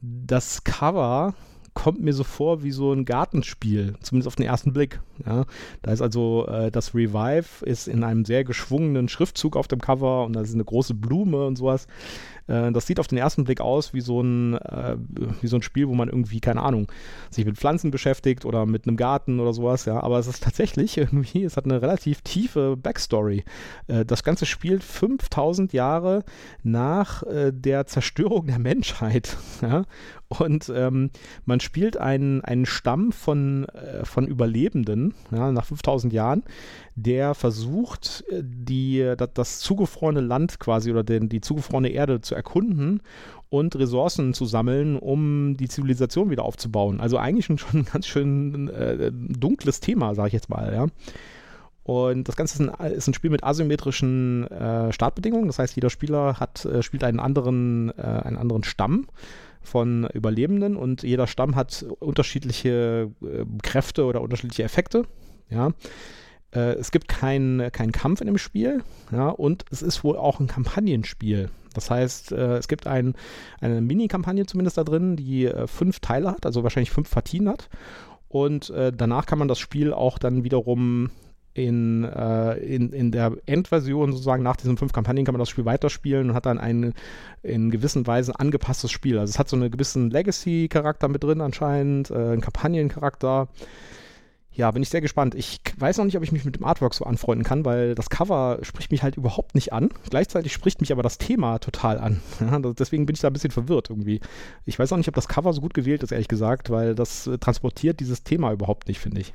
Das 0.00 0.64
Cover 0.64 1.34
kommt 1.74 2.00
mir 2.00 2.12
so 2.12 2.24
vor 2.24 2.62
wie 2.62 2.70
so 2.70 2.92
ein 2.92 3.04
Gartenspiel, 3.04 3.94
zumindest 4.02 4.28
auf 4.28 4.36
den 4.36 4.46
ersten 4.46 4.72
Blick. 4.72 5.00
Ja. 5.24 5.46
Da 5.80 5.92
ist 5.92 6.02
also 6.02 6.46
äh, 6.46 6.70
das 6.70 6.94
Revive 6.94 7.64
ist 7.64 7.88
in 7.88 8.04
einem 8.04 8.24
sehr 8.24 8.44
geschwungenen 8.44 9.08
Schriftzug 9.08 9.56
auf 9.56 9.68
dem 9.68 9.80
Cover 9.80 10.24
und 10.24 10.34
da 10.34 10.42
ist 10.42 10.54
eine 10.54 10.64
große 10.64 10.94
Blume 10.94 11.46
und 11.46 11.56
sowas. 11.56 11.86
Äh, 12.46 12.72
das 12.72 12.86
sieht 12.86 13.00
auf 13.00 13.06
den 13.06 13.18
ersten 13.18 13.44
Blick 13.44 13.60
aus 13.60 13.94
wie 13.94 14.00
so, 14.00 14.20
ein, 14.20 14.54
äh, 14.54 14.96
wie 15.40 15.46
so 15.46 15.56
ein 15.56 15.62
Spiel, 15.62 15.88
wo 15.88 15.94
man 15.94 16.08
irgendwie, 16.08 16.40
keine 16.40 16.62
Ahnung, 16.62 16.90
sich 17.30 17.44
mit 17.44 17.56
Pflanzen 17.56 17.90
beschäftigt 17.90 18.44
oder 18.44 18.66
mit 18.66 18.86
einem 18.86 18.96
Garten 18.96 19.40
oder 19.40 19.52
sowas, 19.52 19.84
ja. 19.84 20.02
Aber 20.02 20.18
es 20.18 20.26
ist 20.26 20.42
tatsächlich 20.42 20.96
irgendwie, 20.98 21.44
es 21.44 21.56
hat 21.56 21.64
eine 21.64 21.82
relativ 21.82 22.22
tiefe 22.22 22.76
Backstory. 22.76 23.44
Äh, 23.86 24.04
das 24.04 24.22
Ganze 24.22 24.46
spielt 24.46 24.82
5000 24.84 25.72
Jahre 25.72 26.24
nach 26.62 27.22
äh, 27.24 27.52
der 27.52 27.86
Zerstörung 27.86 28.46
der 28.46 28.58
Menschheit, 28.58 29.36
ja. 29.62 29.84
Und 30.38 30.72
ähm, 30.74 31.10
man 31.44 31.60
spielt 31.60 31.96
einen, 31.96 32.42
einen 32.42 32.66
Stamm 32.66 33.12
von, 33.12 33.64
äh, 33.66 34.04
von 34.04 34.26
Überlebenden 34.26 35.14
ja, 35.30 35.52
nach 35.52 35.66
5000 35.66 36.12
Jahren, 36.12 36.42
der 36.94 37.34
versucht, 37.34 38.24
die, 38.30 39.14
das, 39.16 39.30
das 39.34 39.58
zugefrorene 39.60 40.20
Land 40.20 40.58
quasi 40.58 40.90
oder 40.90 41.04
den, 41.04 41.28
die 41.28 41.40
zugefrorene 41.40 41.88
Erde 41.88 42.20
zu 42.20 42.34
erkunden 42.34 43.00
und 43.52 43.76
Ressourcen 43.76 44.32
zu 44.32 44.46
sammeln, 44.46 44.98
um 44.98 45.56
die 45.58 45.68
Zivilisation 45.68 46.30
wieder 46.30 46.44
aufzubauen. 46.44 47.00
Also 47.00 47.18
eigentlich 47.18 47.46
schon, 47.46 47.58
schon 47.58 47.80
ein 47.80 47.84
ganz 47.84 48.06
schön 48.06 48.68
äh, 48.68 49.12
dunkles 49.12 49.80
Thema, 49.80 50.14
sage 50.14 50.28
ich 50.28 50.34
jetzt 50.34 50.48
mal, 50.48 50.72
ja. 50.72 50.86
Und 51.84 52.28
das 52.28 52.36
Ganze 52.36 52.62
ist 52.62 52.70
ein, 52.70 52.92
ist 52.92 53.08
ein 53.08 53.14
Spiel 53.14 53.30
mit 53.30 53.42
asymmetrischen 53.42 54.46
äh, 54.46 54.92
Startbedingungen. 54.92 55.48
Das 55.48 55.58
heißt, 55.58 55.74
jeder 55.74 55.90
Spieler 55.90 56.38
hat, 56.38 56.64
äh, 56.64 56.82
spielt 56.82 57.02
einen 57.02 57.18
anderen, 57.18 57.90
äh, 57.98 58.02
einen 58.02 58.36
anderen 58.38 58.62
Stamm 58.62 59.08
von 59.62 60.06
Überlebenden 60.12 60.76
und 60.76 61.02
jeder 61.02 61.26
Stamm 61.26 61.56
hat 61.56 61.84
unterschiedliche 62.00 63.10
äh, 63.22 63.44
Kräfte 63.62 64.04
oder 64.04 64.20
unterschiedliche 64.20 64.64
Effekte. 64.64 65.04
Ja. 65.48 65.72
Äh, 66.54 66.74
es 66.74 66.90
gibt 66.90 67.08
keinen 67.08 67.70
kein 67.72 67.92
Kampf 67.92 68.20
in 68.20 68.26
dem 68.26 68.38
Spiel, 68.38 68.82
ja, 69.10 69.28
und 69.28 69.64
es 69.70 69.82
ist 69.82 70.04
wohl 70.04 70.16
auch 70.16 70.40
ein 70.40 70.46
Kampagnenspiel. 70.46 71.50
Das 71.74 71.90
heißt, 71.90 72.32
äh, 72.32 72.56
es 72.56 72.68
gibt 72.68 72.86
ein, 72.86 73.14
eine 73.60 73.80
Mini-Kampagne 73.80 74.46
zumindest 74.46 74.78
da 74.78 74.84
drin, 74.84 75.16
die 75.16 75.46
äh, 75.46 75.66
fünf 75.66 76.00
Teile 76.00 76.30
hat, 76.30 76.46
also 76.46 76.62
wahrscheinlich 76.62 76.90
fünf 76.90 77.10
Partien 77.10 77.48
hat. 77.48 77.68
Und 78.28 78.70
äh, 78.70 78.92
danach 78.94 79.26
kann 79.26 79.38
man 79.38 79.48
das 79.48 79.58
Spiel 79.58 79.92
auch 79.92 80.18
dann 80.18 80.44
wiederum 80.44 81.10
in, 81.54 82.04
äh, 82.04 82.54
in, 82.58 82.92
in 82.92 83.10
der 83.10 83.36
Endversion 83.46 84.12
sozusagen 84.12 84.42
nach 84.42 84.56
diesen 84.56 84.76
fünf 84.76 84.92
Kampagnen 84.92 85.24
kann 85.24 85.34
man 85.34 85.40
das 85.40 85.50
Spiel 85.50 85.64
weiterspielen 85.64 86.30
und 86.30 86.34
hat 86.34 86.46
dann 86.46 86.58
ein 86.58 86.94
in 87.42 87.70
gewissen 87.70 88.06
Weise 88.06 88.38
angepasstes 88.38 88.90
Spiel. 88.90 89.18
Also 89.18 89.30
es 89.30 89.38
hat 89.38 89.48
so 89.48 89.56
einen 89.56 89.70
gewissen 89.70 90.10
Legacy-Charakter 90.10 91.08
mit 91.08 91.22
drin 91.22 91.40
anscheinend, 91.40 92.10
äh, 92.10 92.14
einen 92.14 92.40
Kampagnencharakter. 92.40 93.48
Ja, 94.54 94.70
bin 94.70 94.82
ich 94.82 94.90
sehr 94.90 95.00
gespannt. 95.00 95.34
Ich 95.34 95.60
weiß 95.78 95.96
noch 95.96 96.04
nicht, 96.04 96.16
ob 96.16 96.22
ich 96.22 96.30
mich 96.30 96.44
mit 96.44 96.56
dem 96.56 96.64
Artwork 96.64 96.92
so 96.92 97.04
anfreunden 97.06 97.42
kann, 97.42 97.64
weil 97.64 97.94
das 97.94 98.10
Cover 98.10 98.58
spricht 98.62 98.90
mich 98.90 99.02
halt 99.02 99.16
überhaupt 99.16 99.54
nicht 99.54 99.72
an. 99.72 99.88
Gleichzeitig 100.10 100.52
spricht 100.52 100.82
mich 100.82 100.92
aber 100.92 101.02
das 101.02 101.16
Thema 101.16 101.58
total 101.58 101.98
an. 101.98 102.20
Ja, 102.40 102.58
deswegen 102.58 103.06
bin 103.06 103.14
ich 103.14 103.20
da 103.20 103.28
ein 103.28 103.32
bisschen 103.32 103.50
verwirrt 103.50 103.88
irgendwie. 103.88 104.20
Ich 104.66 104.78
weiß 104.78 104.92
auch 104.92 104.98
nicht, 104.98 105.08
ob 105.08 105.14
das 105.14 105.28
Cover 105.28 105.52
so 105.54 105.62
gut 105.62 105.72
gewählt 105.72 106.02
ist, 106.02 106.12
ehrlich 106.12 106.28
gesagt, 106.28 106.68
weil 106.68 106.94
das 106.94 107.26
äh, 107.26 107.38
transportiert 107.38 108.00
dieses 108.00 108.24
Thema 108.24 108.52
überhaupt 108.52 108.88
nicht, 108.88 109.00
finde 109.00 109.20
ich. 109.22 109.32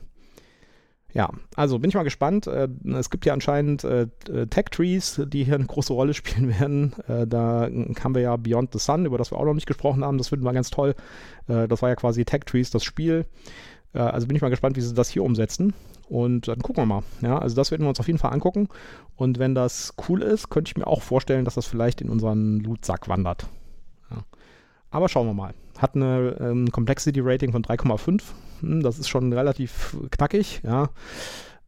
Ja, 1.18 1.32
also 1.56 1.80
bin 1.80 1.90
ich 1.90 1.96
mal 1.96 2.04
gespannt. 2.04 2.46
Äh, 2.46 2.68
es 2.94 3.10
gibt 3.10 3.26
ja 3.26 3.34
anscheinend 3.34 3.84
äh, 3.84 4.06
Tech-Trees, 4.28 5.24
die 5.26 5.44
hier 5.44 5.56
eine 5.56 5.66
große 5.66 5.92
Rolle 5.92 6.14
spielen 6.14 6.50
werden. 6.60 6.94
Äh, 7.08 7.26
da 7.26 7.64
haben 8.04 8.14
wir 8.14 8.22
ja 8.22 8.36
Beyond 8.38 8.72
the 8.72 8.78
Sun, 8.78 9.08
über 9.08 9.18
das 9.18 9.32
wir 9.32 9.40
auch 9.40 9.46
noch 9.46 9.56
nicht 9.56 9.66
gesprochen 9.66 10.06
haben. 10.06 10.20
Das 10.20 10.28
finden 10.28 10.46
wir 10.46 10.54
ganz 10.54 10.70
toll. 10.70 10.94
Äh, 11.48 11.68
das 11.68 11.82
war 11.82 11.90
ja 11.90 11.96
quasi 11.96 12.24
Tech-Trees, 12.24 12.70
das 12.70 12.84
Spiel. 12.84 13.26
Äh, 13.94 14.00
also 14.00 14.28
bin 14.28 14.36
ich 14.36 14.44
mal 14.44 14.50
gespannt, 14.50 14.78
wie 14.78 14.82
sie 14.82 14.94
das 14.94 15.10
hier 15.10 15.24
umsetzen. 15.24 15.74
Und 16.08 16.50
dann 16.50 16.60
gucken 16.60 16.84
wir 16.84 16.86
mal. 16.86 17.04
Ja, 17.22 17.40
also 17.40 17.56
das 17.56 17.72
werden 17.72 17.82
wir 17.82 17.90
uns 17.90 18.00
auf 18.00 18.06
jeden 18.06 18.20
Fall 18.20 18.32
angucken. 18.32 18.70
Und 19.16 19.40
wenn 19.40 19.56
das 19.56 19.96
cool 20.08 20.22
ist, 20.22 20.52
könnte 20.52 20.70
ich 20.70 20.78
mir 20.78 20.86
auch 20.86 21.02
vorstellen, 21.02 21.46
dass 21.46 21.56
das 21.56 21.66
vielleicht 21.66 22.00
in 22.00 22.10
unseren 22.10 22.60
Loot-Sack 22.60 23.10
wandert. 23.10 23.48
Aber 24.90 25.10
schauen 25.10 25.28
wir 25.28 25.34
mal. 25.34 25.54
Hat 25.78 25.96
eine 25.96 26.38
ähm, 26.40 26.72
Complexity 26.72 27.20
Rating 27.22 27.52
von 27.52 27.64
3,5. 27.64 28.22
Hm, 28.62 28.82
das 28.82 29.00
ist 29.00 29.10
schon 29.10 29.32
relativ 29.34 29.96
knackig, 30.12 30.62
ja. 30.64 30.90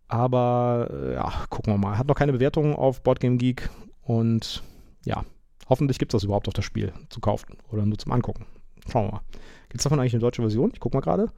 Aber 0.08 0.89
äh, 0.91 1.13
ja, 1.13 1.32
gucken 1.49 1.73
wir 1.73 1.77
mal. 1.77 1.97
Hat 1.97 2.08
noch 2.08 2.15
keine 2.15 2.34
Bewertung 2.34 2.75
auf 2.75 3.01
Boardgame 3.03 3.38
Geek 3.38 3.69
und 4.01 4.63
ja, 5.05 5.23
hoffentlich 5.69 5.99
gibt 5.99 6.13
es 6.13 6.17
das 6.17 6.23
überhaupt 6.23 6.47
auf 6.47 6.53
das 6.53 6.65
Spiel 6.65 6.93
zu 7.10 7.19
kaufen 7.19 7.58
oder 7.71 7.86
nur 7.86 7.97
zum 7.97 8.12
Angucken. 8.12 8.45
Schauen 8.91 9.08
wir 9.08 9.12
mal. 9.12 9.21
Gibt 9.69 9.82
es 9.82 9.84
davon 9.84 9.99
eigentlich 9.99 10.13
eine 10.13 10.21
deutsche 10.21 10.41
Version? 10.41 10.71
Ich 10.73 10.79
gucke 10.79 10.97
mal 10.97 11.01
gerade. 11.01 11.32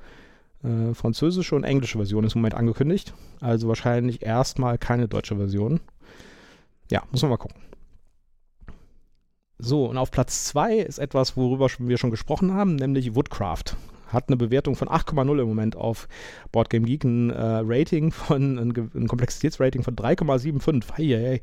Äh, 0.64 0.94
französische 0.94 1.56
und 1.56 1.66
englische 1.66 1.98
Version 1.98 2.24
ist 2.24 2.36
im 2.36 2.42
Moment 2.42 2.56
angekündigt. 2.56 3.14
Also 3.42 3.68
wahrscheinlich 3.68 4.22
erstmal 4.22 4.78
keine 4.78 5.08
deutsche 5.10 5.36
Version. 5.36 5.82
ja, 6.90 7.04
muss 7.12 7.22
man 7.22 7.32
mal 7.32 7.38
gucken. 7.38 7.62
So, 9.64 9.86
und 9.86 9.98
auf 9.98 10.10
Platz 10.10 10.46
2 10.46 10.78
ist 10.78 10.98
etwas, 10.98 11.38
worüber 11.38 11.68
wir 11.78 11.98
schon 12.00 12.10
gesprochen 12.10 12.52
haben, 12.56 12.78
nämlich 12.78 13.14
Woodcraft. 13.16 13.76
Hat 14.08 14.28
eine 14.28 14.36
Bewertung 14.36 14.76
von 14.76 14.90
8,0 14.90 15.40
im 15.40 15.48
Moment 15.48 15.76
auf 15.76 16.08
Boardgame 16.52 16.88
Geek, 16.88 17.04
ein 17.04 17.30
äh, 17.30 17.62
Rating 17.64 18.12
von, 18.12 18.58
ein, 18.58 18.92
ein 18.96 19.08
Komplexitätsrating 19.08 19.84
von 19.84 19.96
3,75. 19.96 20.84
Hey, 20.96 21.08
hey. 21.10 21.42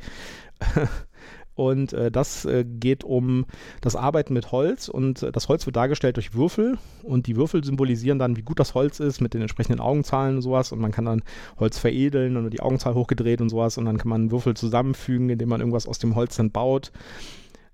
Und 1.55 1.93
äh, 1.93 2.13
das 2.13 2.45
äh, 2.45 2.65
geht 2.65 3.03
um 3.03 3.45
das 3.81 3.97
Arbeiten 3.97 4.33
mit 4.33 4.53
Holz 4.53 4.89
und 4.89 5.25
äh, 5.25 5.33
das 5.33 5.49
Holz 5.49 5.67
wird 5.67 5.75
dargestellt 5.75 6.17
durch 6.17 6.33
Würfel 6.33 6.79
und 7.03 7.27
die 7.27 7.35
Würfel 7.35 7.65
symbolisieren 7.65 8.21
dann, 8.21 8.37
wie 8.37 8.43
gut 8.43 8.61
das 8.61 8.75
Holz 8.75 9.01
ist 9.01 9.21
mit 9.21 9.35
den 9.35 9.41
entsprechenden 9.41 9.81
Augenzahlen 9.81 10.37
und 10.37 10.43
sowas 10.43 10.71
und 10.71 10.79
man 10.79 10.93
kann 10.93 11.07
dann 11.07 11.23
Holz 11.59 11.77
veredeln 11.77 12.37
und 12.37 12.51
die 12.51 12.61
Augenzahl 12.61 12.95
hochgedreht 12.95 13.41
und 13.41 13.49
sowas 13.49 13.77
und 13.77 13.87
dann 13.87 13.99
kann 13.99 14.09
man 14.09 14.31
Würfel 14.31 14.55
zusammenfügen, 14.55 15.31
indem 15.31 15.49
man 15.49 15.61
irgendwas 15.61 15.89
aus 15.89 15.99
dem 15.99 16.15
Holz 16.15 16.37
dann 16.37 16.53
baut. 16.53 16.93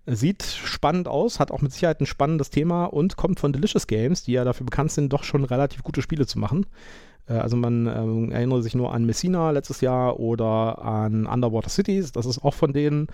Sieht 0.07 0.42
spannend 0.42 1.09
aus, 1.09 1.40
hat 1.40 1.50
auch 1.50 1.62
mit 1.62 1.72
Sicherheit 1.72 2.00
ein 2.00 2.07
spannendes 2.07 2.50
Thema 2.50 2.84
und 2.84 3.16
kommt 3.16 3.40
von 3.40 3.52
Delicious 3.52 3.86
Games, 3.86 4.22
die 4.22 4.32
ja 4.32 4.44
dafür 4.44 4.66
bekannt 4.66 4.92
sind, 4.92 5.12
doch 5.12 5.24
schon 5.24 5.44
relativ 5.44 5.82
gute 5.82 6.02
Spiele 6.02 6.26
zu 6.26 6.38
machen. 6.38 6.66
Äh, 7.26 7.34
also 7.34 7.57
man 7.57 7.86
ähm, 7.86 8.30
erinnere 8.30 8.62
sich 8.62 8.74
nur 8.74 8.92
an 8.92 9.07
Messina 9.07 9.50
letztes 9.50 9.80
Jahr 9.80 10.20
oder 10.20 10.82
an 10.82 11.26
Underwater 11.26 11.70
Cities, 11.70 12.12
das 12.12 12.26
ist 12.26 12.44
auch 12.44 12.55
von 12.55 12.72
denen. 12.72 13.09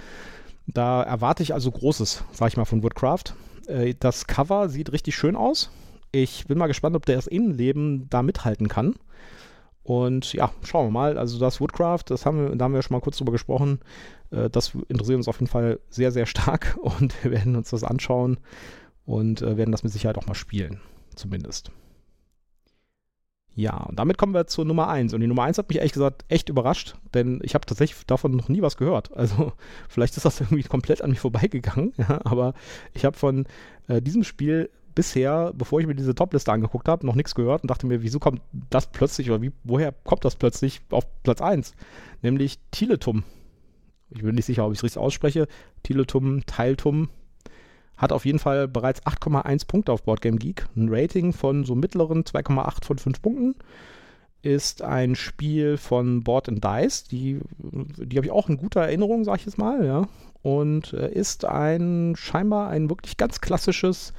Da 0.66 1.02
erwarte 1.02 1.42
ich 1.42 1.54
also 1.54 1.70
Großes, 1.70 2.24
sag 2.32 2.48
ich 2.48 2.56
mal, 2.56 2.64
von 2.64 2.82
Woodcraft. 2.82 3.34
Äh, 3.66 3.94
das 3.98 4.26
Cover 4.26 4.68
sieht 4.68 4.92
richtig 4.92 5.14
schön 5.14 5.36
aus. 5.36 5.70
Ich 6.12 6.46
bin 6.46 6.58
mal 6.58 6.66
gespannt, 6.66 6.96
ob 6.96 7.06
der 7.06 7.16
das 7.16 7.28
Innenleben 7.28 8.08
da 8.10 8.22
mithalten 8.22 8.68
kann. 8.68 8.94
Und 9.82 10.32
ja, 10.32 10.50
schauen 10.62 10.88
wir 10.88 10.90
mal. 10.92 11.18
Also 11.18 11.38
das 11.38 11.60
Woodcraft, 11.60 12.04
das 12.06 12.26
haben 12.26 12.38
wir, 12.38 12.56
da 12.56 12.64
haben 12.64 12.74
wir 12.74 12.82
schon 12.82 12.96
mal 12.96 13.00
kurz 13.00 13.16
drüber 13.16 13.32
gesprochen. 13.32 13.80
Äh, 14.30 14.50
das 14.50 14.74
interessiert 14.88 15.16
uns 15.16 15.28
auf 15.28 15.40
jeden 15.40 15.50
Fall 15.50 15.80
sehr, 15.88 16.12
sehr 16.12 16.26
stark 16.26 16.78
und 16.82 17.22
wir 17.22 17.30
werden 17.30 17.56
uns 17.56 17.70
das 17.70 17.84
anschauen 17.84 18.38
und 19.04 19.42
äh, 19.42 19.56
werden 19.56 19.72
das 19.72 19.82
mit 19.82 19.92
Sicherheit 19.92 20.18
auch 20.18 20.26
mal 20.26 20.34
spielen, 20.34 20.80
zumindest. 21.14 21.70
Ja, 23.54 23.76
und 23.76 23.98
damit 23.98 24.16
kommen 24.16 24.32
wir 24.32 24.46
zur 24.46 24.64
Nummer 24.64 24.88
1. 24.88 25.12
Und 25.12 25.20
die 25.20 25.26
Nummer 25.26 25.42
1 25.42 25.58
hat 25.58 25.68
mich 25.68 25.78
ehrlich 25.78 25.92
gesagt 25.92 26.24
echt 26.28 26.48
überrascht, 26.48 26.94
denn 27.14 27.40
ich 27.42 27.54
habe 27.54 27.66
tatsächlich 27.66 28.06
davon 28.06 28.32
noch 28.32 28.48
nie 28.48 28.62
was 28.62 28.76
gehört. 28.76 29.10
Also 29.20 29.52
vielleicht 29.88 30.16
ist 30.16 30.24
das 30.24 30.40
irgendwie 30.40 30.62
komplett 30.62 31.02
an 31.02 31.10
mir 31.10 31.16
vorbeigegangen, 31.16 31.92
ja, 31.98 32.20
aber 32.24 32.54
ich 32.94 33.04
habe 33.04 33.16
von 33.16 33.46
äh, 33.88 34.00
diesem 34.00 34.24
Spiel 34.24 34.70
bisher, 34.94 35.52
bevor 35.54 35.80
ich 35.80 35.86
mir 35.86 35.94
diese 35.94 36.14
Topliste 36.14 36.52
angeguckt 36.52 36.88
habe, 36.88 37.06
noch 37.06 37.14
nichts 37.14 37.34
gehört 37.34 37.62
und 37.62 37.70
dachte 37.70 37.86
mir, 37.86 38.02
wieso 38.02 38.18
kommt 38.18 38.40
das 38.70 38.86
plötzlich 38.86 39.30
oder 39.30 39.42
wie, 39.42 39.52
woher 39.62 39.92
kommt 39.92 40.24
das 40.24 40.36
plötzlich 40.36 40.80
auf 40.90 41.04
Platz 41.22 41.40
1? 41.40 41.74
Nämlich 42.22 42.58
Tiletum. 42.70 43.24
Ich 44.10 44.22
bin 44.22 44.34
nicht 44.34 44.44
sicher, 44.44 44.66
ob 44.66 44.72
ich 44.72 44.78
es 44.78 44.84
richtig 44.84 45.00
ausspreche. 45.00 45.46
Tiletum, 45.82 46.44
Teiltum. 46.46 47.08
Hat 47.96 48.12
auf 48.12 48.24
jeden 48.24 48.38
Fall 48.38 48.66
bereits 48.66 49.02
8,1 49.02 49.66
Punkte 49.66 49.92
auf 49.92 50.02
Boardgame 50.04 50.38
Geek. 50.38 50.66
Ein 50.74 50.88
Rating 50.90 51.32
von 51.32 51.64
so 51.64 51.74
mittleren 51.74 52.24
2,8 52.24 52.84
von 52.84 52.98
5 52.98 53.22
Punkten. 53.22 53.54
Ist 54.42 54.80
ein 54.80 55.14
Spiel 55.16 55.76
von 55.76 56.24
Board 56.24 56.48
and 56.48 56.64
Dice. 56.64 57.04
Die, 57.04 57.40
die 57.58 58.16
habe 58.16 58.26
ich 58.26 58.32
auch 58.32 58.48
in 58.48 58.56
guter 58.56 58.80
Erinnerung, 58.80 59.24
sage 59.24 59.40
ich 59.40 59.46
jetzt 59.46 59.58
mal. 59.58 59.84
Ja. 59.84 60.08
Und 60.42 60.94
äh, 60.94 61.12
ist 61.12 61.44
ein 61.44 62.14
scheinbar 62.16 62.70
ein 62.70 62.88
wirklich 62.88 63.18
ganz 63.18 63.42
klassisches 63.42 64.14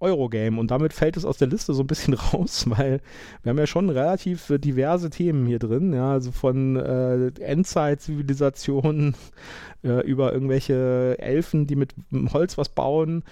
Eurogame. 0.00 0.58
Und 0.58 0.70
damit 0.70 0.92
fällt 0.92 1.16
es 1.16 1.24
aus 1.24 1.38
der 1.38 1.48
Liste 1.48 1.74
so 1.74 1.82
ein 1.82 1.86
bisschen 1.86 2.14
raus, 2.32 2.64
weil 2.68 3.00
wir 3.42 3.50
haben 3.50 3.58
ja 3.58 3.66
schon 3.66 3.90
relativ 3.90 4.50
äh, 4.50 4.58
diverse 4.58 5.10
Themen 5.10 5.46
hier 5.46 5.58
drin, 5.58 5.92
ja, 5.92 6.12
also 6.12 6.32
von 6.32 6.76
äh, 6.76 7.28
Endzeit-Zivilisationen 7.40 9.14
äh, 9.82 10.06
über 10.06 10.32
irgendwelche 10.32 11.16
Elfen, 11.18 11.66
die 11.66 11.76
mit 11.76 11.94
Holz 12.32 12.58
was 12.58 12.68
bauen 12.68 13.24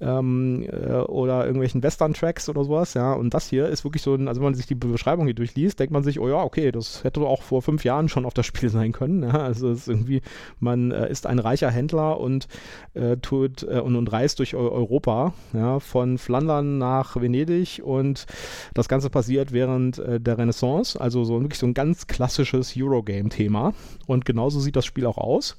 ähm, 0.00 0.62
äh, 0.62 0.92
oder 0.92 1.46
irgendwelchen 1.46 1.82
Western-Tracks 1.82 2.48
oder 2.48 2.64
sowas, 2.64 2.94
ja. 2.94 3.14
Und 3.14 3.32
das 3.32 3.48
hier 3.48 3.68
ist 3.68 3.84
wirklich 3.84 4.02
so 4.02 4.14
ein, 4.14 4.28
also 4.28 4.40
wenn 4.40 4.46
man 4.46 4.54
sich 4.54 4.66
die 4.66 4.74
Beschreibung 4.74 5.24
hier 5.26 5.34
durchliest, 5.34 5.80
denkt 5.80 5.92
man 5.92 6.02
sich, 6.02 6.20
oh 6.20 6.28
ja, 6.28 6.42
okay, 6.42 6.70
das 6.70 7.02
hätte 7.04 7.20
auch 7.20 7.42
vor 7.42 7.62
fünf 7.62 7.84
Jahren 7.84 8.08
schon 8.08 8.26
auf 8.26 8.34
das 8.34 8.46
Spiel 8.46 8.68
sein 8.70 8.92
können. 8.92 9.22
Ja? 9.22 9.30
Also 9.30 9.70
es 9.70 9.80
ist 9.80 9.88
irgendwie, 9.88 10.20
man 10.60 10.90
äh, 10.90 11.10
ist 11.10 11.26
ein 11.26 11.38
reicher 11.38 11.70
Händler 11.70 12.20
und 12.20 12.46
äh, 12.94 13.16
tut 13.16 13.62
äh, 13.62 13.80
und, 13.80 13.96
und 13.96 14.12
reist 14.12 14.38
durch 14.38 14.54
Europa, 14.54 15.32
ja, 15.52 15.80
von 15.80 16.18
Flandern 16.18 16.78
nach 16.78 17.16
Venedig 17.16 17.80
und 17.82 18.26
das 18.74 18.88
Ganze 18.88 19.10
passiert 19.10 19.52
während 19.52 19.98
äh, 19.98 20.20
der 20.20 20.38
Renaissance, 20.38 21.00
also 21.00 21.24
so 21.24 21.40
wirklich 21.40 21.58
so 21.58 21.66
ein 21.66 21.74
ganz 21.74 22.06
klassisches 22.06 22.74
Eurogame-Thema. 22.76 23.72
Und 24.06 24.24
genauso 24.24 24.60
sieht 24.60 24.76
das 24.76 24.84
Spiel 24.84 25.06
auch 25.06 25.18
aus. 25.18 25.58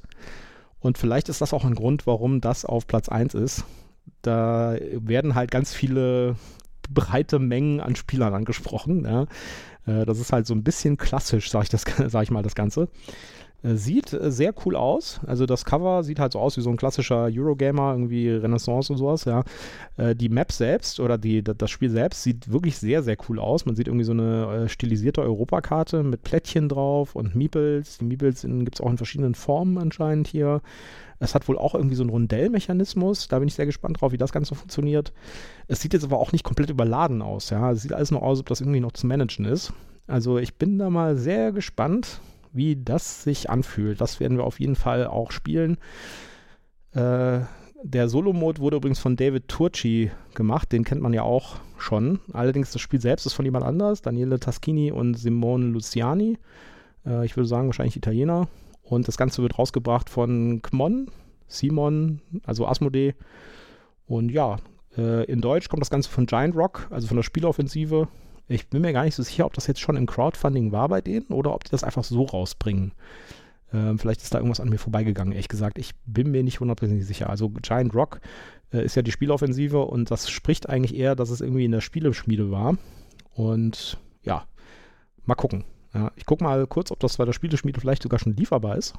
Und 0.79 0.97
vielleicht 0.97 1.27
ist 1.29 1.41
das 1.41 1.53
auch 1.53 1.65
ein 1.65 1.75
Grund, 1.75 2.05
warum 2.05 2.39
das 2.39 2.63
auf 2.63 2.85
Platz 2.85 3.09
1 3.09 3.33
ist 3.33 3.65
da 4.22 4.76
werden 4.91 5.36
halt 5.36 5.51
ganz 5.51 5.74
viele 5.74 6.36
breite 6.89 7.39
Mengen 7.39 7.80
an 7.80 7.95
Spielern 7.95 8.34
angesprochen. 8.34 9.05
Ja. 9.05 9.26
Äh, 9.88 10.05
das 10.05 10.20
ist 10.20 10.32
halt 10.32 10.45
so 10.45 10.53
ein 10.53 10.64
bisschen 10.64 10.97
klassisch, 10.97 11.49
sag 11.49 11.64
ich, 11.64 11.70
sag 12.10 12.24
ich 12.24 12.32
mal, 12.32 12.43
das 12.43 12.55
Ganze. 12.55 12.89
Äh, 13.64 13.76
sieht 13.76 14.14
äh, 14.14 14.32
sehr 14.32 14.53
cool 14.66 14.76
aus. 14.76 15.20
Also 15.26 15.45
das 15.45 15.66
Cover 15.66 16.03
sieht 16.03 16.20
halt 16.20 16.34
so 16.34 16.39
aus 16.39 16.58
wie 16.58 16.62
so 16.62 16.70
ein 16.70 16.78
klassischer 16.78 17.30
Eurogamer, 17.32 17.93
irgendwie 17.93 18.30
Renaissance 18.30 18.91
und 18.91 18.99
sowas, 18.99 19.26
ja. 19.26 19.43
Die 20.14 20.30
Map 20.30 20.51
selbst 20.51 20.99
oder 20.99 21.18
die, 21.18 21.43
das 21.43 21.72
Spiel 21.72 21.89
selbst 21.89 22.22
sieht 22.22 22.51
wirklich 22.51 22.78
sehr, 22.78 23.01
sehr 23.01 23.18
cool 23.28 23.39
aus. 23.39 23.66
Man 23.66 23.76
sieht 23.76 23.88
irgendwie 23.88 24.05
so 24.05 24.12
eine 24.12 24.70
stilisierte 24.70 25.24
Europakarte 25.24 26.03
mit 26.03 26.22
Plättchen 26.22 26.70
drauf 26.70 27.16
und 27.16 27.36
Meeples. 27.36 27.97
Die 27.97 28.05
Meeples 28.05 28.43
gibt 28.43 28.76
es 28.76 28.82
auch 28.82 28.91
in 28.91 28.97
verschiedenen 28.97 29.34
Formen 29.34 29.80
anscheinend 29.80 30.28
hier. 30.28 30.62
Es 31.20 31.34
hat 31.34 31.47
wohl 31.47 31.57
auch 31.57 31.74
irgendwie 31.74 31.95
so 31.95 32.03
einen 32.03 32.11
Rundellmechanismus. 32.11 33.28
Da 33.28 33.39
bin 33.39 33.47
ich 33.47 33.55
sehr 33.55 33.65
gespannt 33.65 33.99
drauf, 33.99 34.11
wie 34.11 34.18
das 34.18 34.32
Ganze 34.32 34.55
funktioniert. 34.55 35.13
Es 35.68 35.82
sieht 35.82 35.93
jetzt 35.93 36.03
aber 36.03 36.20
auch 36.20 36.32
nicht 36.32 36.43
komplett 36.43 36.70
überladen 36.70 37.22
aus. 37.22 37.49
Ja, 37.49 37.72
es 37.72 37.82
sieht 37.82 37.93
alles 37.93 38.11
noch 38.11 38.22
aus, 38.22 38.39
ob 38.39 38.47
das 38.47 38.61
irgendwie 38.61 38.80
noch 38.80 38.91
zu 38.91 39.07
managen 39.07 39.45
ist. 39.45 39.74
Also 40.05 40.38
ich 40.38 40.55
bin 40.55 40.78
da 40.78 40.89
mal 40.89 41.18
sehr 41.18 41.51
gespannt, 41.51 42.22
wie 42.53 42.76
das 42.76 43.24
sich 43.24 43.49
anfühlt. 43.49 43.99
Das 43.99 44.20
werden 44.20 44.38
wir 44.38 44.43
auf 44.43 44.59
jeden 44.59 44.76
Fall 44.76 45.07
auch 45.07 45.32
spielen. 45.32 45.78
Äh, 46.93 47.41
der 47.84 48.09
Solo-Mode 48.09 48.59
wurde 48.59 48.78
übrigens 48.78 48.99
von 48.99 49.15
David 49.15 49.47
Turci 49.47 50.11
gemacht, 50.34 50.72
den 50.72 50.84
kennt 50.84 51.01
man 51.01 51.13
ja 51.13 51.24
auch 51.24 51.57
schon. 51.78 52.20
Allerdings 52.34 52.72
das 52.72 52.82
Spiel 52.82 52.99
selbst 53.01 53.26
ist 53.26 53.34
von 53.34 53.45
jemand 53.45 53.65
anders, 53.65 54.01
Daniele 54.01 54.39
Taschini 54.39 54.91
und 54.91 55.15
Simone 55.15 55.68
Luciani. 55.68 56.38
Äh, 57.05 57.26
ich 57.26 57.36
würde 57.36 57.47
sagen, 57.47 57.68
wahrscheinlich 57.68 57.95
Italiener. 57.95 58.47
Und 58.89 59.07
das 59.07 59.17
Ganze 59.17 59.41
wird 59.41 59.59
rausgebracht 59.59 60.09
von 60.09 60.61
Kmon, 60.61 61.07
Simon, 61.47 62.21
also 62.43 62.65
Asmodee. 62.65 63.15
Und 64.05 64.31
ja, 64.31 64.57
äh, 64.97 65.25
in 65.25 65.41
Deutsch 65.41 65.67
kommt 65.67 65.81
das 65.81 65.89
Ganze 65.89 66.09
von 66.09 66.25
Giant 66.25 66.55
Rock, 66.55 66.88
also 66.89 67.07
von 67.07 67.17
der 67.17 67.23
Spieleoffensive. 67.23 68.07
Ich 68.47 68.69
bin 68.69 68.81
mir 68.81 68.93
gar 68.93 69.03
nicht 69.03 69.15
so 69.15 69.23
sicher, 69.23 69.45
ob 69.45 69.53
das 69.53 69.67
jetzt 69.67 69.81
schon 69.81 69.97
im 69.97 70.05
Crowdfunding 70.05 70.71
war 70.71 70.88
bei 70.88 71.01
denen 71.01 71.27
oder 71.27 71.53
ob 71.53 71.65
die 71.65 71.71
das 71.71 71.83
einfach 71.83 72.05
so 72.05 72.23
rausbringen. 72.23 72.93
Ähm, 73.73 73.99
vielleicht 73.99 74.21
ist 74.21 74.33
da 74.33 74.38
irgendwas 74.38 74.61
an 74.61 74.69
mir 74.69 74.77
vorbeigegangen, 74.77 75.33
ehrlich 75.33 75.49
gesagt. 75.49 75.77
Ich 75.77 75.93
bin 76.05 76.31
mir 76.31 76.43
nicht 76.43 76.61
hundertprozentig 76.61 77.05
sicher. 77.05 77.29
Also 77.29 77.49
Giant 77.49 77.93
Rock 77.93 78.21
äh, 78.71 78.85
ist 78.85 78.95
ja 78.95 79.01
die 79.01 79.11
Spieloffensive 79.11 79.79
und 79.79 80.09
das 80.11 80.29
spricht 80.29 80.69
eigentlich 80.69 80.95
eher, 80.95 81.15
dass 81.15 81.29
es 81.29 81.41
irgendwie 81.41 81.65
in 81.65 81.73
der 81.73 81.81
Spieleschmiede 81.81 82.51
war. 82.51 82.77
Und 83.33 83.99
ja, 84.23 84.45
mal 85.25 85.35
gucken. 85.35 85.65
Ja, 85.93 86.11
ich 86.15 86.25
gucke 86.25 86.43
mal 86.43 86.67
kurz, 86.67 86.91
ob 86.91 86.99
das 86.99 87.17
bei 87.17 87.25
der 87.25 87.33
Spieleschmiede 87.33 87.79
vielleicht 87.79 88.03
sogar 88.03 88.19
schon 88.19 88.35
lieferbar 88.35 88.77
ist. 88.77 88.93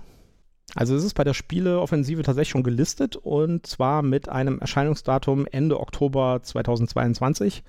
Also 0.74 0.95
es 0.95 1.05
ist 1.05 1.14
bei 1.14 1.24
der 1.24 1.34
Spieleoffensive 1.34 2.22
tatsächlich 2.22 2.51
schon 2.51 2.62
gelistet 2.62 3.16
und 3.16 3.66
zwar 3.66 4.03
mit 4.03 4.28
einem 4.28 4.59
Erscheinungsdatum 4.59 5.47
Ende 5.51 5.80
Oktober 5.80 6.41
2022. 6.43 7.62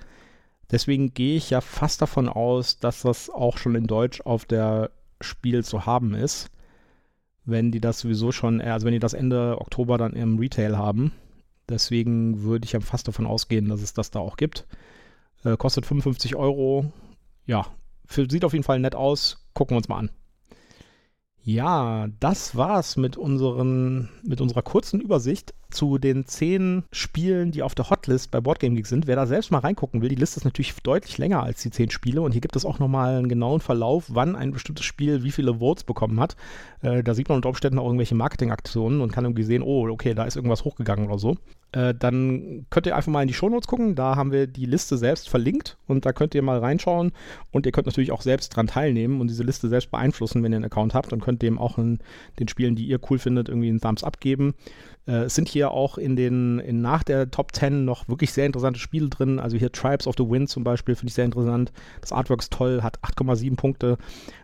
Deswegen 0.72 1.14
gehe 1.14 1.38
ich 1.38 1.50
ja 1.50 1.62
fast 1.62 2.02
davon 2.02 2.30
aus, 2.30 2.78
dass 2.78 3.02
das 3.02 3.30
auch 3.30 3.58
schon 3.58 3.76
in 3.76 3.88
Deutsch 3.88 4.22
auf 4.22 4.46
der 4.46 4.92
Spiel 5.22 5.64
zu 5.64 5.86
haben 5.86 6.14
ist. 6.14 6.50
Wenn 7.46 7.72
die 7.72 7.80
das 7.80 8.00
sowieso 8.00 8.32
schon, 8.32 8.62
also 8.62 8.86
wenn 8.86 8.94
die 8.94 9.00
das 9.00 9.14
Ende 9.14 9.60
Oktober 9.60 9.98
dann 9.98 10.14
im 10.14 10.38
Retail 10.38 10.78
haben. 10.78 11.14
Deswegen 11.68 12.44
würde 12.44 12.66
ich 12.66 12.74
ja 12.74 12.80
fast 12.80 13.08
davon 13.08 13.26
ausgehen, 13.26 13.70
dass 13.70 13.82
es 13.82 13.94
das 13.94 14.12
da 14.12 14.20
auch 14.20 14.38
gibt. 14.38 14.68
Äh, 15.44 15.56
kostet 15.58 15.86
55 15.86 16.36
Euro. 16.36 16.92
Ja, 17.46 17.66
sieht 18.10 18.44
auf 18.46 18.54
jeden 18.54 18.64
Fall 18.64 18.80
nett 18.80 18.96
aus. 18.96 19.46
Gucken 19.54 19.76
wir 19.76 19.78
uns 19.78 19.88
mal 19.90 19.98
an. 19.98 20.12
Ja, 21.42 22.08
das 22.20 22.56
war's 22.56 22.98
mit, 22.98 23.18
unseren, 23.18 24.10
mit 24.24 24.42
unserer 24.42 24.62
kurzen 24.62 25.00
Übersicht 25.00 25.54
zu 25.72 25.98
den 25.98 26.26
zehn 26.26 26.84
Spielen, 26.92 27.52
die 27.52 27.64
auf 27.64 27.76
der 27.76 27.90
Hotlist 27.90 28.32
bei 28.32 28.42
Boardgame 28.42 28.76
Geek 28.76 28.88
sind. 28.88 29.08
Wer 29.08 29.16
da 29.16 29.26
selbst 29.28 29.52
mal 29.52 29.60
reingucken 29.60 30.02
will, 30.02 30.10
die 30.10 30.16
Liste 30.16 30.40
ist 30.40 30.46
natürlich 30.46 30.76
deutlich 30.82 31.18
länger 31.18 31.44
als 31.44 31.62
die 31.62 31.72
zehn 31.72 31.90
Spiele 31.90 32.22
und 32.22 32.32
hier 32.32 32.42
gibt 32.42 32.56
es 32.56 32.66
auch 32.66 32.80
nochmal 32.80 33.18
einen 33.18 33.30
genauen 33.30 33.62
Verlauf, 33.62 34.06
wann 34.10 34.36
ein 34.36 34.52
bestimmtes 34.52 34.86
Spiel 34.86 35.24
wie 35.24 35.32
viele 35.32 35.60
Votes 35.60 35.84
bekommen 35.84 36.20
hat. 36.20 36.36
Äh, 36.82 37.04
da 37.04 37.14
sieht 37.14 37.30
man 37.30 37.38
unter 37.38 37.50
Umständen 37.50 37.80
auch 37.80 37.86
irgendwelche 37.86 38.16
Marketingaktionen 38.16 39.02
und 39.02 39.12
kann 39.12 39.26
irgendwie 39.26 39.44
sehen, 39.44 39.62
oh, 39.62 39.88
okay, 39.90 40.14
da 40.14 40.24
ist 40.24 40.36
irgendwas 40.36 40.64
hochgegangen 40.64 41.08
oder 41.08 41.20
so. 41.20 41.38
Äh, 41.72 41.94
dann 41.94 42.66
könnt 42.70 42.88
ihr 42.88 42.96
einfach 42.96 43.12
mal 43.12 43.22
in 43.22 43.28
die 43.28 43.34
Shownotes 43.34 43.68
gucken. 43.68 43.96
Da 43.96 44.16
haben 44.16 44.32
wir 44.32 44.48
die 44.48 44.66
Liste 44.66 44.98
selbst 44.98 45.30
verlinkt 45.30 45.78
und 45.88 46.06
da 46.06 46.14
könnt 46.14 46.34
ihr 46.34 46.42
mal 46.42 46.60
reinschauen 46.60 47.12
und 47.52 47.66
ihr 47.66 47.72
könnt 47.72 47.86
natürlich 47.86 48.12
auch 48.12 48.22
selbst 48.22 48.56
dran 48.56 48.68
teilnehmen 48.68 49.22
und 49.22 49.28
diese 49.28 49.44
Liste 49.44 49.70
selbst 49.70 49.92
beeinflussen, 49.92 50.42
wenn 50.42 50.52
ihr 50.52 50.58
einen 50.58 50.66
Account 50.66 50.94
habt 50.94 51.14
und 51.14 51.22
könnt 51.22 51.42
dem 51.42 51.60
auch 51.60 51.78
in 51.78 52.00
den 52.40 52.48
Spielen, 52.48 52.76
die 52.76 52.86
ihr 52.86 53.00
cool 53.10 53.20
findet, 53.20 53.50
irgendwie 53.50 53.70
einen 53.70 53.82
Thumbs 53.82 54.04
up 54.04 54.20
geben. 54.20 54.56
Äh, 55.10 55.28
sind 55.28 55.50
hier 55.50 55.72
auch 55.72 55.98
in 55.98 56.16
den, 56.16 56.60
in, 56.60 56.82
nach 56.82 57.02
der 57.02 57.32
Top 57.32 57.56
10 57.56 57.84
noch 57.84 58.08
wirklich 58.08 58.32
sehr 58.32 58.46
interessante 58.46 58.80
Spiele 58.80 59.10
drin. 59.10 59.40
Also 59.40 59.58
hier 59.58 59.72
Tribes 59.72 60.06
of 60.06 60.14
the 60.16 60.30
Wind 60.30 60.50
zum 60.50 60.64
Beispiel 60.64 60.94
finde 60.94 61.10
ich 61.10 61.16
sehr 61.16 61.26
interessant. 61.26 61.72
Das 62.00 62.12
Artwork 62.12 62.42
ist 62.42 62.54
toll, 62.54 62.84
hat 62.84 63.00
8,7 63.00 63.56
Punkte. 63.56 63.98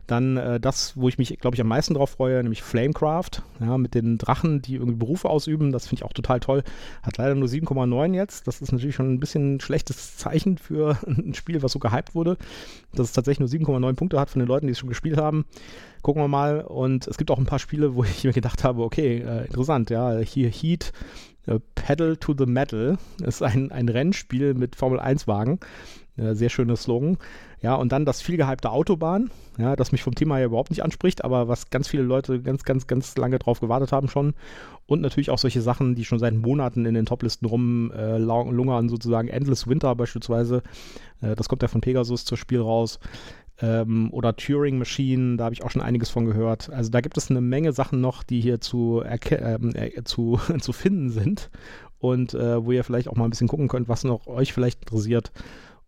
Dann 0.07 0.37
äh, 0.37 0.59
das, 0.59 0.95
wo 0.95 1.07
ich 1.07 1.17
mich, 1.17 1.37
glaube 1.39 1.55
ich, 1.55 1.61
am 1.61 1.67
meisten 1.67 1.95
drauf 1.95 2.11
freue, 2.11 2.41
nämlich 2.41 2.61
Flamecraft, 2.61 3.41
ja, 3.59 3.77
mit 3.77 3.95
den 3.95 4.17
Drachen, 4.17 4.61
die 4.61 4.75
irgendwie 4.75 4.97
Berufe 4.97 5.29
ausüben. 5.29 5.71
Das 5.71 5.87
finde 5.87 6.01
ich 6.01 6.05
auch 6.05 6.13
total 6.13 6.39
toll. 6.39 6.63
Hat 7.01 7.17
leider 7.17 7.35
nur 7.35 7.47
7,9 7.47 8.13
jetzt. 8.13 8.47
Das 8.47 8.61
ist 8.61 8.71
natürlich 8.71 8.95
schon 8.95 9.13
ein 9.13 9.19
bisschen 9.19 9.55
ein 9.55 9.59
schlechtes 9.59 10.17
Zeichen 10.17 10.57
für 10.57 10.97
ein 11.07 11.33
Spiel, 11.33 11.63
was 11.63 11.71
so 11.71 11.79
gehypt 11.79 12.13
wurde. 12.13 12.37
Dass 12.93 13.07
es 13.07 13.13
tatsächlich 13.13 13.39
nur 13.39 13.49
7,9 13.49 13.95
Punkte 13.95 14.19
hat 14.19 14.29
von 14.29 14.39
den 14.39 14.47
Leuten, 14.47 14.67
die 14.67 14.73
es 14.73 14.79
schon 14.79 14.89
gespielt 14.89 15.17
haben. 15.17 15.45
Gucken 16.01 16.21
wir 16.21 16.27
mal. 16.27 16.61
Und 16.61 17.07
es 17.07 17.17
gibt 17.17 17.31
auch 17.31 17.39
ein 17.39 17.45
paar 17.45 17.59
Spiele, 17.59 17.95
wo 17.95 18.03
ich 18.03 18.23
mir 18.23 18.33
gedacht 18.33 18.63
habe, 18.63 18.83
okay, 18.83 19.19
äh, 19.19 19.45
interessant, 19.45 19.89
ja, 19.89 20.17
hier 20.19 20.49
Heat, 20.49 20.93
äh, 21.47 21.59
Pedal 21.75 22.17
to 22.17 22.35
the 22.37 22.45
Metal 22.45 22.97
ist 23.23 23.41
ein, 23.41 23.71
ein 23.71 23.89
Rennspiel 23.89 24.53
mit 24.53 24.75
Formel 24.75 24.99
1 24.99 25.27
Wagen. 25.27 25.59
Äh, 25.59 26.04
sehr 26.17 26.49
schöner 26.49 26.75
Slogan. 26.75 27.17
Ja, 27.61 27.75
und 27.75 27.91
dann 27.91 28.05
das 28.05 28.21
viel 28.21 28.37
gehypte 28.37 28.69
Autobahn, 28.69 29.31
ja, 29.57 29.75
das 29.75 29.91
mich 29.91 30.03
vom 30.03 30.13
Thema 30.13 30.39
ja 30.39 30.45
überhaupt 30.45 30.69
nicht 30.69 30.83
anspricht, 30.83 31.23
aber 31.23 31.47
was 31.47 31.69
ganz 31.69 31.87
viele 31.87 32.03
Leute 32.03 32.41
ganz, 32.41 32.63
ganz, 32.63 32.85
ganz 32.85 33.17
lange 33.17 33.39
drauf 33.39 33.59
gewartet 33.59 33.91
haben 33.91 34.07
schon. 34.07 34.33
Und 34.85 35.01
natürlich 35.01 35.31
auch 35.31 35.39
solche 35.39 35.61
Sachen, 35.61 35.95
die 35.95 36.05
schon 36.05 36.19
seit 36.19 36.35
Monaten 36.35 36.85
in 36.85 36.93
den 36.93 37.05
Toplisten 37.05 37.47
rumlungern, 37.47 38.85
äh, 38.85 38.89
sozusagen 38.89 39.29
Endless 39.29 39.67
Winter 39.67 39.95
beispielsweise. 39.95 40.61
Äh, 41.21 41.35
das 41.35 41.49
kommt 41.49 41.63
ja 41.63 41.67
von 41.67 41.81
Pegasus 41.81 42.23
zur 42.25 42.37
Spiel 42.37 42.61
raus. 42.61 42.99
Ähm, 43.61 44.09
oder 44.11 44.35
Turing 44.35 44.77
Machine, 44.77 45.37
da 45.37 45.45
habe 45.45 45.53
ich 45.53 45.63
auch 45.63 45.71
schon 45.71 45.81
einiges 45.81 46.09
von 46.09 46.25
gehört. 46.25 46.69
Also 46.69 46.91
da 46.91 47.01
gibt 47.01 47.17
es 47.17 47.31
eine 47.31 47.41
Menge 47.41 47.71
Sachen 47.71 48.01
noch, 48.01 48.21
die 48.23 48.41
hier 48.41 48.59
zu, 48.59 49.01
ähm, 49.05 49.71
äh, 49.75 50.03
zu, 50.03 50.39
zu 50.59 50.73
finden 50.73 51.09
sind 51.09 51.49
und 51.99 52.33
äh, 52.33 52.63
wo 52.63 52.71
ihr 52.71 52.83
vielleicht 52.83 53.07
auch 53.07 53.15
mal 53.15 53.23
ein 53.23 53.29
bisschen 53.29 53.47
gucken 53.47 53.69
könnt, 53.69 53.87
was 53.87 54.03
noch 54.03 54.27
euch 54.27 54.53
vielleicht 54.53 54.81
interessiert. 54.81 55.31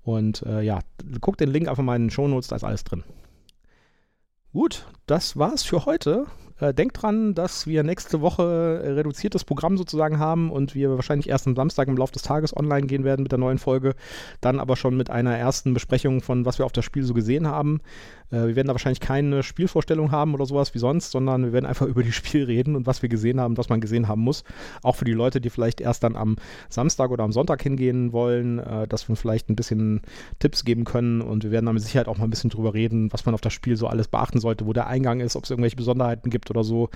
Und 0.08 0.42
äh, 0.44 0.62
ja, 0.62 0.80
guckt 1.20 1.42
den 1.42 1.52
Link 1.52 1.68
einfach 1.68 1.84
mal 1.84 1.98
in 1.98 2.04
den 2.04 2.12
Shownotes, 2.12 2.48
da 2.48 2.56
ist 2.56 2.64
alles 2.64 2.86
drin. 2.86 3.04
Gut, 4.54 4.88
das 5.06 5.36
war's 5.36 5.64
für 5.64 5.86
heute. 5.86 6.28
Äh, 6.62 6.74
denkt 6.74 7.02
dran, 7.02 7.36
dass 7.36 7.68
wir 7.68 7.84
nächste 7.84 8.22
Woche 8.22 8.82
äh, 8.86 8.92
reduziertes 8.92 9.44
Programm 9.44 9.78
sozusagen 9.78 10.18
haben 10.18 10.50
und 10.50 10.76
wir 10.76 10.96
wahrscheinlich 10.96 11.28
erst 11.28 11.46
am 11.46 11.58
Samstag 11.58 11.90
im 11.90 11.98
Laufe 11.98 12.14
des 12.14 12.22
Tages 12.22 12.56
online 12.56 12.88
gehen 12.88 13.04
werden 13.04 13.24
mit 13.24 13.34
der 13.34 13.38
neuen 13.38 13.60
Folge. 13.60 13.96
Dann 14.40 14.62
aber 14.62 14.78
schon 14.78 14.96
mit 14.96 15.10
einer 15.10 15.38
ersten 15.38 15.74
Besprechung 15.74 16.22
von, 16.22 16.46
was 16.46 16.58
wir 16.58 16.66
auf 16.66 16.72
das 16.72 16.86
Spiel 16.86 17.04
so 17.04 17.14
gesehen 17.14 17.46
haben. 17.46 17.82
Äh, 18.32 18.48
wir 18.48 18.56
werden 18.56 18.68
da 18.68 18.74
wahrscheinlich 18.74 19.00
keine 19.00 19.44
Spielvorstellung 19.44 20.12
haben 20.12 20.34
oder 20.34 20.46
sowas 20.46 20.74
wie 20.74 20.80
sonst, 20.80 21.12
sondern 21.12 21.46
wir 21.46 21.54
werden 21.54 21.66
einfach 21.66 21.86
über 21.88 22.04
die 22.04 22.12
Spiel 22.12 22.44
reden 22.44 22.76
und 22.76 22.88
was 22.88 23.02
wir 23.02 23.10
gesehen 23.10 23.40
haben, 23.40 23.58
was 23.58 23.70
man 23.70 23.82
gesehen 23.82 24.08
haben 24.08 24.22
muss. 24.22 24.44
Auch 24.84 24.96
für 24.96 25.06
die 25.06 25.14
Leute, 25.14 25.42
die 25.42 25.50
vielleicht 25.50 25.82
erst 25.82 26.04
dann 26.04 26.16
am 26.16 26.38
Samstag 26.70 27.12
oder 27.12 27.24
am 27.24 27.32
Sonntag 27.32 27.62
hingehen 27.62 28.12
wollen, 28.14 28.60
äh, 28.60 28.88
dass 28.88 29.08
wir 29.10 29.16
vielleicht 29.16 29.50
ein 29.50 29.56
bisschen 29.56 30.02
Tipps 30.40 30.66
geben 30.66 30.84
können 30.84 31.22
und 31.22 31.44
wir 31.44 31.52
werden 31.52 31.66
da 31.66 31.74
mit 31.74 31.84
Sicherheit 31.84 32.08
auch 32.08 32.18
mal 32.18 32.26
ein 32.26 32.30
bisschen 32.30 32.50
drüber 32.50 32.74
reden, 32.74 33.12
was 33.12 33.26
man 33.26 33.36
auf 33.36 33.42
das 33.42 33.54
Spiel 33.54 33.78
so 33.78 33.88
alles 33.88 34.08
beachten 34.08 34.40
sollte, 34.40 34.66
wo 34.66 34.74
der 34.74 34.88
Eingang 34.88 35.20
ist, 35.20 35.36
ob 35.36 35.44
es 35.44 35.50
irgendwelche 35.50 35.76
Besonderheiten 35.76 36.30
gibt 36.30 36.50
oder 36.50 36.64
so. 36.64 36.90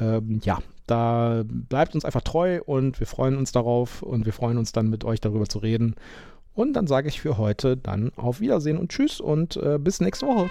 Ähm, 0.00 0.40
ja, 0.44 0.58
da 0.86 1.42
bleibt 1.46 1.94
uns 1.94 2.04
einfach 2.04 2.22
treu 2.22 2.60
und 2.64 2.98
wir 3.00 3.06
freuen 3.06 3.36
uns 3.36 3.52
darauf 3.52 4.02
und 4.02 4.24
wir 4.24 4.32
freuen 4.32 4.58
uns 4.58 4.72
dann 4.72 4.88
mit 4.88 5.04
euch 5.04 5.20
darüber 5.20 5.46
zu 5.46 5.58
reden. 5.58 5.94
Und 6.58 6.72
dann 6.72 6.88
sage 6.88 7.06
ich 7.06 7.20
für 7.20 7.38
heute 7.38 7.76
dann 7.76 8.10
auf 8.16 8.40
Wiedersehen 8.40 8.78
und 8.78 8.90
Tschüss 8.90 9.20
und 9.20 9.56
äh, 9.58 9.78
bis 9.78 10.00
nächste 10.00 10.26
Woche. 10.26 10.50